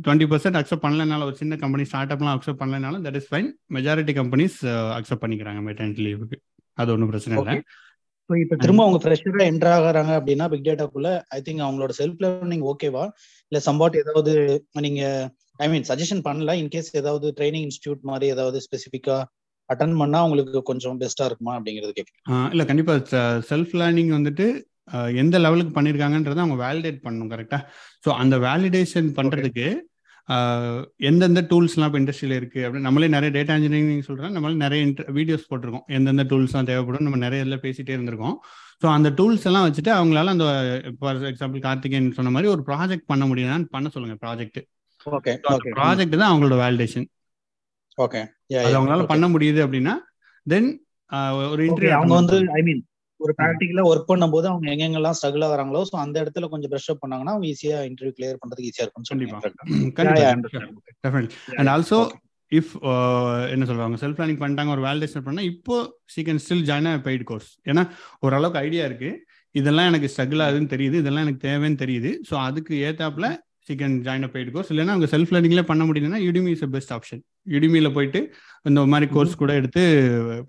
[0.03, 4.15] டுவெண்ட்டி பர்சன்ட் அக்செப்ட் பண்ணலனால ஒரு சின்ன கம்பெனி ஸ்டார்ட் அப்லாம் accept பண்ணலனாலும் that is fine majority
[4.19, 4.57] companies
[4.99, 6.38] accept பண்ணிக்கிறாங்க மெட்டர்னிட்டி லீவுக்கு
[6.78, 7.55] அது ஒன்றும் பிரச்சனை இல்லை.
[8.30, 12.65] ஸோ இப்போ திரும்ப அவங்க ஃப்ரெஷரா என்டர் ஆகுறாங்க அப்படின்னா பிக் டேட்டாக்குள்ள ஐ திங்க் அவங்களோட செல்ஃப் லேர்னிங்
[12.71, 13.03] ஓகேவா
[13.51, 14.34] இல்ல சம்பாட் ஏதாவது
[14.80, 15.03] நீங்க
[15.59, 16.51] ஐ மீன் சஜஷன் பண்ணல.
[16.61, 19.17] இன்கேஸ் ஏதாவது ட்ரைனிங் இன்ஸ்டியூட் மாதிரி ஏதாவது ஸ்பெசிஃபிக்கா
[19.69, 24.45] அட்டன் பண்ணா அவங்களுக்கு கொஞ்சம் பெஸ்டா இருக்குமா அப்படிங்கிறது கேட்குறேன் இல்லை கண்டிப்பாக செல்ஃப் லேர்னிங் வந்துட்டு
[25.13, 27.63] எந்த லெவலுக்கு பண்ணியிருக்காங்கன்றதை அவங்க வேலிடேட் பண்ணணும் கரெக்டாக
[28.05, 29.67] ஸோ அந்த வேலிடேஷன் பண்ணுறதுக்கு
[31.07, 34.82] எந்தெந்த டூல்ஸ்லாம் இப்போ இண்டஸ்ட்ரியில் இருக்குது அப்படின்னு நம்மளே நிறைய டேட்டா இன்ஜினியரிங் சொல்கிறேன் நம்மளே நிறைய
[35.17, 35.86] வீடியோஸ் போட்டிருக்கோம்.
[35.97, 38.36] எந்தெந்த டூல்ஸ்லாம் தேவைப்படும் நம்ம நிறைய இதில் பேசிகிட்டே இருந்திருக்கோம்.
[38.82, 40.47] ஸோ அந்த டூல்ஸ் எல்லாம் வச்சுட்டு அவங்களால அந்த
[40.99, 44.59] ஃபார் எக்ஸாம்பிள் கார்த்திகேயன் சொன்ன மாதிரி ஒரு ப்ராஜெக்ட் பண்ண முடியுதான்னு பண்ண சொல்லுங்க ப்ராஜெக்ட்
[45.17, 45.34] ஓகே
[45.80, 47.07] ப்ராஜெக்ட் தான் அவங்களோட வேலிடேஷன்
[47.97, 48.21] ஓகே
[48.61, 49.95] அது அவங்களால பண்ண முடியுது அப்படின்னா
[50.45, 50.69] தென்
[51.51, 52.84] ஒரு இன்டர்வியூ அவங்க வந்து ஐ மீன்
[53.20, 57.34] ஒரு ப்ராக்டிக்கலா ஒர்க் பண்ணும்போது அவங்க எங்கெங்கெல்லாம் ஸ்ட்ரகிள் ஆகுறாங்களோ ஸோ அந்த இடத்துல கொஞ்சம் ப்ரெஷ் அப் பண்ணாங்கன்னா
[57.36, 59.39] அவங்க ஈஸியா இன்டர்வியூ கிளியர் பண்றதுக்கு ஈஸியா இருக்கும்னு கண்டிப்பா.
[61.59, 61.99] அண்ட் ஆல்சோ
[62.51, 62.74] இஃப்
[63.51, 67.49] என்ன சொல்றாங்க செல்ஃப் லேர்னிங் பண்ணிட்டாங்க ஒரு வேலிடேஷன் பண்ணா இப்போ she can still join paid course
[67.65, 67.84] ஏன்னா
[68.20, 69.09] ஓரளவுக்கு ஐடியா இருக்கு.
[69.55, 70.95] இதெல்லாம் எனக்கு ஸ்ட்ரகிள் ஆகுதுன்னு தெரியுது.
[70.95, 72.11] இதெல்லாம் எனக்கு தேவைன்னு தெரியுது.
[72.30, 73.28] ஸோ அதுக்கு ஏத்தாப்புல
[73.68, 76.93] see can join a paid course இல்லைன்னா அவங்க செல்ஃப் லேர்னிங்ல பண்ண முடியுதுன்னா யுடிமி இஸ் பெஸ்ட்
[76.93, 78.19] ஆப்ஷன் யுடிமியில் போயிட்டு
[78.65, 79.81] இந்த மாதிரி கோர்ஸ் கூட எடுத்து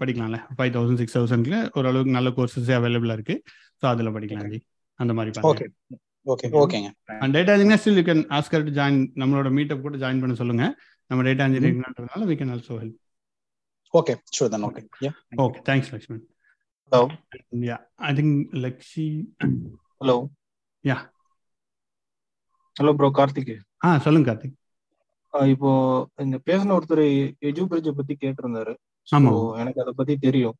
[0.00, 0.38] படிக்கலாம்ல.
[0.56, 3.36] ஃபைவ் தௌசண்ட் சிக்ஸ் தௌசண்ட்ல ஓரளவுக்கு நல்ல கோர்சஸ் அவைலபிளா இருக்கு.
[3.82, 4.60] ஸோ அதில் படிக்கலாம் ஜி.
[5.00, 5.66] அந்த மாதிரி ஓகே
[6.26, 6.88] ஓகே ஓகேங்க
[7.22, 10.64] and data engineer still you can ask her to join நம்மளோட மீட்டப் கூட ஜாயின் பண்ண சொல்லுங்க.
[11.10, 12.98] நம்ம data இன்ஜினியரிங்ன்றதுனால we can also help
[13.94, 15.12] okay sure then okay yeah
[15.44, 16.24] okay thanks Lakshman
[16.92, 17.02] hello
[17.68, 17.76] yeah
[18.08, 18.34] I think
[18.64, 19.06] Lakshmi
[20.00, 20.16] hello
[20.84, 20.96] yeah
[22.76, 24.56] hello bro Karthik ஆ சொல்லுங்க கார்த்திக்
[25.52, 25.70] இப்போ
[26.24, 27.02] இந்த பேசின ஒருத்தர்
[27.48, 28.72] எஜு பிரிட்ஜை பத்தி கேட்டிருந்தாரு.
[29.08, 29.30] ஆமா.
[29.62, 30.56] எனக்கு அதை பத்தி தெரியும்.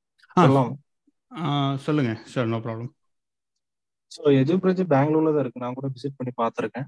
[1.86, 2.90] சொல்லுங்க sure no problem
[4.12, 4.22] so
[4.62, 5.62] EduBridge பெங்களூர்ல தான் இருக்கு.
[5.64, 6.86] நான் கூட விசிட் பண்ணி பார்த்துருக்கேன்.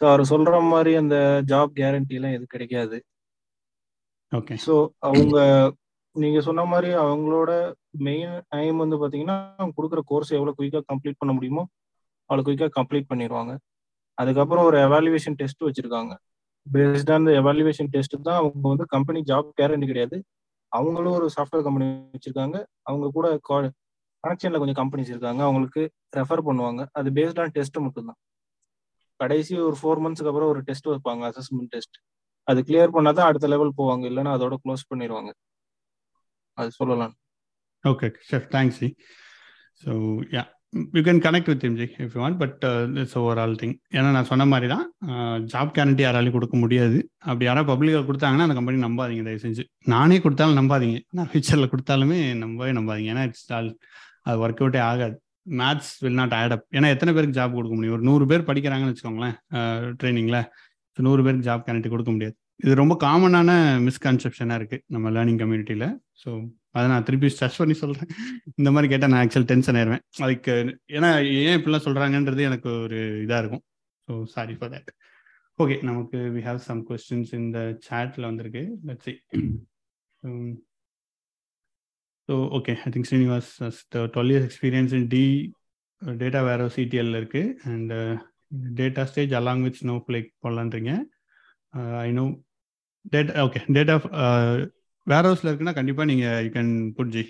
[0.00, 1.16] ஸோ அவர் சொல்ற மாதிரி அந்த
[1.50, 2.98] ஜாப் கேரண்டி எல்லாம் எதுவும் கிடைக்காது.
[4.32, 4.74] ஓகே ஸோ
[5.08, 5.36] அவங்க
[6.16, 7.50] நீங்க சொன்ன மாதிரி அவங்களோட
[8.06, 11.62] மெயின் ஐம் வந்து பாத்தீங்கன்னா அவங்க கொடுக்குற கோர்ஸ் எவ்வளவு குயிக்கா கம்ப்ளீட் பண்ண முடியுமோ
[12.30, 13.52] அவ்வளவு குயிக்கா கம்ப்ளீட் பண்ணிடுவாங்க
[14.18, 16.12] அதுக்கப்புறம் ஒரு எவாலுவேஷன் டெஸ்ட் வச்சிருக்காங்க.
[16.66, 20.16] பேஸ்ட் ஆன் எவாலுவேஷன் டெஸ்ட் தான் அவங்க வந்து கம்பெனி ஜாப் கேரண்டி கிடையாது.
[20.72, 21.86] அவங்களும் ஒரு சாஃப்ட்வேர் கம்பெனி
[22.16, 22.56] வச்சிருக்காங்க.
[22.88, 23.28] அவங்க கூட
[24.24, 25.40] கனெக்ஷன்ல கொஞ்சம் கம்பெனிஸ் இருக்காங்க.
[25.48, 25.82] அவங்களுக்கு
[26.16, 26.82] ரெஃபர் பண்ணுவாங்க.
[26.98, 28.18] அது பேஸ்ட் ஆன் டெஸ்ட் மட்டும்தான்.
[29.20, 31.96] கடைசி ஒரு ஃபோர் மந்த்ஸ்க்கு அப்புறம் ஒரு டெஸ்ட் வைப்பாங்க அசஸ்மெண்ட் டெஸ்ட்
[32.48, 34.04] அது கிளியர் பண்ணாதான் அடுத்த லெவல் போவாங்க.
[34.10, 35.30] இல்லைன்னா அதோட க்ளோஸ் பண்ணிடுவாங்க
[36.58, 37.14] அது சொல்லலாம்.
[37.84, 38.80] Okay chef thanks
[39.82, 39.92] so
[40.36, 40.44] yeah
[40.96, 42.64] you can connect with ji if you want but
[43.02, 44.84] it's overall thing ஏன்னா நான் சொன்ன மாதிரி தான்
[45.52, 46.98] ஜாப் uh, கேரண்டி யாராலையும் கொடுக்க முடியாது.
[47.28, 49.64] அப்படி யாராவது பப்ளிக்காக கொடுத்தாங்கன்னா அந்த கம்பெனி நம்பாதீங்க தயவு செஞ்சு
[49.94, 51.00] நானே கொடுத்தாலும் நம்பாதீங்க.
[51.18, 53.12] நான் ஃபியூச்சரில் கொடுத்தாலுமே நம்பவே நம்பாதீங்க.
[53.14, 53.70] ஏன்னா இட்ஸ் ஆல்
[54.26, 55.16] அது ஒர்க் அவுட்டே ஆகாது.
[55.60, 57.96] Maths will not add up ஏன்னா எத்தனை பேருக்கு ஜாப் கொடுக்க முடியும்?
[57.98, 60.40] ஒரு நூறு பேர் படிக்கிறாங்கன்னு வச்சுக்கோங்களேன் uh, ட்ரைனிங்கில்
[60.98, 62.36] நூறு பேருக்கு ஜாப் கேரண்டி கொடுக்க முடியாது.
[62.64, 63.50] இது ரொம்ப காமனான
[63.86, 65.86] மிஸ்கன்செப்ஷனாக இருக்குது நம்ம லேர்னிங் கம்யூனிட்டியில்
[66.22, 66.30] ஸோ
[66.74, 68.10] அதை நான் திருப்பி ஸ்ட்ரெஸ் பண்ணி சொல்கிறேன்
[68.58, 70.54] இந்த மாதிரி கேட்டால் நான் ஆக்சுவல் டென்ஷன் ஆயிடுவேன் அதுக்கு
[70.96, 71.10] ஏன்னா
[71.40, 73.64] ஏன் இப்படிலாம் சொல்கிறாங்கன்றது எனக்கு ஒரு இதாக இருக்கும்.
[74.08, 74.90] So sorry for that
[75.58, 77.58] okay நமக்கு வி ஹாவ் சம் கொஸ்டின்ஸ் இந்த
[77.88, 78.62] சேட்டில் வந்திருக்கு.
[78.88, 79.14] Let's see
[82.28, 83.50] so okay I think Srinivas
[84.14, 85.24] twelve years experience in the
[86.22, 87.42] data வேற சிடிஎல் இருக்கு.
[87.70, 87.94] And
[88.80, 90.92] data stage along with Snowflake போடலான்றீங்க
[92.06, 92.24] I know
[93.14, 93.96] data okay data
[95.10, 97.22] வேர் ஹவுஸில் இருக்குன்னா கண்டிப்பாக நீங்கள் you can put the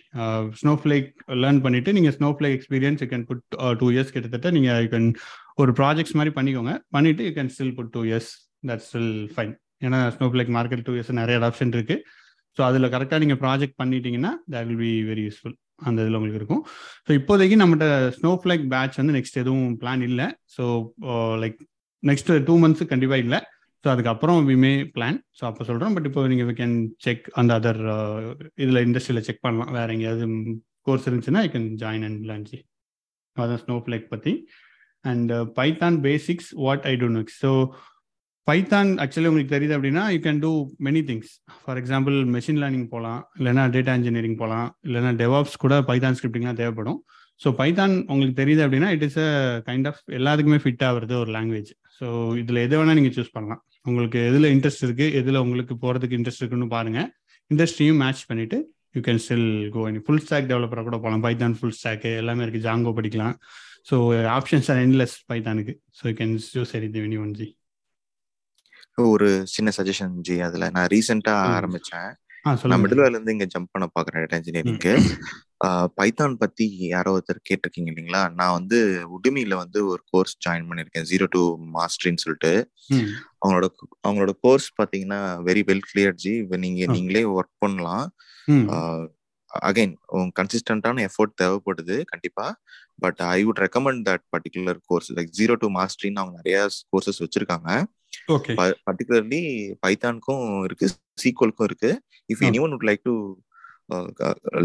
[0.83, 1.11] Snowflake
[1.43, 3.43] learn பண்ணிவிட்டு நீங்கள் Snowflake experience you can put
[3.83, 5.09] two years கிட்டத்தட்ட நீங்கள் யூ கேன்
[5.63, 6.75] ஒரு ப்ராஜெக்ட்ஸ் மாதிரி பண்ணிக்கோங்க.
[6.97, 8.31] பண்ணிவிட்டு you can still put two years
[8.71, 9.55] that still fine
[9.87, 12.03] ஏன்னா Snowflake market two years நிறைய ஆப்ஷன் இருக்குது
[12.57, 15.55] ஸோ அதில் கரெக்டாக நீங்கள் ப்ராஜெக்ட் பண்ணிட்டீங்கன்னா that will be very useful
[15.89, 16.63] அந்த இதில் உங்களுக்கு இருக்கும்.
[17.07, 20.27] ஸோ இப்போதைக்கு நம்மகிட்ட ஸ்னோ ஃபிளேக் பேட்ச் வந்து நெக்ஸ்ட் எதுவும் பிளான் இல்லை.
[20.57, 20.65] So
[21.43, 21.67] like uh,
[22.03, 23.39] next two months கண்டிப்பாக இல்லை.
[23.85, 26.75] ஸோ அதுக்கப்புறம் வி மே பிளான் ஸோ அப்போ சொல்கிறோம் பட் இப்போ நீங்கள் வி கேன்
[27.05, 27.81] செக் அந்த அதர்
[28.63, 29.71] இதில் இண்டஸ்ட்ரியில் செக் பண்ணலாம்.
[29.77, 30.27] வேறு எங்கேயாவது
[30.89, 32.59] கோர்ஸ் இருந்துச்சுன்னா ஐ கேன் ஜாயின் அண்ட் லான்ச்சி
[33.37, 34.35] அதான் ஸ்னோ ஃபிளேக் பற்றி
[35.11, 37.53] and Python basics what I do next so
[38.49, 40.51] Python actually உங்களுக்கு தெரியுது அப்படின்னா you can do
[40.87, 46.17] many things for example machine learning போகலாம் இல்லைனா டேட்டா இன்ஜினியரிங் போகலாம் இல்லைனா டெவாப்ஸ் கூட பைத்தான்
[46.19, 46.99] ஸ்கிரிப்டிங்லாம் தேவைப்படும்.
[47.41, 49.29] ஸோ பைத்தான் உங்களுக்கு தெரியுது அப்படின்னா it is a
[49.69, 52.07] kind of எல்லாத்துக்குமே ஃபிட் ஆகுறது ஒரு லாங்குவேஜ் ஸோ
[52.41, 53.63] இதில் எது வேணால் நீங்கள் சூஸ் பண்ணலாம்.
[53.87, 57.09] உங்களுக்கு எதில் இன்ட்ரெஸ்ட் இருக்குது எதில் உங்களுக்கு போகிறதுக்கு இன்ட்ரெஸ்ட் இருக்குன்னு பாருங்கள்
[57.51, 58.59] இண்டஸ்ட்ரியும் மேட்ச் பண்ணிவிட்டு
[58.95, 62.67] you can still go in full stack டெவலப்பராக கூட போகலாம் பைத்தான் ஃபுல் ஸ்டாக்கு எல்லாமே இருக்குது
[62.67, 63.35] ஜாங்கோ படிக்கலாம்.
[63.87, 63.97] So
[64.37, 67.49] options are endless பைத்தானுக்கு so you can choose every the one G
[69.07, 71.55] ஒரு சின்ன சஜஷன் ஜி அதுல நான் ரீசெண்டா ம்.
[72.71, 74.93] நான் மிடில் இருந்து இங்க ஜம்ப் பண்ண பாக்குறேன் டேட்டா இன்ஜினியரிங்க்கு
[75.99, 78.23] பைத்தான் பத்தி யாரோ ஒருத்தர் கேட்டிருக்கீங்க இல்லைங்களா?
[78.39, 78.79] நான் வந்து
[79.17, 81.43] உடுமியில வந்து ஒரு கோர்ஸ் ஜாயின் பண்ணிருக்கேன் ஜீரோ டு
[81.77, 82.53] மாஸ்டரின்னு சொல்லிட்டு.
[83.43, 83.67] அவங்களோட
[84.07, 86.87] அவங்களோட கோர்ஸ் பாத்தீங்கன்னா வெரி வெல் கிளியர் ஜி இப்ப நீங்க.
[86.97, 88.07] நீங்களே ஒர்க் பண்ணலாம்.
[89.51, 89.95] அகைன்
[90.39, 92.47] கன்சிஸ்டன்டான எஃபோர்ட் தேவைப்படுது கண்டிப்பா.
[93.05, 96.59] But I would recommend that particular course like zero to மாஸ்டரின்னு அவங்க நிறைய
[96.93, 97.71] கோர்சஸ் வச்சிருக்காங்க.
[98.89, 99.43] பர்டிகுலர்லி
[99.85, 100.87] பைத்தானுக்கும் இருக்கு
[101.23, 101.91] சீக்வலுக்கும் இருக்கு.
[102.33, 102.43] If.
[102.65, 103.15] Anyone would like to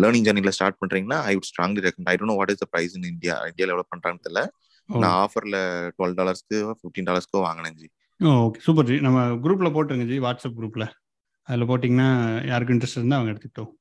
[0.04, 3.08] learning ஜர்னில start பண்றீங்கன்னா I would strongly recommend I don't what is the price in
[3.14, 4.43] India இந்தியாவில் எவ்வளோ பண்றாங்கன்னு தெரியல.
[4.89, 5.58] ஓ நான் ஆஃபர்ல
[5.96, 7.88] டுவெல் டாலர்ஸ்க்கு ஃபிஃப்டீன் டாலர்ஸ்க்கோ வாங்கினேன் ஜி.
[8.20, 8.98] Okay super ji.
[9.06, 10.88] நம்ம குரூப்பில் போட்டுருங்க ஜி வாட்ஸ்அப் குரூப்பில்
[11.48, 12.10] அதில் போட்டிங்கன்னா
[12.52, 13.72] யாருக்கு இன்ட்ரெஸ்ட் இருந்தால் அவங்க எடுத்துக்கிட்டோம்.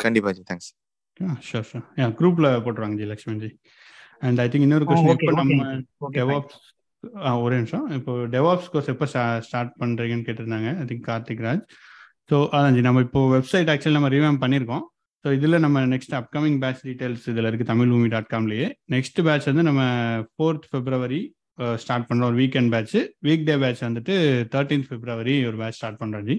[0.00, 0.42] கண்டிப்பா ji.
[0.50, 0.70] Thanks
[1.48, 3.50] sure sure yeah குரூப்பில் போட்டுருவாங்க ji Lakshman ji.
[4.26, 5.68] And I think இன்னொரு கொஸ்டின் இப்போ ஓகே நம்ம
[6.06, 6.22] ஓகே
[7.44, 7.86] ஒரே நிமிஷம்.
[7.98, 9.06] இப்போ டெவாப்ஸ் கோர்ஸ் எப்போ
[9.48, 10.70] ஸ்டார்ட் பண்ணுறீங்கன்னு கேட்டிருந்தாங்க.
[10.82, 11.64] I think Karthik Raj.
[12.30, 14.84] So அதான் ஜி நம்ம இப்போ வெப்சைட் ஆக்சுவலி நம்ம ரிவேம் பண்ணியிருக்கோம்.
[15.24, 19.48] ஸோ இதில் நம்ம நெக்ஸ்ட் அப்கமிங் பேட்ச் டீடைல்ஸ் இதில் இருக்குது தமிழ் பூமி டாட் காம்லேயே நெக்ஸ்ட் பேட்ச்
[19.50, 19.82] வந்து நம்ம
[20.34, 21.20] ஃபோர்த் பிப்ரவரி
[21.82, 22.96] ஸ்டார்ட் பண்ணுறோம் ஒரு weekend batch
[23.26, 24.14] weekday batch வந்துட்டு
[24.54, 26.36] தேர்ட்டீன்த் பிப்ரவரி ஒரு பேட்ச் ஸ்டார்ட் பண்ணுறோம் ji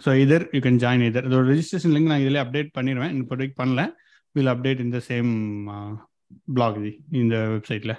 [0.00, 3.82] so either you can join either இதோட ரிஜிஸ்ட்ரேஷன் லிங்க் நான் இதில் அப்டேட் பண்ணிடுவேன் இப்போதைக்கு பண்ணல.
[4.34, 5.32] வில் அப்டேட் இந்த சேம்
[6.56, 6.92] பிளாக் ஜி
[7.22, 7.94] இந்த வெப்சைட்டில்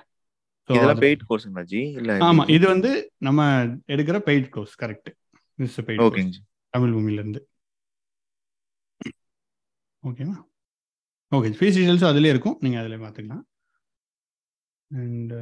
[0.70, 1.82] இதெல்லாம் பெய்ட் கோர்ஸுங்களா ஜி?
[2.00, 2.92] இல்ல ஆமா இது வந்து
[3.28, 3.42] நம்ம
[3.94, 5.10] எடுக்கிற paid course correct
[5.60, 6.42] miss paid ஓகேங்க ஜி.
[6.74, 7.42] தமிழ் பூமியில இருந்து
[10.04, 10.36] ஓகேவா
[11.32, 12.56] ஓகே ஃபீஸ் டீடைல்ஸும் அதுலேயே இருக்கும்.
[12.64, 13.44] நீங்கள் அதில் பார்த்துக்கலாம்
[14.92, 15.34] and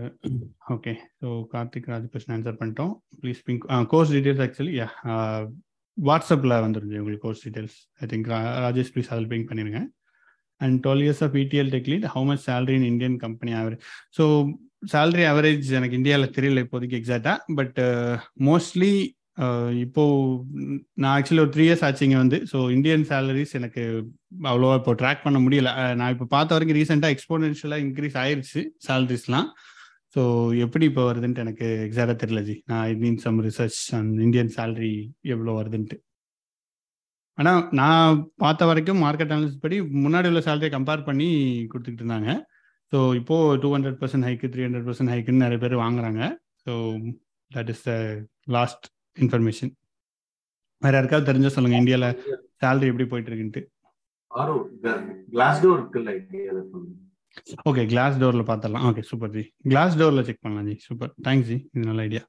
[0.76, 0.92] okay
[1.22, 2.92] so Karthik Raj question answer பண்ணிட்டோம்.
[3.22, 3.64] Please ping
[3.94, 4.88] course details actually yeah
[5.98, 8.28] வாட்ஸ்அப்பில் வந்துருச்சு உங்களுக்கு course details I think
[8.66, 9.82] Rajesh please அதில் பிங்க் பண்ணிடுங்க.
[10.62, 13.84] And twelve years of ETL tech lead how much salary in Indian company average
[14.18, 14.24] so
[14.84, 17.80] salary average எனக்கு இந்தியாவில் தெரியல இப்போதைக்கு எக்ஸாக்டாக பட்
[18.50, 18.94] மோஸ்ட்லி
[19.86, 20.04] இப்போ
[21.02, 23.84] நான் ஆக்சுவலி ஒரு த்ரீ இயர்ஸ் ஆச்சுங்க வந்து ஸோ இந்தியன் சேலரிஸ் எனக்கு
[24.52, 25.70] அவ்வளோவா இப்போ ட்ராக் பண்ண முடியல.
[26.00, 29.48] நான் இப்போ பார்த்த வரைக்கும் ரீசெண்டாக எக்ஸ்போனென்ஷியலாக இன்க்ரீஸ் ஆயிடுச்சு சேலரிஸ்லாம்
[30.16, 30.22] ஸோ
[30.66, 32.56] எப்படி இப்போ வருதுன்ட்டு எனக்கு எக்ஸாக்டாக தெரியல ஜி.
[32.70, 34.94] நான் I mean some research and Indian salary
[35.34, 35.98] எவ்வளோ வருதுன்ட்டு.
[37.38, 41.28] ஆனால் நான் பார்த்த வரைக்கும் மார்க்கெட் அனாலிசிஸ் படி முன்னாடி உள்ள சேலரியை கம்பேர் பண்ணி
[41.72, 42.32] கொடுத்துக்கிட்டு இருந்தாங்க.
[42.94, 46.22] ஸோ இப்போது டூ ஹண்ட்ரட் பர்சன்ட் ஹைக்கு த்ரீ ஹண்ட்ரட் பர்சன்ட் ஹைக்குன்னு நிறைய பேர் வாங்குறாங்க.
[46.64, 46.72] So
[47.52, 47.94] that is the
[48.56, 48.86] last
[49.18, 49.72] information
[50.82, 52.10] வேற யாருக்காவது தெரிஞ்சா சொல்லுங்க இந்தியாவில்
[52.62, 53.62] சேலரி எப்படி போயிட்டு இருக்குன்ட்டு
[55.34, 56.60] கிளாஸ் டோர் இருக்குல்ல இந்தியால
[57.70, 61.58] ஓகே கிளாஸ் டோரில் பார்த்துடலாம் ஓகே சூப்பர் ஜி கிளாஸ் டோரில் செக் பண்ணலாம் ஜி சூப்பர் தேங்க்ஸ் ஜி
[61.74, 62.24] இது நல்ல idea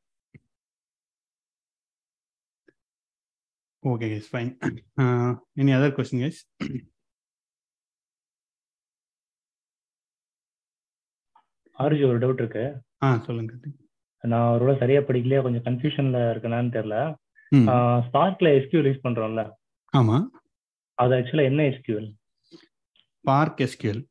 [3.82, 4.50] okay guys fine
[5.60, 6.40] any other question guys
[11.80, 12.64] RJ ஒரு டவுட் இருக்கு.
[13.04, 13.52] ஆ சொல்லுங்க.
[14.24, 16.96] நான் ஒருவேளை சரியா படிக்கலையா கொஞ்சம் கன்ஃபியூஷன்ல இருக்கேனான்னு தெரியல.
[18.06, 19.44] ஸ்பார்க்ல எஸ்கியூ யூஸ் பண்றோம்ல.
[19.92, 20.26] ஆமாம்
[20.98, 22.08] அது ஆக்சுவலா என்ன SQL
[23.24, 24.02] Spark SQL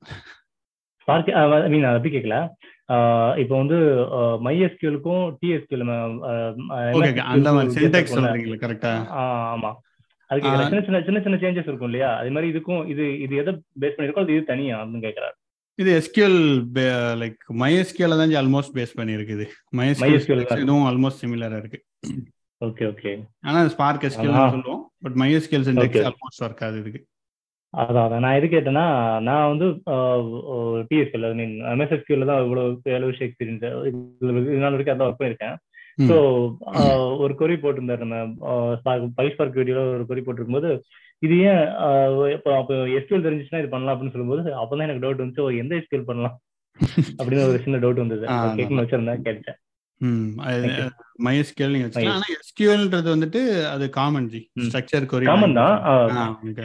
[1.01, 2.37] Spark I mean அப்படி கேட்கல
[3.41, 3.77] இப்போ வந்து
[4.45, 5.83] மை எஸ்கியூலுக்கும் டிஎஸ்கியூல்
[7.33, 8.93] அந்த மாதிரி சின்டெக்ஸ் சொல்றீங்களா கரெக்டா
[9.53, 9.71] ஆமா.
[10.29, 12.09] அது கேட்கல சின்ன சின்ன சின்ன சின்ன சேஞ்சஸ் இருக்கும் இல்லையா?
[12.19, 13.51] அது மாதிரி இதுக்கும் இது இது எதை
[13.81, 15.35] பேஸ் பண்ணிருக்கோ அது இது தனியா அப்படின்னு கேட்கறாரு
[15.79, 16.39] இது எஸ்கியூஎல்
[17.19, 20.63] லைக் மைஎஸ்கியூல தான் ஆல்மோஸ்ட் பேஸ் மைஎஸ்கியூல் தான்.
[20.63, 21.79] இதுவும் ஆல்மோஸ்ட் சிமிலரா இருக்கு
[22.61, 23.11] ஓகே ஓகே
[23.45, 24.47] ஆனா ஸ்பார்க் எஸ்கியூல் ஆஹா.
[24.55, 26.03] சொல்லுவோம் but MySQL syntax.
[26.09, 27.01] Almost work ஆகுது இதுக்கு
[27.73, 28.83] அதான் அதான் நான் எது கேட்டேன்னா
[29.25, 29.65] நான் வந்து
[30.89, 33.65] டிஎஸ்கியூல் ஐ மீன் எம்எஸ்எஸ்கியூல தான் இவ்வளவு ஏழு வருஷம் எக்ஸ்பீரியன்ஸ்
[34.21, 35.57] இது நாள் வரைக்கும் அதான் ஒர்க் பண்ணியிருக்கேன்
[35.97, 36.07] ம்.
[36.09, 36.15] ஸோ
[37.23, 38.17] ஒரு கொரி போட்டிருந்தாரு நம்ம
[39.17, 40.71] பைஸ்பார்க் வீடியோல ஒரு கொரி போட்டிருக்கும்போது
[41.21, 41.63] இது ஏன்
[42.35, 45.45] இப்போ அப்போ எஸ்கியூல் தெரிஞ்சுச்சுன்னா இது பண்ணலாம் அப்படின்னு சொல்லும்போது அப்பதான் எனக்கு டவுட் வந்துச்சு.
[45.45, 46.35] ஓ, எந்த எஸ்கியூல் பண்ணலாம்?
[47.19, 48.25] அப்படின்னு ஒரு சின்ன டவுட் வந்தது.
[48.59, 49.59] கேட்கணும்னு வச்சிருந்தேன் கேட்டேன்.
[51.25, 53.39] மைஎஸ்கியூல் நீங்க ஆனா எஸ்கியூல்ன்றது வந்துட்டு
[53.71, 54.41] அது common ji.
[54.67, 55.75] Structure query common தான்.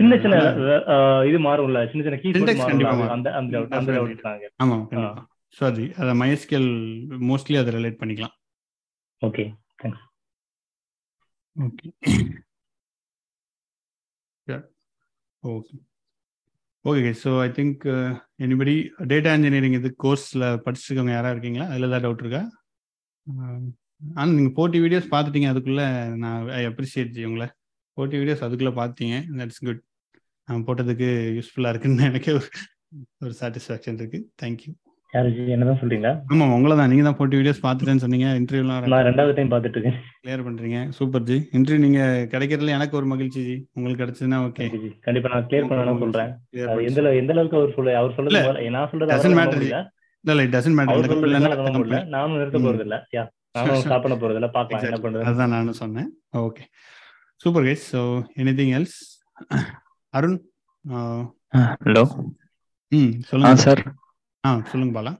[0.00, 0.36] சின்ன சின்ன
[1.30, 1.80] இது மாறும்ல.
[1.92, 3.11] சின்ன சின்ன கீ மாறும்.
[3.16, 3.96] அந்த அந்த அந்த Definitely.
[3.98, 5.24] டவுட் தான் ஆமா கண்டிப்பா.
[5.57, 6.70] சாரி அதை மைஎஸ்கியூல்
[7.30, 8.36] மோஸ்ட்லி அதை ரிலேட் பண்ணிக்கலாம்.
[9.22, 9.46] Okay
[9.82, 10.05] thanks
[11.57, 11.86] okay
[15.45, 15.76] okay
[16.84, 17.82] okay so I think
[18.45, 18.74] anybody
[19.11, 21.66] data engineering இது கோர்ஸில் படிச்சிருக்கவங்க யாராக இருக்கீங்களா?
[21.72, 22.42] அதில் ஏதாவது டவுட் இருக்கா?
[24.16, 25.86] ஆனால் நீங்கள் போட்டி வீடியோஸ் பார்த்துட்டீங்க அதுக்குள்ளே
[26.22, 27.49] நான் ஐ அப்ரிஷியேட் உங்களை.
[27.97, 29.16] போட்டி வீடியோஸ் அதுக்குள்ளே பார்த்தீங்க.
[29.40, 29.82] தட்ஸ் குட்
[30.49, 32.49] நான் போட்டதுக்கு யூஸ்ஃபுல்லாக இருக்குன்னு எனக்கு ஒரு
[33.24, 34.72] ஒரு சாட்டிஸ்ஃபேக்ஷன் இருக்குது தேங்க்யூ
[35.54, 36.12] என்னதான் சொல்றீங்களா?
[36.32, 36.90] ஆமாம் உங்களை தான்.
[36.92, 38.28] நீங்கள் தான் போட்டி வீடியோஸ் பார்த்துட்டேன்னு சொன்னீங்க.
[38.40, 39.98] இன்டர்வியூலாம் நான் ரெண்டாவது டைம் பார்த்துட்டு இருக்கேன்.
[40.22, 40.78] கிளியர் பண்றீங்க.
[40.98, 41.36] Super G.
[41.58, 42.00] இன்டர்வியூ நீங்க
[42.32, 43.56] கிடைக்கிறதுல எனக்கு ஒரு மகிழ்ச்சி ஜி.
[43.76, 44.90] உங்களுக்கு கிடைச்சதுன்னா ஓகே ஜி.
[45.06, 46.32] கண்டிப்பா நான் கிளியர் பண்ணணும் சொல்றேன்.
[46.88, 48.42] எந்த எந்த அளவுக்கு அவர் சொல்ல அவர் சொல்றது
[48.78, 49.34] நான் சொல்றது ஜி.
[49.54, 49.80] முடியல.
[50.24, 52.60] இல்ல இல்ல டசன்ட் அவர் மேட்டர் நானும் நிறுத்த.
[52.66, 53.24] போறது இல்ல யா
[53.56, 56.08] நானும் ஸ்டாப் பண்ண போறது இல்ல பாக்கலாம் என்ன பண்றது அதுதான் நானும் சொன்னேன்.
[56.46, 56.64] Okay
[57.40, 58.00] super guys so
[58.42, 58.98] anything else
[60.14, 60.38] Arun
[61.84, 62.04] hello
[62.92, 63.60] ம் சொல்லுங்க.
[63.66, 63.82] சார்
[64.45, 65.12] ஆ சொல்லுங்க பாலா.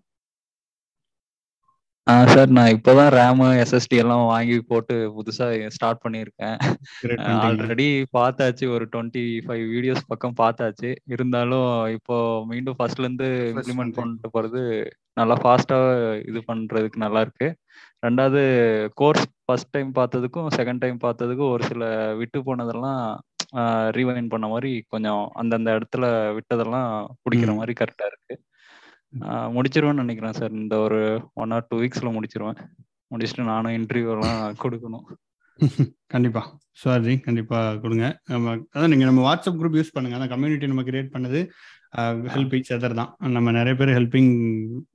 [2.07, 5.47] ஆ சார் நான் இப்போதான் ரேமு எஸ்எஸ்டி எல்லாம் வாங்கி போட்டு புதுசா
[5.77, 6.57] ஸ்டார்ட் பண்ணியிருக்கேன்.
[7.45, 10.91] ஆல்ரெடி பார்த்தாச்சு ஒரு டுவெண்ட்டி ஃபைவ் வீடியோஸ் பக்கம் பார்த்தாச்சு.
[11.15, 12.17] இருந்தாலும் இப்போ
[12.51, 13.97] மீண்டும் ஃபர்ஸ்ட்ல இருந்து இம்ப்ளிமெண்ட்.
[13.99, 14.63] பண்ணிட்டு போறது
[15.21, 15.79] நல்லா ஃபாஸ்டா
[16.31, 17.49] இது பண்றதுக்கு நல்லா இருக்கு.
[18.07, 18.41] ரெண்டாவது
[19.01, 21.85] கோர்ஸ் ஃபர்ஸ்ட் டைம் பார்த்ததுக்கும் செகண்ட் டைம் பார்த்ததுக்கும் ஒரு சில
[22.21, 23.03] விட்டு போனதெல்லாம்
[23.97, 26.07] ரீவைன் பண்ண மாதிரி கொஞ்சம் அந்தந்த இடத்துல
[26.39, 26.91] விட்டதெல்லாம்
[27.25, 27.53] பிடிக்கிற.
[27.61, 28.35] மாதிரி கரெக்டா இருக்கு.
[29.57, 30.53] முடிச்சிருவேன்னு நினைக்கிறேன் சார்.
[30.63, 31.01] இந்த ஒரு
[31.43, 32.59] ஒன் ஆர் டூ வீக்ஸ்ல முடிச்சிருவேன்.
[33.15, 35.07] முடிச்சுட்டு நானும் இன்டர்வியூ எல்லாம் கொடுக்கணும்.
[36.13, 36.43] கண்டிப்பா.
[36.81, 38.07] சுவாஜி கண்டிப்பா கொடுங்க.
[38.31, 40.19] நம்ம அதான் நீங்க நம்ம வாட்ஸ்அப் குரூப் யூஸ் பண்ணுங்க.
[40.19, 41.41] அந்த கம்யூனிட்டி நம்ம கிரியேட் பண்ணது
[42.35, 43.11] ஹெல்ப் ஈச் அதர் தான்.
[43.37, 44.33] நம்ம நிறைய பேர் ஹெல்பிங்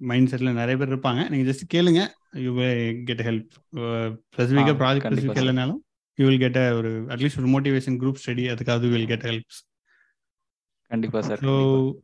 [0.09, 1.21] மைண்ட் செட்ல நிறைய பேர் இருப்பாங்க.
[1.31, 2.01] நீங்க ஜஸ்ட் கேளுங்க.
[2.45, 2.51] யூ
[3.09, 3.53] கெட் ஹெல்ப்
[4.35, 5.41] ஸ்பெசிஃபிக்கா ப்ராஜெக்ட் ஸ்பெசிஃபிக்.
[5.43, 5.79] இல்லைனாலும்
[6.19, 9.59] யூ வில் கெட் ஒரு அட்லீஸ்ட் ஒரு மோட்டிவேஷன் குரூப் ஸ்டடி அதுக்காவது வில் கெட் ஹெல்ப்ஸ்
[10.91, 11.53] கண்டிப்பா சார் ஸோ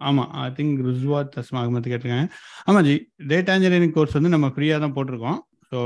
[0.07, 2.27] ஆமாம் ஐ திங்க் ருஸ்வாத் தஸ்மா அகமது கேட்டிருக்காங்க.
[2.67, 2.95] ஆமாம் ஜி
[3.31, 5.39] டேட்டா இன்ஜினியரிங் கோர்ஸ் வந்து நம்ம ஃப்ரீயாக தான் போட்டிருக்கோம்.
[5.69, 5.79] ஸோ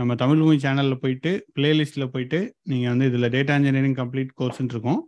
[0.00, 2.38] நம்ம தமிழ் மூவி சேனலில் போயிட்டு பிளேலிஸ்ட்டில் போயிட்டு
[2.70, 5.00] நீங்கள் வந்து இதில் டேட்டா இன்ஜினியரிங் கம்ப்ளீட் கோர்ஸ்னு இருக்கும்.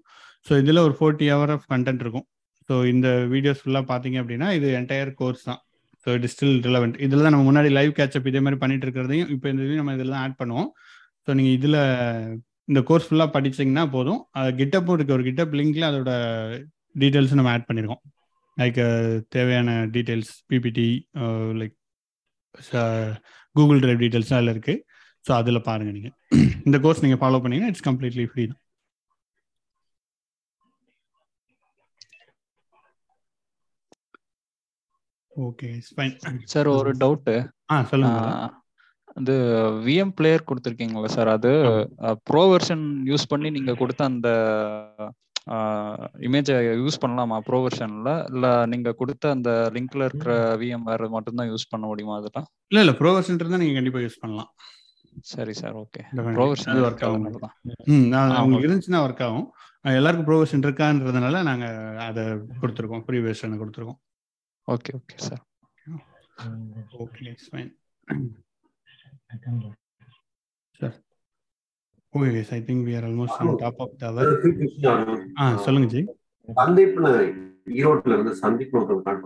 [0.46, 2.26] ஸோ இதில் ஒரு ஃபோர்ட்டி ஹவர் ஆஃப் கண்டென்ட் இருக்கும்.
[2.68, 5.60] ஸோ இந்த வீடியோஸ் ஃபுல்லாக பார்த்தீங்க அப்படின்னா இது என்டையர் கோர்ஸ் தான்.
[6.04, 9.46] ஸோ இட் ஸ்டில் ரிலவெண்ட் இதில் தான் நம்ம முன்னாடி லைவ் கேட்சப் இதே மாதிரி பண்ணிட்டு இருக்கிறதையும் இப்போ
[9.52, 10.70] இந்த இதையும் நம்ம இதில் தான் ஆட் பண்ணுவோம்.
[11.24, 11.78] ஸோ நீங்கள் இதில்
[12.70, 14.20] இந்த கோர்ஸ் ஃபுல்லாக படிச்சீங்கன்னா போதும்.
[14.60, 15.16] கிட்டப்பும் இருக்கு.
[15.18, 16.12] ஒரு கிட்டப் லிங்க்ல அதோட
[16.94, 18.02] டீட்டெயில்ஸ் நம்ம ஆட் பண்ணியிருக்கோம்
[18.56, 18.80] லைக்
[19.34, 20.88] தேவையான details PPT
[21.60, 21.76] like
[23.56, 24.82] Google drive details அதில் இருக்குது
[25.24, 26.16] ஸோ அதில் பாருங்கள் நீங்கள்
[26.68, 28.60] இந்த கோர்ஸ் நீங்கள் ஃபாலோ பண்ணீங்கன்னா இட்ஸ் கம்ப்ளீட்லி ஃப்ரீ தான்.
[35.32, 36.16] ஓகே ஃபைன்
[36.52, 37.34] சார் ஒரு டவுட்டு
[37.72, 38.18] ஆ சொல்லுங்க.
[39.18, 39.34] அது
[39.86, 41.50] விஎம் பிளேயர் கொடுத்துருக்கீங்களா சார் அது
[42.28, 44.28] ப்ரோ வெர்ஷன் யூஸ் பண்ணி நீங்க கொடுத்த அந்த
[46.26, 51.70] இமேஜை யூஸ் பண்ணலாமா ப்ரோ வெர்ஷன்ல இல்ல நீங்க கொடுத்த அந்த லிங்க்ல இருக்கிற விஎம் வேற மட்டும்தான் யூஸ்
[51.70, 52.46] பண்ண முடியுமா அதெல்லாம்?
[52.68, 54.50] இல்லை இல்லை ப்ரோ வெர்ஷன் இருந்தால் நீங்கள் கண்டிப்பாக யூஸ் பண்ணலாம்.
[55.32, 56.02] சரி சார் ஓகே.
[56.36, 57.26] ப்ரோ அது வெர்ஷன் ஒர்க் ஆகும்.
[58.44, 58.60] okay.
[58.64, 59.48] இருந்துச்சுன்னா ஒர்க் ஆகும்.
[59.84, 62.24] எல்லாருக்கும் ப்ரோ வெர்ஷன் இருக்கான்றதுனால நாங்கள் அதை
[62.62, 63.04] கொடுத்துருக்கோம்.
[63.06, 64.00] ஃப்ரீ வெர்ஷனை கொடுத்துருக்கோம்.
[64.68, 65.42] Okay okay sir
[67.04, 67.72] okay fine
[70.80, 70.96] sir
[72.14, 74.28] okay I think we are almost on top of the hour
[75.40, 76.02] ஆ சொல்லுங்க ஜி.
[76.48, 77.12] சந்தீப்னு
[77.74, 79.20] ஈரோட்ல இருந்து சந்தீப் ஒருத்தர் கால்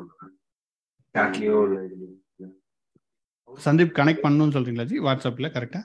[1.14, 1.78] சாட்லயோ இல்ல.
[3.50, 4.96] சந்தீப் கனெக்ட் பண்ணணும்னு சொல்றீங்களா ஜி?
[5.06, 5.80] வாட்ஸ்அப்ல கரெக்டா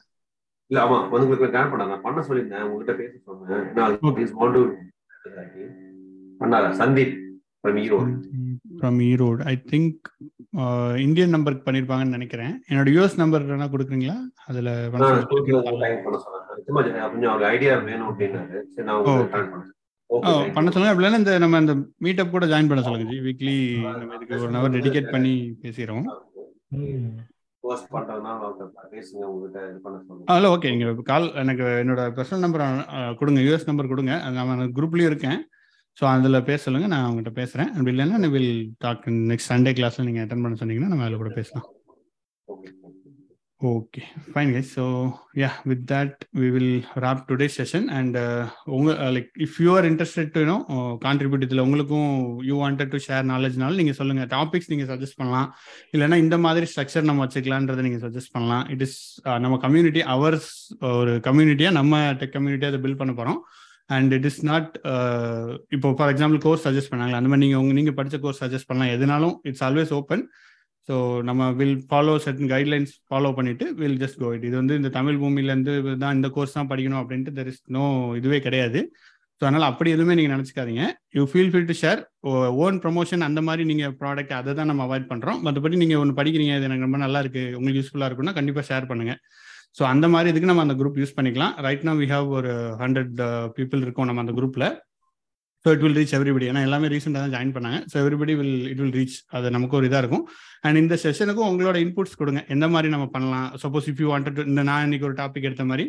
[0.72, 2.66] இல்ல ஆமா உங்களுக்கு ஜாயின் பண்ண நான் பண்ண சொல்லியிருந்தேன்.
[2.66, 3.66] உங்ககிட்ட பேச சொன்னேன்.
[3.78, 4.64] நான் ப்ளீஸ் வாண்ட் டு
[6.42, 6.70] பண்ணாரா?
[6.80, 7.18] Sandeep
[7.64, 8.12] from Erode.
[8.78, 9.42] From Erode.
[9.44, 10.08] I think
[11.04, 12.54] Indian நம்பருக்கு பண்ணியிருப்பாங்கன்னு நினைக்கிறேன்.
[12.70, 14.16] என்னோட யூஎஸ் நம்பர் வேணா கொடுக்குறீங்களா?
[14.48, 14.70] அதில்
[16.68, 16.82] சும்மா
[17.12, 18.58] கொஞ்சம் அவருக்கு ஐடியா வேணும் அப்படின்னாரு.
[18.74, 19.78] சரி நான் உங்களுக்கு ஜாயின் பண்ணேன்
[20.10, 20.20] ஓ
[20.56, 20.92] பண்ண சொல்லுங்க.
[20.92, 21.74] அப்படி இல்லைன்னா இந்த நம்ம இந்த
[22.06, 23.20] மீட்டப் கூட ஜாயின் பண்ண சொல்லுங்க ஜி.
[23.28, 25.34] வீக்லி நம்ம இதுக்கு ஒரு ஹவர் டெடிகேட் பண்ணி
[25.78, 26.12] சொல்லுங்க.
[30.34, 32.64] அதில் ஓகே நீங்கள் கால் எனக்கு என்னோட பர்சனல் நம்பர்
[33.20, 34.14] கொடுங்க யூஎஸ் நம்பர் கொடுங்க.
[34.38, 35.40] நான் குரூப்லேயும் இருக்கேன்.
[35.98, 38.54] ஸோ அதில் பேச சொல்லுங்க நான் அவங்ககிட்ட பேசுகிறேன் அப்படி இல்லைன்னா வில்
[38.86, 41.68] டாக் நெக்ஸ்ட் சண்டே கிளாஸில் நீங்கள் அட்டன் பண்ண சொன்னீங்கன்னா நம்ம அதில் கூட பேசலாம்.
[42.48, 42.70] Okay
[43.70, 44.02] okay
[44.34, 44.84] fine guys so
[45.42, 46.72] yeah with that we will
[47.04, 48.18] wrap today session and
[48.78, 50.56] உங்க like if you are interested to know
[51.06, 52.10] contribute இதில் உங்களுக்கும்
[52.50, 55.48] யூ வாண்டட் டு ஷேர் நாலேஜ்னாலும் நீங்கள் சொல்லுங்கள் டாபிக்ஸ் நீங்கள் சஜஸ்ட் பண்ணலாம்.
[55.94, 58.66] இல்லைன்னா இந்த மாதிரி ஸ்ட்ரக்சர் நம்ம வச்சுக்கலான்றதை நீங்கள் சஜஸ்ட் பண்ணலாம்.
[58.76, 59.00] இட் இஸ்
[59.30, 63.42] uh, நம்ம கம்யூனிட்டி அவர்ஸ் uh, ஒரு கம்யூனிட்டியாக நம்ம டெக் கம்யூனிட்டியாக அதை பில்ட் பண்ண போகிறோம்
[63.90, 64.72] அண்ட் இட் இஸ் நாட்
[65.76, 68.94] இப்போ ஃபார் எக்ஸாம்பிள் கோர்ஸ் சஜஸ்ட் பண்ணாங்களே அந்த மாதிரி நீங்கள் உங்கள் நீங்கள் படித்த கோர்ஸ் சஜஸ்ட் பண்ணலாம்.
[68.98, 70.24] எதுனாலும் இட்ஸ் ஆல்வேஸ் ஓப்பன்
[70.90, 70.96] ஸோ
[71.30, 75.20] நம்ம will follow certain guidelines follow பண்ணிட்டு வில் ஜஸ்ட் கோ இட் இது வந்து இந்த தமிழ்
[75.24, 75.74] பூமியிலேருந்து
[76.04, 77.84] தான் இந்த கோர்ஸ் தான் படிக்கணும் அப்படின்ட்டு தெர் இஸ் நோ
[78.20, 78.82] இதுவே கிடையாது.
[79.42, 80.84] ஸோ அதனால் அப்படி எதுவுமே நீங்கள் நினச்சிக்காதீங்க.
[81.18, 82.02] You feel free to share
[82.66, 86.56] own promotion அந்த மாதிரி நீங்கள் ப்ராடக்ட் அதை தான் நம்ம அவாய்ட் பண்ணுறோம் மற்றபடி நீங்கள் ஒன்று படிக்கிறீங்க
[86.60, 89.20] இது எனக்கு ரொம்ப நல்லா இருக்குது உங்களுக்கு யூஸ்ஃபுல்லாக இருக்குன்னா கண்டிப்பாக ஷேர் பண்ணுங்கள்
[89.78, 91.54] ஸோ அந்த மாதிரி இதுக்கு நம்ம அந்த குரூப் யூஸ் பண்ணிக்கலாம்.
[91.66, 92.54] ரைட் நான் வி ஹாவ் ஒரு
[92.84, 93.14] ஹண்ட்ரட்
[93.58, 94.68] பீப்புள் uh, இருக்கோம் நம்ம அந்த குரூப்பில்
[95.66, 97.80] so it will reach everybody ஏன்னா எல்லாமே ரீசெண்டாக தான் ஜாயின் பண்ணாங்க.
[97.92, 100.24] So everybody will it will reach அது நமக்கு ஒரு இதாக இருக்கும்.
[100.68, 102.42] அண்ட் இந்த செஷனுக்கும் உங்களோட இன்புட்ஸ் கொடுங்க.
[102.56, 103.48] எந்த மாதிரி நம்ம பண்ணலாம்?
[103.64, 105.86] சப்போஸ் இஃப் யூ வாண்டட் இந்த நான் இன்னைக்கு ஒரு டாபிக் எடுத்த மாதிரி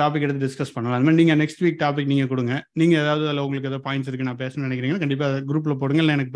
[0.00, 0.96] டாபிக் எடுத்து டிஸ்கஸ் பண்ணலாம்.
[0.98, 2.54] அது மாதிரி நீங்கள் நெக்ஸ்ட் வீக் டாபிக் நீங்கள் கொடுங்க.
[2.82, 6.02] நீங்கள் ஏதாவது அதில் உங்களுக்கு ஏதாவது பாயிண்ட்ஸ் இருக்கு நான் பேசணும்னு நினைக்கிறீங்கன்னா கண்டிப்பாக குரூப்பில் போடுங்க.
[6.06, 6.32] இல்லை எனக்கு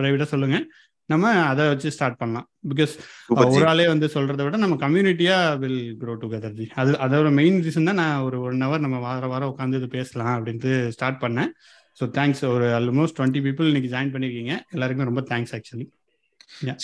[0.00, 0.64] ப்ரைவேட்டாக சொல்லுங்கள்
[1.12, 2.46] நம்ம அதை வச்சு ஸ்டார்ட் பண்ணலாம்.
[2.70, 2.94] பிகாஸ்.
[3.54, 7.88] ஒரு ஆளே வந்து சொல்றதை விட நம்ம கம்யூனிட்டியா வில் க்ரோ டுகெதர் ஜி அது அதோட மெயின் ரீசன்
[7.90, 11.50] தான் நான் ஒரு ஒன் ஹவர் நம்ம வார வாரம் உட்காந்து இது பேசலாம் அப்படின்ட்டு ஸ்டார்ட் பண்ணேன்.
[11.98, 14.54] ஸோ தேங்க்ஸ் ஒரு ஆல்மோஸ்ட் டுவெண்ட்டி பீப்புள் இன்னைக்கு ஜாயின் பண்ணிருக்கீங்க.
[14.74, 15.86] எல்லாருக்குமே ரொம்ப thanks actually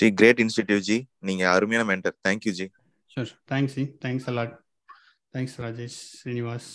[0.01, 0.99] ji great institute ji.
[1.29, 2.67] நீங்க அருமையான mentor thank you ji.
[3.15, 3.87] Sure thanks ji.
[4.05, 4.55] Thanks a lot
[5.37, 6.69] thanks Rajesh Srinivas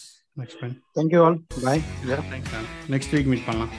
[0.61, 1.83] time thank you all bye
[2.95, 3.73] next week meet பண்ணலாம்.